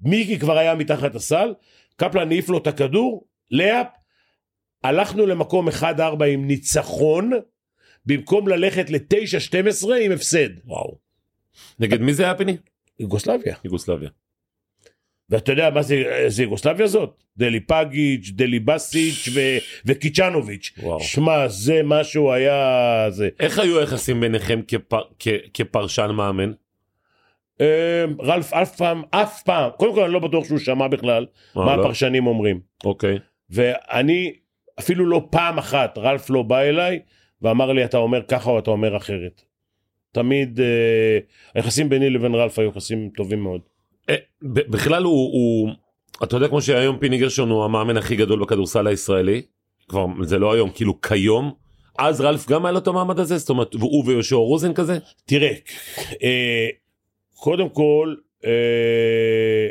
מיקי 0.00 0.38
כבר 0.38 0.58
היה 0.58 0.74
מתחת 0.74 1.14
הסל, 1.14 1.54
קפלן 1.96 2.30
העיף 2.30 2.48
לו 2.48 2.58
את 2.58 2.66
הכדור, 2.66 3.24
לאפ, 3.50 3.86
הלכנו 4.84 5.26
למקום 5.26 5.68
1-4 5.68 6.24
עם 6.24 6.46
ניצחון, 6.46 7.30
במקום 8.06 8.48
ללכת 8.48 8.90
ל-9-12 8.90 9.88
עם 10.02 10.12
הפסד. 10.12 10.48
וואו. 10.64 10.98
נגד 11.78 12.00
מי 12.00 12.14
זה 12.14 12.24
היה 12.24 12.34
פיני? 12.34 12.56
יוגוסלביה. 13.00 13.56
יוגוסלביה. 13.64 14.10
ואתה 15.30 15.52
יודע 15.52 15.70
מה 15.70 15.82
זה, 15.82 16.24
זה 16.28 16.42
יוגוסלביה 16.42 16.86
זאת? 16.86 17.22
דלי 17.36 17.60
פגיץ', 17.60 18.30
דלי 18.34 18.58
בסיץ' 18.60 19.28
ו, 19.34 19.40
וקיצ'נוביץ'. 19.86 20.72
שמע, 21.00 21.48
זה 21.48 21.80
משהו 21.84 22.32
היה... 22.32 23.06
זה. 23.10 23.28
איך 23.40 23.58
היו 23.58 23.78
היחסים 23.80 24.20
ביניכם 24.20 24.60
כפר- 24.68 25.02
כ- 25.18 25.28
כפרשן 25.54 26.10
מאמן? 26.10 26.52
אה, 27.60 28.04
רלף 28.20 28.52
אף 28.52 28.76
פעם, 28.76 29.02
אף 29.10 29.42
פעם, 29.42 29.70
קודם 29.76 29.94
כל 29.94 30.04
אני 30.04 30.12
לא 30.12 30.18
בטוח 30.18 30.44
שהוא 30.44 30.58
שמע 30.58 30.88
בכלל 30.88 31.26
אה, 31.56 31.64
מה 31.64 31.76
לא? 31.76 31.80
הפרשנים 31.82 32.26
אומרים. 32.26 32.60
אוקיי. 32.84 33.18
ואני, 33.50 34.32
אפילו 34.78 35.06
לא 35.06 35.26
פעם 35.30 35.58
אחת, 35.58 35.98
רלף 35.98 36.30
לא 36.30 36.42
בא 36.42 36.58
אליי 36.60 36.98
ואמר 37.42 37.72
לי 37.72 37.84
אתה 37.84 37.96
אומר 37.96 38.22
ככה 38.22 38.50
או 38.50 38.58
אתה 38.58 38.70
אומר 38.70 38.96
אחרת. 38.96 39.42
תמיד 40.12 40.60
אה, 40.60 41.18
היחסים 41.54 41.88
ביני 41.88 42.10
לבין 42.10 42.34
רלף 42.34 42.58
היו 42.58 42.68
יחסים 42.68 43.10
טובים 43.16 43.42
מאוד. 43.42 43.60
אה, 44.08 44.14
בכלל 44.42 45.02
הוא, 45.02 45.32
הוא, 45.32 45.70
אתה 46.22 46.36
יודע 46.36 46.48
כמו 46.48 46.62
שהיום 46.62 46.98
פיני 46.98 47.18
גרשון 47.18 47.50
הוא 47.50 47.64
המאמן 47.64 47.96
הכי 47.96 48.16
גדול 48.16 48.42
בכדורסל 48.42 48.86
הישראלי, 48.86 49.42
כבר 49.88 50.06
זה 50.22 50.38
לא 50.38 50.52
היום, 50.52 50.70
כאילו 50.70 51.00
כיום, 51.00 51.54
אז 51.98 52.20
רלף 52.20 52.48
גם 52.48 52.66
היה 52.66 52.72
לו 52.72 52.78
את 52.78 52.86
המעמד 52.86 53.18
הזה, 53.18 53.38
זאת 53.38 53.50
אומרת, 53.50 53.74
והוא 53.74 54.04
ויהושע 54.06 54.36
רוזן 54.36 54.74
כזה? 54.74 54.98
תראה, 55.24 55.52
אה, 56.22 56.68
קודם 57.34 57.68
כל, 57.68 58.14
אה, 58.44 59.68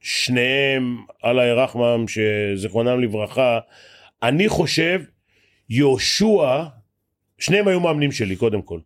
שניהם, 0.00 0.96
אללה 1.24 1.46
ירחמם, 1.46 2.04
שזיכרונם 2.08 3.00
לברכה, 3.00 3.58
אני 4.22 4.48
חושב, 4.48 5.00
יהושע, 5.70 6.64
שניהם 7.38 7.68
היו 7.68 7.80
מאמנים 7.80 8.12
שלי, 8.12 8.36
קודם 8.36 8.62
כל. 8.62 8.80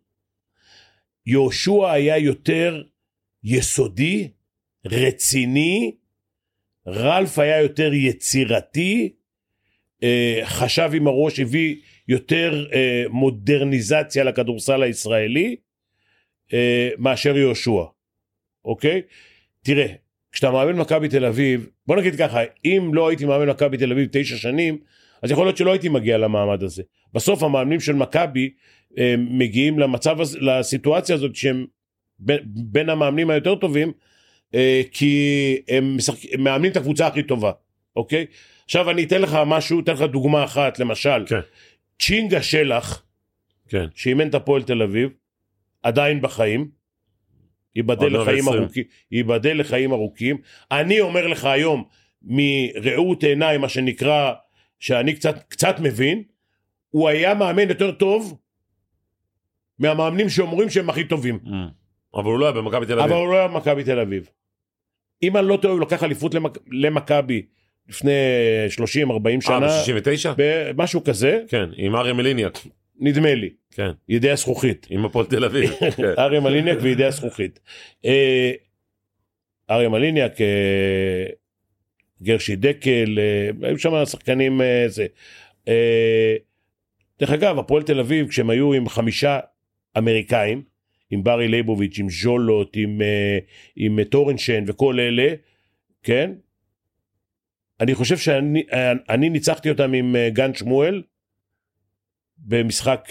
יהושע 1.25 1.91
היה 1.91 2.17
יותר 2.17 2.81
יסודי, 3.43 4.27
רציני, 4.85 5.95
רלף 6.87 7.39
היה 7.39 7.61
יותר 7.61 7.93
יצירתי, 7.93 9.13
אה, 10.03 10.41
חשב 10.43 10.91
עם 10.93 11.07
הראש, 11.07 11.39
הביא 11.39 11.75
יותר 12.07 12.65
אה, 12.73 13.03
מודרניזציה 13.09 14.23
לכדורסל 14.23 14.83
הישראלי 14.83 15.55
אה, 16.53 16.89
מאשר 16.97 17.37
יהושע, 17.37 17.83
אוקיי? 18.65 19.01
תראה, 19.63 19.93
כשאתה 20.31 20.51
מאמן 20.51 20.75
מכבי 20.75 21.09
תל 21.09 21.25
אביב, 21.25 21.69
בוא 21.87 21.95
נגיד 21.95 22.15
ככה, 22.15 22.39
אם 22.65 22.91
לא 22.93 23.07
הייתי 23.07 23.25
מאמן 23.25 23.49
מכבי 23.49 23.77
תל 23.77 23.91
אביב 23.91 24.09
תשע 24.11 24.37
שנים, 24.37 24.77
אז 25.21 25.31
יכול 25.31 25.45
להיות 25.45 25.57
שלא 25.57 25.71
הייתי 25.71 25.89
מגיע 25.89 26.17
למעמד 26.17 26.63
הזה. 26.63 26.83
בסוף 27.13 27.43
המאמנים 27.43 27.79
של 27.79 27.93
מכבי 27.93 28.53
מגיעים 29.17 29.79
למצב 29.79 30.21
הזה, 30.21 30.39
לסיטואציה 30.39 31.15
הזאת 31.15 31.35
שהם 31.35 31.65
בין, 32.21 32.39
בין 32.45 32.89
המאמנים 32.89 33.29
היותר 33.29 33.55
טובים, 33.55 33.91
אה, 34.55 34.81
כי 34.91 35.55
הם, 35.67 35.97
משחק, 35.97 36.19
הם 36.33 36.43
מאמנים 36.43 36.71
את 36.71 36.77
הקבוצה 36.77 37.07
הכי 37.07 37.23
טובה, 37.23 37.51
אוקיי? 37.95 38.25
עכשיו 38.65 38.89
אני 38.89 39.03
אתן 39.03 39.21
לך 39.21 39.37
משהו, 39.45 39.79
אתן 39.79 39.93
לך 39.93 40.01
דוגמה 40.01 40.43
אחת, 40.43 40.79
למשל, 40.79 41.25
כן. 41.27 41.39
צ'ינגה 41.99 42.41
שלח, 42.41 43.03
כן. 43.67 43.85
שאימן 43.95 44.27
את 44.29 44.35
הפועל 44.35 44.63
תל 44.63 44.81
אביב, 44.81 45.09
עדיין 45.83 46.21
בחיים, 46.21 46.69
ייבדל 47.75 48.15
עוד 48.15 48.27
לחיים 48.27 48.45
120. 48.45 48.63
ארוכים, 48.63 48.83
ייבדל 49.11 49.59
לחיים 49.59 49.91
ארוכים. 49.91 50.37
אני 50.71 50.99
אומר 50.99 51.27
לך 51.27 51.45
היום, 51.45 51.83
מראות 52.21 53.23
עיניי, 53.23 53.57
מה 53.57 53.69
שנקרא, 53.69 54.33
שאני 54.79 55.13
קצת, 55.13 55.43
קצת 55.49 55.75
מבין, 55.79 56.23
הוא 56.89 57.09
היה 57.09 57.33
מאמן 57.33 57.69
יותר 57.69 57.91
טוב 57.91 58.37
מהמאמנים 59.79 60.29
שאומרים 60.29 60.69
שהם 60.69 60.89
הכי 60.89 61.03
טובים. 61.03 61.39
אבל 62.15 62.25
הוא 62.25 62.39
לא 62.39 62.45
היה 62.45 62.53
במכבי 62.53 62.85
תל 62.85 62.93
אבל 62.93 63.01
אביב. 63.01 63.15
הוא 63.15 63.27
לא 63.27 63.37
היה 63.37 63.47
במכבי 63.47 63.83
תל 63.83 63.99
אביב. 63.99 64.29
אם 65.23 65.37
אני 65.37 65.47
לא 65.47 65.57
טועה, 65.61 65.73
הוא 65.73 65.81
לקח 65.81 66.03
אליפות 66.03 66.33
למק... 66.33 66.57
למכבי 66.71 67.45
לפני 67.89 68.11
30-40 68.77 68.81
אה, 69.27 69.41
שנה, 69.41 69.67
ב-69? 70.37 70.41
משהו 70.77 71.03
כזה, 71.03 71.43
כן, 71.47 71.69
עם 71.75 71.95
אריה 71.95 72.13
מליניאק. 72.13 72.59
נדמה 72.99 73.35
לי, 73.35 73.49
כן, 73.71 73.91
ידי 74.09 74.31
הזכוכית. 74.31 74.87
עם 74.89 75.05
הפועל 75.05 75.25
תל 75.25 75.45
אביב. 75.45 75.69
כן. 75.97 76.13
אריה 76.17 76.39
מליניאק 76.39 76.77
וידי 76.81 77.05
הזכוכית. 77.05 77.59
אה, 78.05 78.51
אריה 79.69 79.89
מליניאק, 79.89 80.41
אה, 80.41 81.25
גרשי 82.23 82.55
דקל, 82.55 83.19
אה, 83.19 83.67
היו 83.67 83.79
שם 83.79 84.05
שחקנים 84.05 84.61
אה, 84.61 84.85
זה. 84.87 85.05
אה, 85.67 86.35
דרך 87.19 87.29
אגב, 87.29 87.59
הפועל 87.59 87.83
תל 87.83 87.99
אביב, 87.99 88.29
כשהם 88.29 88.49
היו 88.49 88.73
עם 88.73 88.89
חמישה 88.89 89.39
אמריקאים, 89.97 90.61
עם 91.11 91.23
ברי 91.23 91.47
ליבוביץ', 91.47 91.99
עם 91.99 92.09
ז'ולות, 92.09 92.75
עם, 92.75 93.01
אה, 93.01 93.39
עם 93.75 93.99
אה, 93.99 94.05
טורנשטיין 94.05 94.63
וכל 94.67 94.99
אלה, 94.99 95.33
כן? 96.03 96.31
אני 97.79 97.95
חושב 97.95 98.17
שאני 98.17 98.63
אני 99.09 99.29
ניצחתי 99.29 99.69
אותם 99.69 99.93
עם 99.93 100.15
אה, 100.15 100.29
גן 100.29 100.53
שמואל 100.53 101.03
במשחק 102.37 103.09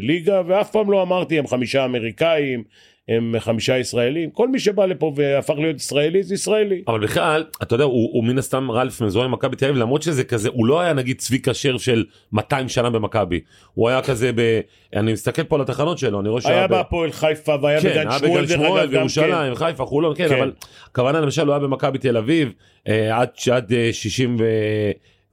ליגה, 0.00 0.42
ואף 0.46 0.70
פעם 0.70 0.90
לא 0.90 1.02
אמרתי 1.02 1.38
הם 1.38 1.46
חמישה 1.46 1.84
אמריקאים, 1.84 2.64
הם 3.08 3.34
חמישה 3.38 3.78
ישראלים. 3.78 4.30
כל 4.30 4.48
מי 4.48 4.58
שבא 4.58 4.86
לפה 4.86 5.12
והפך 5.16 5.54
להיות 5.58 5.76
ישראלי 5.76 6.22
זה 6.22 6.34
ישראלי. 6.34 6.82
אבל 6.88 7.00
בכלל, 7.00 7.44
אתה 7.62 7.74
יודע, 7.74 7.84
הוא, 7.84 8.10
הוא 8.12 8.24
מן 8.24 8.38
הסתם 8.38 8.70
רלף 8.70 9.00
מזוהה 9.00 9.24
עם 9.24 9.32
מכבי 9.32 9.56
תל 9.56 9.64
אביב, 9.64 9.76
למרות 9.76 10.02
שזה 10.02 10.24
כזה, 10.24 10.48
הוא 10.52 10.66
לא 10.66 10.80
היה 10.80 10.92
נגיד 10.92 11.18
צביקה 11.18 11.54
שרף 11.54 11.82
של 11.82 12.04
200 12.32 12.68
שנה 12.68 12.90
במכבי. 12.90 13.40
הוא 13.74 13.88
היה 13.88 14.02
כזה 14.02 14.30
ב... 14.34 14.60
אני 14.96 15.12
מסתכל 15.12 15.44
פה 15.44 15.56
על 15.56 15.62
התחנות 15.62 15.98
שלו, 15.98 16.20
אני 16.20 16.28
רואה 16.28 16.40
שהיה 16.40 16.56
היה 16.58 16.66
ב... 16.66 16.70
בהפועל 16.70 17.12
חיפה 17.12 17.54
והיה 17.62 17.80
כן, 17.80 17.88
בגן 17.88 18.10
שמואל, 18.18 18.46
דרך 18.46 18.60
אגב, 18.60 18.84
גם 18.84 18.90
בירושלים, 18.90 19.54
כן. 19.54 19.58
חיפה, 19.66 19.84
חולון, 19.84 20.14
כן, 20.16 20.28
כן. 20.28 20.36
אבל 20.36 20.52
הכוונה 20.90 21.20
למשל 21.20 21.46
הוא 21.46 21.52
היה 21.52 21.60
במכבי 21.60 21.98
תל 21.98 22.16
אביב 22.16 22.52
אה, 22.88 23.20
עד 23.20 23.28
עד 23.52 23.72
אה, 23.72 23.88
60 23.92 24.36
ו... 24.40 24.44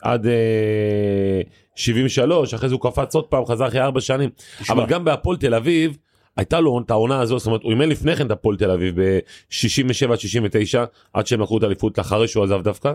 עד 0.01 0.28
אה, 0.28 1.41
73, 1.76 2.53
אחרי 2.53 2.69
זה 2.69 2.76
הוא 2.76 2.82
קפץ 2.82 3.15
עוד 3.15 3.23
פעם, 3.23 3.45
חזר 3.45 3.67
אחרי 3.67 3.82
ארבע 3.82 4.01
שנים. 4.01 4.30
תשמע, 4.59 4.76
אבל 4.76 4.86
גם 4.86 5.05
בהפועל 5.05 5.38
תל 5.38 5.53
אביב, 5.53 5.97
הייתה 6.38 6.59
לו 6.59 6.81
את 6.86 6.91
העונה 6.91 7.21
הזו, 7.21 7.39
זאת 7.39 7.47
אומרת, 7.47 7.63
הוא 7.63 7.71
אימן 7.71 7.89
לפני 7.89 8.15
כן 8.15 8.25
את 8.25 8.31
הפועל 8.31 8.57
תל 8.57 8.71
אביב 8.71 9.01
ב-67 9.01 10.11
עד 10.11 10.19
69, 10.19 10.86
עד 11.13 11.27
שהם 11.27 11.41
לקחו 11.41 11.57
את 11.57 11.63
האליפות 11.63 11.99
אחרי 11.99 12.27
שהוא 12.27 12.43
עזב 12.43 12.61
דווקא, 12.61 12.93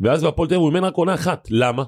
ואז 0.00 0.24
בהפועל 0.24 0.48
תל 0.48 0.54
אביב 0.54 0.62
הוא 0.62 0.74
אימן 0.74 0.84
רק 0.84 0.94
עונה 0.94 1.14
אחת, 1.14 1.48
למה? 1.50 1.84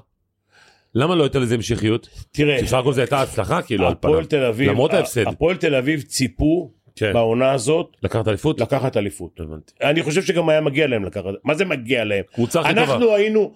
למה 0.95 1.15
לא 1.15 1.23
הייתה 1.23 1.39
לזה 1.39 1.55
המשכיות? 1.55 2.09
תראה, 2.31 2.61
בסך 2.63 2.73
הכל 2.73 2.93
זו 2.93 3.01
הייתה 3.01 3.21
הצלחה 3.21 3.61
כאילו 3.61 3.87
על 3.87 3.95
פניו. 3.99 4.25
תל 4.25 4.43
אביב, 4.43 4.69
למרות 4.69 4.93
ההפסד. 4.93 5.27
הפועל 5.27 5.57
תל 5.57 5.75
אביב 5.75 6.01
ציפו 6.01 6.71
כן. 6.95 7.13
בעונה 7.13 7.51
הזאת 7.51 7.97
לקחת 8.03 8.27
אליפות? 8.27 8.61
לקחת 8.61 8.97
אליפות. 8.97 9.39
הבנתי. 9.39 9.73
אני 9.81 10.03
חושב 10.03 10.21
שגם 10.21 10.49
היה 10.49 10.61
מגיע 10.61 10.87
להם 10.87 11.05
לקחת, 11.05 11.23
מה 11.43 11.53
זה 11.53 11.65
מגיע 11.65 12.03
להם? 12.05 12.23
קבוצה 12.33 12.59
הכי 12.59 12.69
טובה. 12.69 12.83
אנחנו 12.83 13.15
היינו, 13.15 13.53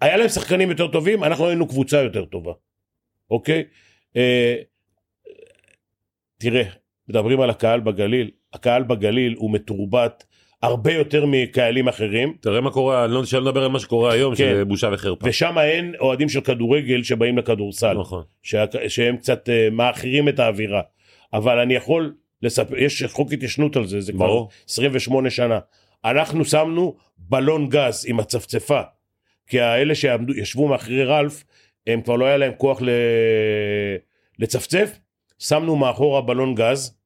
היה 0.00 0.16
להם 0.16 0.28
שחקנים 0.28 0.70
יותר 0.70 0.86
טובים, 0.86 1.24
אנחנו 1.24 1.46
היינו 1.46 1.68
קבוצה 1.68 2.02
יותר 2.02 2.24
טובה, 2.24 2.52
אוקיי? 3.30 3.64
אה, 4.16 4.54
תראה, 6.38 6.62
מדברים 7.08 7.40
על 7.40 7.50
הקהל 7.50 7.80
בגליל, 7.80 8.30
הקהל 8.52 8.82
בגליל 8.82 9.34
הוא 9.38 9.50
מתורבת 9.52 10.24
הרבה 10.62 10.92
יותר 10.92 11.24
מקהלים 11.28 11.88
אחרים, 11.88 12.36
תראה 12.40 12.60
מה 12.60 12.70
קורה, 12.70 13.04
אני 13.04 13.12
לא 13.12 13.24
שלא 13.24 13.40
נדבר 13.40 13.62
על 13.62 13.68
מה 13.68 13.78
שקורה 13.78 14.12
היום, 14.12 14.34
כן. 14.34 14.50
שזה 14.52 14.64
בושה 14.64 14.90
וחרפה. 14.92 15.28
ושם 15.28 15.58
אין 15.58 15.94
אוהדים 16.00 16.28
של 16.28 16.40
כדורגל 16.40 17.02
שבאים 17.02 17.38
לכדורסל, 17.38 17.98
נכון. 17.98 18.22
שה- 18.42 18.64
שהם 18.88 19.16
קצת 19.16 19.48
אה, 19.48 19.68
מאחרים 19.72 20.28
את 20.28 20.38
האווירה. 20.38 20.80
אבל 21.32 21.58
אני 21.58 21.74
יכול 21.74 22.14
לספר, 22.42 22.78
יש 22.78 23.04
חוק 23.04 23.32
התיישנות 23.32 23.76
על 23.76 23.86
זה, 23.86 24.00
זה 24.00 24.12
כבר 24.12 24.26
ברור. 24.26 24.48
28 24.68 25.30
שנה. 25.30 25.58
אנחנו 26.04 26.44
שמנו 26.44 26.96
בלון 27.18 27.68
גז 27.68 28.04
עם 28.08 28.20
הצפצפה, 28.20 28.80
כי 29.46 29.60
האלה 29.60 29.94
שישבו 29.94 30.68
מאחורי 30.68 31.04
רלף, 31.04 31.44
הם 31.86 32.00
כבר 32.02 32.16
לא 32.16 32.24
היה 32.24 32.36
להם 32.36 32.52
כוח 32.56 32.82
ל... 32.82 32.88
לצפצף, 34.38 34.98
שמנו 35.38 35.76
מאחורה 35.76 36.20
בלון 36.20 36.54
גז, 36.54 36.96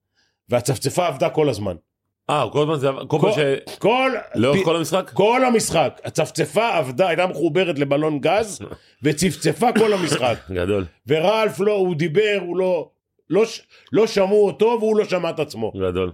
והצפצפה 0.49 1.07
עבדה 1.07 1.31
כל 1.31 1.49
הזמן. 1.49 1.77
אה, 2.31 2.45
כל 2.53 2.63
הזמן 2.63 2.79
זה... 2.79 2.89
כל 3.09 3.19
פעם 3.21 3.33
ש... 3.33 3.39
כל... 3.79 4.13
לאורך 4.35 4.65
כל 4.65 4.77
המשחק? 4.77 5.11
כל 5.15 5.45
המשחק, 5.45 6.01
הצפצפה 6.05 6.77
עבדה, 6.77 7.09
הייתה 7.09 7.27
מחוברת 7.27 7.79
לבלון 7.79 8.19
גז, 8.19 8.59
וצפצפה 9.03 9.69
כל 9.79 9.93
המשחק. 9.93 10.37
גדול, 10.51 10.85
ורלף 11.07 11.61
לא, 11.61 11.73
הוא 11.73 11.95
דיבר, 11.95 12.39
הוא 12.41 12.57
לא... 12.57 12.91
לא, 13.31 13.47
ש- 13.47 13.63
לא 13.93 14.07
שמעו 14.07 14.47
אותו 14.47 14.77
והוא 14.81 14.97
לא 14.97 15.05
שמע 15.05 15.31
את 15.31 15.41
עצמו. 15.41 15.73
גדול. 15.77 16.13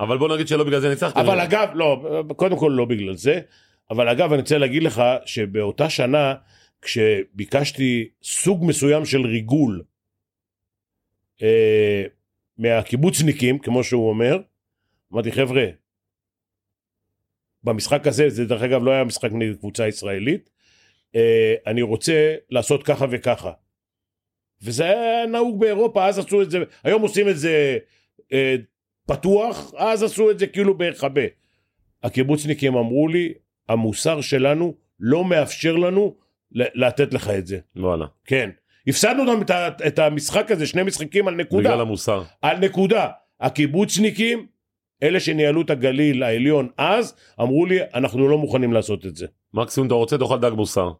אבל 0.00 0.18
בוא 0.18 0.34
נגיד 0.34 0.48
שלא 0.48 0.64
בגלל 0.64 0.80
זה 0.80 0.88
ניצחתם. 0.88 1.20
אבל 1.20 1.40
אגב, 1.40 1.68
לא, 1.74 2.02
קודם 2.36 2.56
כל 2.56 2.72
לא 2.76 2.84
בגלל 2.84 3.14
זה, 3.14 3.40
אבל 3.90 4.08
אגב 4.08 4.32
אני 4.32 4.40
רוצה 4.40 4.58
להגיד 4.58 4.82
לך 4.82 5.02
שבאותה 5.24 5.90
שנה 5.90 6.34
כשביקשתי 6.82 8.08
סוג 8.22 8.64
מסוים 8.64 9.04
של 9.04 9.26
ריגול 9.26 9.82
אה, 11.42 12.04
מהקיבוצניקים, 12.58 13.58
כמו 13.58 13.84
שהוא 13.84 14.08
אומר, 14.08 14.38
אמרתי 15.12 15.32
חבר'ה, 15.32 15.66
במשחק 17.64 18.06
הזה, 18.06 18.30
זה 18.30 18.44
דרך 18.44 18.62
אגב 18.62 18.84
לא 18.84 18.90
היה 18.90 19.04
משחק 19.04 19.32
נגד 19.32 19.56
קבוצה 19.56 19.88
ישראלית, 19.88 20.50
אה, 21.16 21.54
אני 21.66 21.82
רוצה 21.82 22.34
לעשות 22.50 22.82
ככה 22.82 23.06
וככה. 23.10 23.52
וזה 24.62 24.84
היה 24.84 25.26
נהוג 25.26 25.60
באירופה, 25.60 26.06
אז 26.06 26.18
עשו 26.18 26.42
את 26.42 26.50
זה, 26.50 26.58
היום 26.84 27.02
עושים 27.02 27.28
את 27.28 27.38
זה 27.38 27.78
אה, 28.32 28.56
פתוח, 29.06 29.74
אז 29.76 30.02
עשו 30.02 30.30
את 30.30 30.38
זה 30.38 30.46
כאילו 30.46 30.78
בהיחבא. 30.78 31.22
הקיבוצניקים 32.02 32.74
אמרו 32.74 33.08
לי, 33.08 33.34
המוסר 33.68 34.20
שלנו 34.20 34.74
לא 35.00 35.24
מאפשר 35.24 35.76
לנו 35.76 36.16
לתת 36.52 37.14
לך 37.14 37.30
את 37.30 37.46
זה. 37.46 37.58
וואלה. 37.76 38.06
כן. 38.24 38.50
הפסדנו 38.88 39.26
גם 39.26 39.42
את, 39.42 39.50
את 39.86 39.98
המשחק 39.98 40.50
הזה, 40.50 40.66
שני 40.66 40.82
משחקים 40.82 41.28
על 41.28 41.34
נקודה. 41.34 41.68
בגלל 41.68 41.80
המוסר. 41.80 42.22
על 42.42 42.58
נקודה. 42.58 43.06
הקיבוצניקים, 43.40 44.46
אלה 45.02 45.20
שניהלו 45.20 45.62
את 45.62 45.70
הגליל 45.70 46.22
העליון 46.22 46.68
אז, 46.78 47.14
אמרו 47.40 47.66
לי, 47.66 47.78
אנחנו 47.94 48.28
לא 48.28 48.38
מוכנים 48.38 48.72
לעשות 48.72 49.06
את 49.06 49.16
זה. 49.16 49.26
מקסימום 49.54 49.86
אתה 49.86 49.94
רוצה 49.94 50.18
תאכל 50.18 50.38
דג 50.38 50.50
מוסר. 50.54 50.92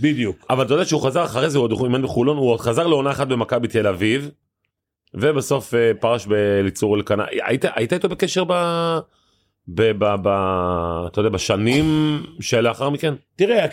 בדיוק. 0.00 0.46
אבל 0.50 0.64
אתה 0.64 0.74
יודע 0.74 0.84
שהוא 0.84 1.02
חזר 1.02 1.24
אחרי 1.24 1.50
זה, 1.50 1.58
הוא 1.58 1.64
עוד 1.64 1.82
אימן 1.84 2.02
בחולון, 2.02 2.36
הוא 2.36 2.50
עוד 2.50 2.60
חזר 2.60 2.86
לעונה 2.86 3.10
אחת 3.10 3.26
במכבי 3.26 3.68
תל 3.68 3.86
אביב, 3.86 4.30
ובסוף 5.14 5.74
אה, 5.74 5.92
פרש 6.00 6.26
באליצור 6.26 6.96
אלקנה. 6.96 7.24
היית, 7.30 7.64
היית 7.74 7.92
איתו 7.92 8.08
בקשר 8.08 8.44
ב... 8.48 8.52
ב... 9.68 9.82
ב... 9.82 10.04
ב... 10.22 10.28
אתה 11.06 11.20
יודע, 11.20 11.30
בשנים 11.30 11.84
שלאחר 12.40 12.90
מכן? 12.90 13.14
תראה, 13.36 13.66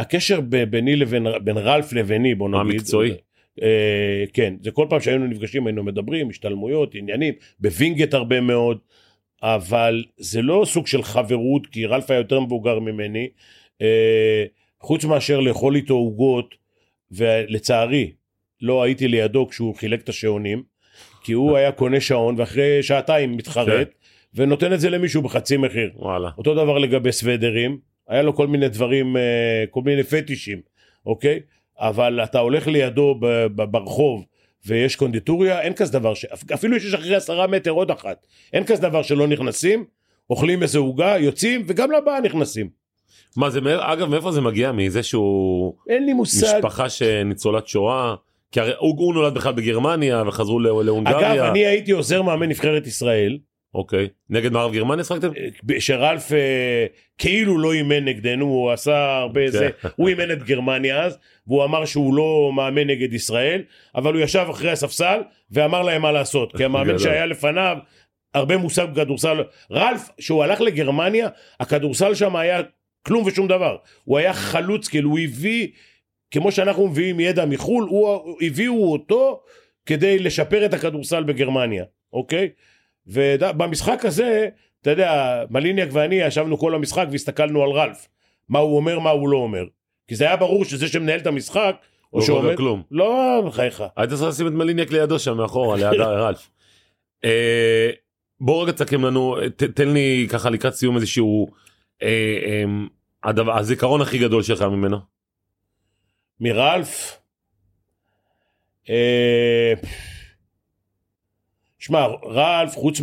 הקשר 0.00 0.40
ביני 0.70 0.96
לבין, 0.96 1.26
בין 1.44 1.58
רלף 1.58 1.92
לביני, 1.92 2.34
בוא 2.34 2.48
נגיד. 2.48 2.74
המקצועי. 2.74 3.14
אה, 3.62 4.24
כן, 4.32 4.54
זה 4.62 4.70
כל 4.70 4.86
פעם 4.90 5.00
שהיינו 5.00 5.26
נפגשים 5.26 5.66
היינו 5.66 5.84
מדברים, 5.84 6.30
השתלמויות, 6.30 6.94
עניינים, 6.94 7.34
בווינגייט 7.60 8.14
הרבה 8.14 8.40
מאוד, 8.40 8.78
אבל 9.42 10.04
זה 10.16 10.42
לא 10.42 10.62
סוג 10.66 10.86
של 10.86 11.02
חברות, 11.02 11.66
כי 11.66 11.86
רלף 11.86 12.10
היה 12.10 12.18
יותר 12.18 12.40
מבוגר 12.40 12.78
ממני, 12.78 13.28
אה, 13.82 14.44
חוץ 14.80 15.04
מאשר 15.04 15.40
לאכול 15.40 15.76
איתו 15.76 15.94
עוגות, 15.94 16.54
ולצערי, 17.10 18.12
לא 18.62 18.82
הייתי 18.82 19.08
לידו 19.08 19.48
כשהוא 19.48 19.74
חילק 19.74 20.00
את 20.00 20.08
השעונים, 20.08 20.62
כי 21.22 21.32
הוא 21.32 21.56
היה 21.56 21.72
קונה 21.72 22.00
שעון, 22.00 22.34
ואחרי 22.38 22.82
שעתיים 22.82 23.36
מתחרט, 23.36 23.88
ונותן 24.36 24.72
את 24.72 24.80
זה 24.80 24.90
למישהו 24.90 25.22
בחצי 25.22 25.56
מחיר. 25.56 25.90
וואלה. 25.96 26.30
אותו 26.38 26.54
דבר 26.54 26.78
לגבי 26.78 27.12
סוודרים, 27.12 27.78
היה 28.08 28.22
לו 28.22 28.34
כל 28.34 28.46
מיני 28.46 28.68
דברים, 28.68 29.16
אה, 29.16 29.64
כל 29.70 29.80
מיני 29.84 30.02
פטישים, 30.02 30.60
אוקיי? 31.06 31.40
אבל 31.78 32.20
אתה 32.24 32.38
הולך 32.38 32.66
לידו 32.66 33.20
ברחוב 33.54 34.24
ויש 34.66 34.96
קונדיטוריה, 34.96 35.60
אין 35.60 35.72
כזה 35.72 35.92
דבר, 35.92 36.14
ש... 36.14 36.24
אפילו 36.54 36.80
שיש 36.80 36.94
אחרי 36.94 37.16
עשרה 37.16 37.46
מטר 37.46 37.70
עוד 37.70 37.90
אחת, 37.90 38.26
אין 38.52 38.64
כזה 38.64 38.82
דבר 38.82 39.02
שלא 39.02 39.26
נכנסים, 39.26 39.84
אוכלים 40.30 40.62
איזה 40.62 40.78
עוגה, 40.78 41.18
יוצאים, 41.18 41.62
וגם 41.66 41.92
לבאה 41.92 42.20
נכנסים. 42.20 42.68
מה 43.36 43.50
זה, 43.50 43.60
אגב, 43.80 44.08
מאיפה 44.08 44.32
זה 44.32 44.40
מגיע? 44.40 44.72
מזה 44.72 45.02
שהוא 45.02 45.74
אין 45.88 46.06
לי 46.06 46.12
מושג. 46.12 46.56
משפחה 46.56 46.88
שניצולת 46.88 47.68
שואה? 47.68 48.14
כי 48.52 48.60
הרי 48.60 48.72
הוא, 48.78 48.94
הוא 48.98 49.14
נולד 49.14 49.34
בכלל 49.34 49.52
בגרמניה 49.52 50.22
וחזרו 50.26 50.60
להונגריה. 50.60 51.34
אגב, 51.34 51.44
אני 51.44 51.66
הייתי 51.66 51.92
עוזר 51.92 52.22
מאמן 52.22 52.48
נבחרת 52.48 52.86
ישראל, 52.86 53.38
אוקיי. 53.76 54.08
נגד 54.30 54.52
מערב 54.52 54.72
גרמניה 54.72 55.04
שחקתם? 55.04 55.28
שרלף 55.78 56.32
אה, 56.32 56.86
כאילו 57.18 57.58
לא 57.58 57.72
אימן 57.72 58.04
נגדנו, 58.04 58.44
הוא 58.44 58.70
עשה 58.70 59.16
הרבה 59.16 59.50
זה, 59.50 59.68
הוא 59.96 60.08
אימן 60.08 60.30
את 60.30 60.42
גרמניה 60.42 61.02
אז, 61.02 61.18
והוא 61.46 61.64
אמר 61.64 61.84
שהוא 61.84 62.14
לא 62.14 62.52
מאמן 62.56 62.86
נגד 62.86 63.12
ישראל, 63.12 63.62
אבל 63.94 64.14
הוא 64.14 64.22
ישב 64.22 64.46
אחרי 64.50 64.70
הספסל 64.70 65.20
ואמר 65.50 65.82
להם 65.82 66.02
מה 66.02 66.12
לעשות, 66.12 66.56
כי 66.56 66.64
המאמן. 66.64 66.98
שהיה 66.98 67.26
לפניו, 67.26 67.76
הרבה 68.34 68.56
מושג 68.56 68.86
בכדורסל, 68.92 69.42
רלף, 69.70 70.08
כשהוא 70.18 70.44
הלך 70.44 70.60
לגרמניה, 70.60 71.28
הכדורסל 71.60 72.14
שם 72.14 72.36
היה 72.36 72.60
כלום 73.06 73.24
ושום 73.26 73.48
דבר, 73.48 73.76
הוא 74.04 74.18
היה 74.18 74.32
חלוץ, 74.32 74.88
כאילו 74.88 75.10
הוא 75.10 75.18
הביא, 75.18 75.68
כמו 76.30 76.52
שאנחנו 76.52 76.88
מביאים 76.88 77.20
ידע 77.20 77.44
מחו"ל, 77.44 77.86
הוא, 77.88 78.36
הביאו 78.40 78.92
אותו 78.92 79.42
כדי 79.86 80.18
לשפר 80.18 80.66
את 80.66 80.74
הכדורסל 80.74 81.22
בגרמניה, 81.22 81.84
אוקיי? 82.12 82.48
ובמשחק 83.06 84.04
הזה, 84.04 84.48
אתה 84.82 84.90
יודע, 84.90 85.42
מליניאק 85.50 85.88
ואני 85.92 86.14
ישבנו 86.14 86.58
כל 86.58 86.74
המשחק 86.74 87.06
והסתכלנו 87.10 87.62
על 87.62 87.70
רלף. 87.70 88.08
מה 88.48 88.58
הוא 88.58 88.76
אומר, 88.76 88.98
מה 88.98 89.10
הוא 89.10 89.28
לא 89.28 89.36
אומר. 89.36 89.64
כי 90.08 90.14
זה 90.14 90.24
היה 90.24 90.36
ברור 90.36 90.64
שזה 90.64 90.88
שמנהל 90.88 91.20
את 91.20 91.26
המשחק, 91.26 91.76
או 92.12 92.18
לא 92.18 92.24
שעומד... 92.24 92.56
כלום. 92.56 92.82
לא, 92.90 93.42
בחייך. 93.46 93.84
היית 93.96 94.10
צריך 94.10 94.22
לשים 94.22 94.46
את 94.46 94.52
מליניאק 94.52 94.90
לידו 94.90 95.18
שם 95.18 95.36
מאחורה, 95.36 95.76
ליד 95.90 96.00
רלף. 96.00 96.50
אה, 97.24 97.90
בוא 98.40 98.62
רגע 98.62 98.72
תסכם 98.72 99.04
לנו, 99.04 99.36
ת, 99.56 99.62
תן 99.62 99.88
לי 99.88 100.26
ככה 100.30 100.50
לקראת 100.50 100.74
סיום 100.74 100.96
איזשהו 100.96 101.46
אה, 102.02 102.08
אה, 102.44 102.64
הדבר, 103.24 103.58
הזיכרון 103.58 104.00
הכי 104.00 104.18
גדול 104.18 104.42
שלך 104.42 104.62
ממנו. 104.62 104.98
מרלף. 106.40 107.18
אה, 108.90 109.72
שמע, 111.86 112.06
רלף, 112.24 112.74
חוץ 112.74 113.00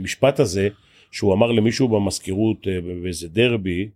מהמשפט 0.00 0.40
הזה, 0.40 0.68
שהוא 1.12 1.34
אמר 1.34 1.52
למישהו 1.52 1.88
במזכירות 1.88 2.68
אה, 2.68 2.78
באיזה 3.02 3.28
דרבי, 3.28 3.88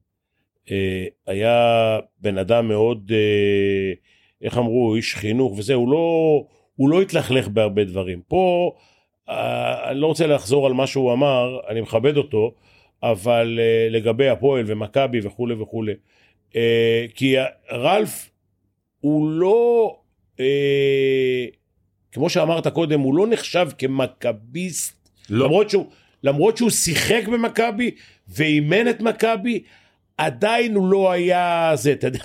אה, 0.70 1.04
היה 1.26 1.98
בן 2.20 2.38
אדם 2.38 2.68
מאוד, 2.68 3.12
אה, 3.14 3.92
איך 4.42 4.58
אמרו, 4.58 4.94
איש 4.94 5.14
חינוך 5.14 5.58
וזה, 5.58 5.74
הוא 5.74 5.88
לא, 5.88 6.44
הוא 6.76 6.88
לא 6.88 7.02
התלכלך 7.02 7.48
בהרבה 7.48 7.84
דברים. 7.84 8.20
פה, 8.28 8.72
אה, 9.28 9.90
אני 9.90 10.00
לא 10.00 10.06
רוצה 10.06 10.26
לחזור 10.26 10.66
על 10.66 10.72
מה 10.72 10.86
שהוא 10.86 11.12
אמר, 11.12 11.60
אני 11.68 11.80
מכבד 11.80 12.16
אותו, 12.16 12.54
אבל 13.02 13.58
אה, 13.60 13.88
לגבי 13.90 14.28
הפועל 14.28 14.64
ומכבי 14.66 15.20
וכולי 15.22 15.54
וכולי, 15.54 15.94
אה, 16.56 17.06
כי 17.14 17.34
רלף 17.72 18.30
הוא 19.00 19.30
לא, 19.30 19.96
אה, 20.40 21.46
כמו 22.12 22.30
שאמרת 22.30 22.66
קודם, 22.66 23.00
הוא 23.00 23.14
לא 23.14 23.26
נחשב 23.26 23.68
כמכביסט, 23.78 25.08
לא. 25.30 25.44
למרות 25.44 25.70
שהוא, 25.70 25.86
למרות 26.22 26.56
שהוא 26.56 26.70
שיחק 26.70 27.22
במכבי 27.32 27.90
ואימן 28.28 28.88
את 28.88 29.00
מכבי, 29.00 29.62
עדיין 30.18 30.74
הוא 30.74 30.88
לא 30.88 31.10
היה 31.10 31.72
זה, 31.74 31.92
אתה 31.92 32.06
יודע. 32.06 32.18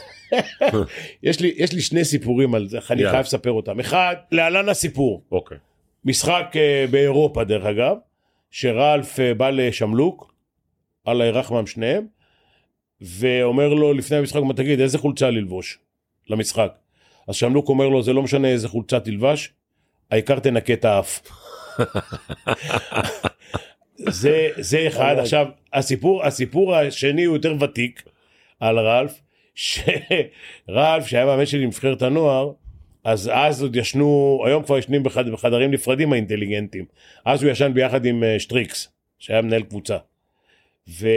יש, 1.24 1.40
לי, 1.40 1.54
יש 1.58 1.74
לי 1.74 1.82
שני 1.82 2.06
סיפורים 2.06 2.56
על 2.56 2.68
זה, 2.68 2.80
אני. 2.90 3.10
חייב 3.10 3.26
לספר 3.26 3.52
אותם. 3.52 3.80
אחד, 3.80 4.16
להלן 4.32 4.70
הסיפור. 4.70 5.24
אוקיי. 5.32 5.58
משחק 6.06 6.54
אה, 6.56 6.86
באירופה 6.92 7.44
דרך 7.44 7.66
אגב, 7.66 7.98
שרלף 8.52 9.20
אה, 9.20 9.34
בא 9.34 9.50
לשמלוק, 9.50 10.34
אללה 11.08 11.26
ירחמם 11.26 11.68
שניהם, 11.68 12.06
ואומר 13.02 13.74
לו 13.74 13.94
לפני 13.94 14.18
המשחק, 14.18 14.42
מה 14.42 14.54
תגיד, 14.54 14.80
איזה 14.80 14.98
חולצה 14.98 15.30
ללבוש 15.30 15.80
למשחק? 16.30 16.74
אז 17.28 17.36
שמלוק 17.36 17.70
אומר 17.70 17.90
לו, 17.90 18.04
זה 18.04 18.14
לא 18.14 18.24
משנה 18.24 18.48
איזה 18.48 18.68
חולצה 18.68 19.00
תלבש, 19.00 19.54
העיקר 20.12 20.40
תנקה 20.40 20.74
את 20.74 20.86
האף. 20.86 21.22
זה, 23.98 24.48
זה 24.58 24.88
אחד, 24.88 25.16
עכשיו 25.20 25.48
הסיפור, 25.74 26.24
הסיפור 26.24 26.76
השני 26.76 27.24
הוא 27.24 27.36
יותר 27.36 27.56
ותיק 27.60 28.04
על 28.60 28.80
רלף, 28.80 29.22
שרלף 29.56 31.06
שהיה 31.06 31.26
מאמן 31.26 31.46
שלי 31.46 31.64
בנבחרת 31.66 32.02
הנוער, 32.02 32.52
אז 33.04 33.32
אז 33.34 33.62
עוד 33.62 33.76
ישנו, 33.76 34.40
היום 34.46 34.64
כבר 34.64 34.78
ישנים 34.78 35.04
בחד, 35.04 35.30
בחדרים 35.30 35.72
נפרדים 35.72 36.14
האינטליגנטים, 36.14 36.86
אז 37.26 37.44
הוא 37.44 37.52
ישן 37.52 37.72
ביחד 37.74 38.06
עם 38.06 38.24
אה, 38.24 38.40
שטריקס, 38.40 38.90
שהיה 39.20 39.42
מנהל 39.42 39.64
קבוצה. 39.64 39.98
ו... 40.90 41.08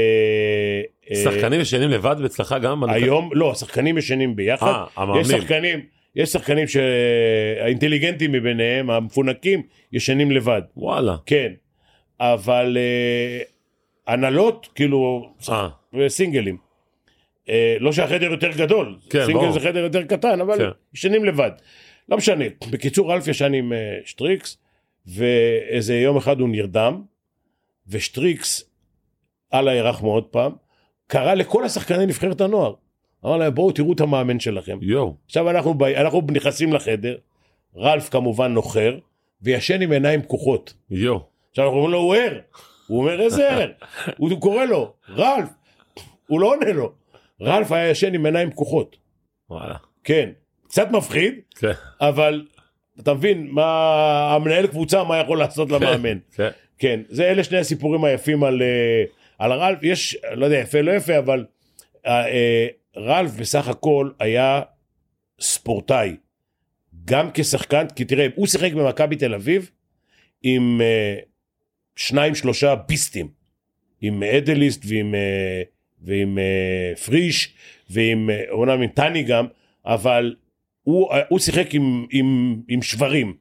אה, 1.11 1.17
שחקנים 1.25 1.61
ישנים 1.61 1.91
לבד 1.91 2.17
אצלך 2.25 2.55
גם? 2.63 2.85
היום, 2.85 3.31
לא, 3.33 3.51
השחקנים 3.53 3.99
ישנים 3.99 4.37
ביחד, 4.37 4.67
אה, 4.67 4.85
המאמנים. 4.97 5.21
יש 5.21 5.29
שחקנים, 5.29 5.81
יש 6.17 6.29
שחקנים 6.29 6.67
שהאינטליגנטים 6.69 8.33
מביניהם, 8.33 8.91
המפונקים, 8.91 9.63
ישנים 9.93 10.31
לבד. 10.31 10.63
וואלה. 10.77 11.17
כן. 11.27 11.53
אבל 12.21 12.77
אה, 12.81 13.43
הנהלות, 14.07 14.69
כאילו, 14.75 15.31
אה, 15.49 15.69
וסינגלים. 15.95 16.57
אה, 17.49 17.77
לא 17.81 17.93
שהחדר 17.93 18.31
יותר 18.31 18.51
גדול, 18.57 18.97
כן, 19.11 19.25
סינגל 19.25 19.41
ברור. 19.41 19.53
זה 19.53 19.61
חדר 19.61 19.79
יותר 19.79 20.05
קטן, 20.05 20.41
אבל 20.41 20.59
כן. 20.59 20.71
ישנים 20.95 21.25
לבד. 21.25 21.51
לא 22.09 22.17
משנה. 22.17 22.45
בקיצור, 22.71 23.15
אלף 23.15 23.29
ישן 23.29 23.55
עם 23.55 23.73
אה, 23.73 23.99
שטריקס, 24.05 24.59
ואיזה 25.07 25.99
יום 25.99 26.17
אחד 26.17 26.41
הוא 26.41 26.49
נרדם, 26.49 27.03
ושטריקס, 27.89 28.71
אללה 29.55 29.75
ירחמו 29.75 30.13
עוד 30.13 30.25
פעם, 30.25 30.53
קרא 31.07 31.35
לכל 31.35 31.65
השחקני 31.65 32.07
נבחרת 32.07 32.41
הנוער. 32.41 32.75
אמר 33.25 33.37
להם, 33.37 33.55
בואו 33.55 33.73
תראו 33.73 33.93
את 33.93 34.01
המאמן 34.01 34.41
שלכם. 34.41 34.79
יואו. 34.83 35.15
עכשיו 35.27 35.51
אנחנו, 35.51 35.75
בא- 35.75 36.01
אנחנו 36.01 36.23
נכנסים 36.33 36.73
לחדר, 36.73 37.17
רלף 37.77 38.09
כמובן 38.09 38.53
נוחר, 38.53 38.99
וישן 39.43 39.83
עם 39.83 39.93
עיניים 39.93 40.23
פקוחות. 40.23 40.75
יואו. 40.91 41.21
עכשיו 41.51 41.65
אנחנו 41.65 41.77
אומרים 41.79 41.93
לו, 41.93 41.99
הוא 41.99 42.15
ער. 42.15 42.39
הוא 42.87 42.99
אומר, 43.01 43.21
איזה 43.21 43.51
ער? 43.51 43.71
הוא 44.19 44.41
קורא 44.41 44.65
לו, 44.65 44.93
רלף. 45.09 45.49
הוא 46.27 46.41
לא 46.41 46.47
עונה 46.47 46.73
לו. 46.73 46.93
רלף 47.43 47.73
היה 47.73 47.91
ישן 47.91 48.15
עם 48.15 48.27
עיניים 48.27 48.51
פקוחות. 48.51 48.97
וואלה. 49.51 49.75
כן. 50.05 50.31
קצת 50.69 50.91
מפחיד, 50.91 51.35
כן. 51.59 51.73
אבל 52.01 52.47
אתה 53.01 53.15
מבין 53.15 53.49
מה 53.51 53.65
המנהל 54.35 54.67
קבוצה 54.67 55.05
מה 55.05 55.19
יכול 55.19 55.39
לעשות 55.39 55.71
למאמן. 55.71 56.19
כן. 56.35 56.49
כן, 56.79 57.01
זה 57.09 57.31
אלה 57.31 57.45
שני 57.45 57.59
הסיפורים 57.59 58.05
היפים 58.05 58.45
על, 58.45 58.63
אה, 58.63 59.05
על 59.39 59.53
רלף, 59.53 59.79
יש, 59.83 60.17
לא 60.33 60.45
יודע, 60.45 60.59
יפה 60.59 60.81
לא 60.81 60.93
יפה, 60.93 61.19
אבל 61.19 61.45
אה, 62.07 62.27
אה, 62.27 62.67
רלף 62.97 63.33
בסך 63.33 63.69
הכל 63.69 64.11
היה 64.19 64.63
ספורטאי, 65.41 66.17
גם 67.05 67.31
כשחקן, 67.35 67.87
כי 67.97 68.05
תראה, 68.05 68.27
הוא 68.35 68.47
שיחק 68.47 68.73
במכבי 68.73 69.17
תל 69.17 69.35
אביב 69.35 69.71
עם 70.43 70.81
אה, 70.81 71.17
שניים 71.97 72.35
שלושה 72.35 72.75
ביסטים, 72.75 73.29
עם 74.01 74.23
אדליסט 74.23 74.83
ועם, 74.87 75.15
אה, 75.15 75.63
ועם 76.01 76.39
אה, 76.39 76.97
פריש, 77.05 77.55
ועם, 77.91 78.31
אומנם 78.51 78.83
עם 78.83 78.89
טני 78.89 79.23
גם, 79.23 79.47
אבל 79.85 80.35
הוא, 80.83 81.11
הוא 81.29 81.39
שיחק 81.39 81.75
עם, 81.75 82.07
עם, 82.11 82.61
עם 82.69 82.83
שברים. 82.83 83.37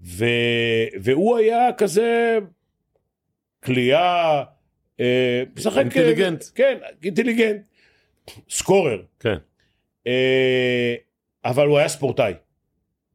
ו, 0.00 0.24
והוא 1.00 1.36
היה 1.36 1.72
כזה 1.72 2.38
כליאה, 3.64 4.42
אה, 5.00 5.42
משחק... 5.56 5.78
אינטליגנט. 5.78 6.44
כן, 6.54 6.78
אינטליגנט. 7.04 7.60
scorer. 8.50 9.02
כן. 9.20 9.36
אה, 10.06 10.94
אבל 11.44 11.66
הוא 11.66 11.78
היה 11.78 11.88
ספורטאי. 11.88 12.32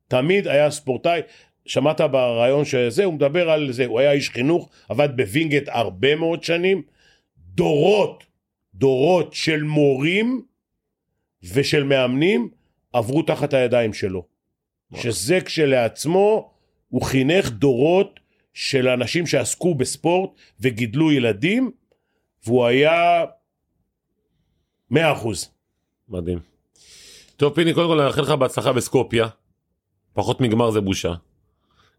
תמיד 0.08 0.48
היה 0.48 0.72
ספורטאי. 0.72 1.22
שמעת 1.66 2.02
בריאיון 2.02 2.66
שזה, 2.66 3.06
הוא 3.06 3.14
מדבר 3.14 3.50
על 3.50 3.72
זה, 3.72 3.86
הוא 3.86 4.00
היה 4.00 4.12
איש 4.12 4.30
חינוך, 4.30 4.70
עבד 4.90 5.10
בווינגייט 5.16 5.70
הרבה 5.70 6.16
מאוד 6.16 6.44
שנים. 6.44 6.82
דורות, 7.38 8.24
דורות 8.76 9.34
של 9.34 9.64
מורים 9.64 10.42
ושל 11.54 11.84
מאמנים 11.84 12.50
עברו 12.94 13.22
תחת 13.22 13.54
הידיים 13.54 13.94
שלו. 13.94 14.26
שזה 14.96 15.42
כשלעצמו, 15.42 16.52
הוא 16.90 17.02
חינך 17.02 17.50
דורות 17.50 18.20
של 18.54 18.88
אנשים 18.88 19.28
שעסקו 19.28 19.76
בספורט 19.76 20.30
וגידלו 20.60 21.12
ילדים, 21.12 21.72
והוא 22.46 22.66
היה 22.66 23.26
מאה 24.92 25.14
אחוז. 25.14 25.50
מדהים. 26.10 26.40
טוב 27.38 27.54
פיני 27.54 27.74
קודם 27.74 27.88
כל 27.88 28.00
אני 28.00 28.08
מאחל 28.08 28.22
לך 28.22 28.30
בהצלחה 28.30 28.74
בסקופיה. 28.74 29.28
פחות 30.14 30.42
מגמר 30.42 30.72
זה 30.72 30.82
בושה. 30.82 31.14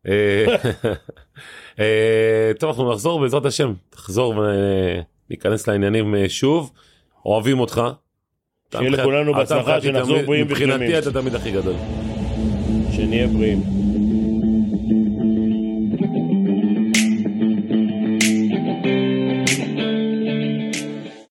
אה, 0.08 0.44
אה, 1.80 2.52
טוב 2.58 2.70
אנחנו 2.70 2.92
נחזור 2.92 3.20
בעזרת 3.20 3.44
השם 3.44 3.72
תחזור 3.90 4.34
וניכנס 5.30 5.68
לעניינים 5.68 6.14
אה, 6.14 6.28
שוב 6.28 6.72
אוהבים 7.26 7.60
אותך. 7.60 7.82
שיהיה 8.72 8.90
לכולנו 8.90 9.34
בהצלחה, 9.34 9.76
מבחינתי 9.76 9.86
שנחזור 9.86 10.22
בריאים 10.22 10.46
מבחינתי 10.46 10.84
ושלמים. 10.84 10.98
אתה 10.98 11.12
תמיד 11.12 11.34
הכי 11.34 11.50
גדול. 11.50 11.74
שנהיה 12.92 13.26
בריאים. 13.26 13.62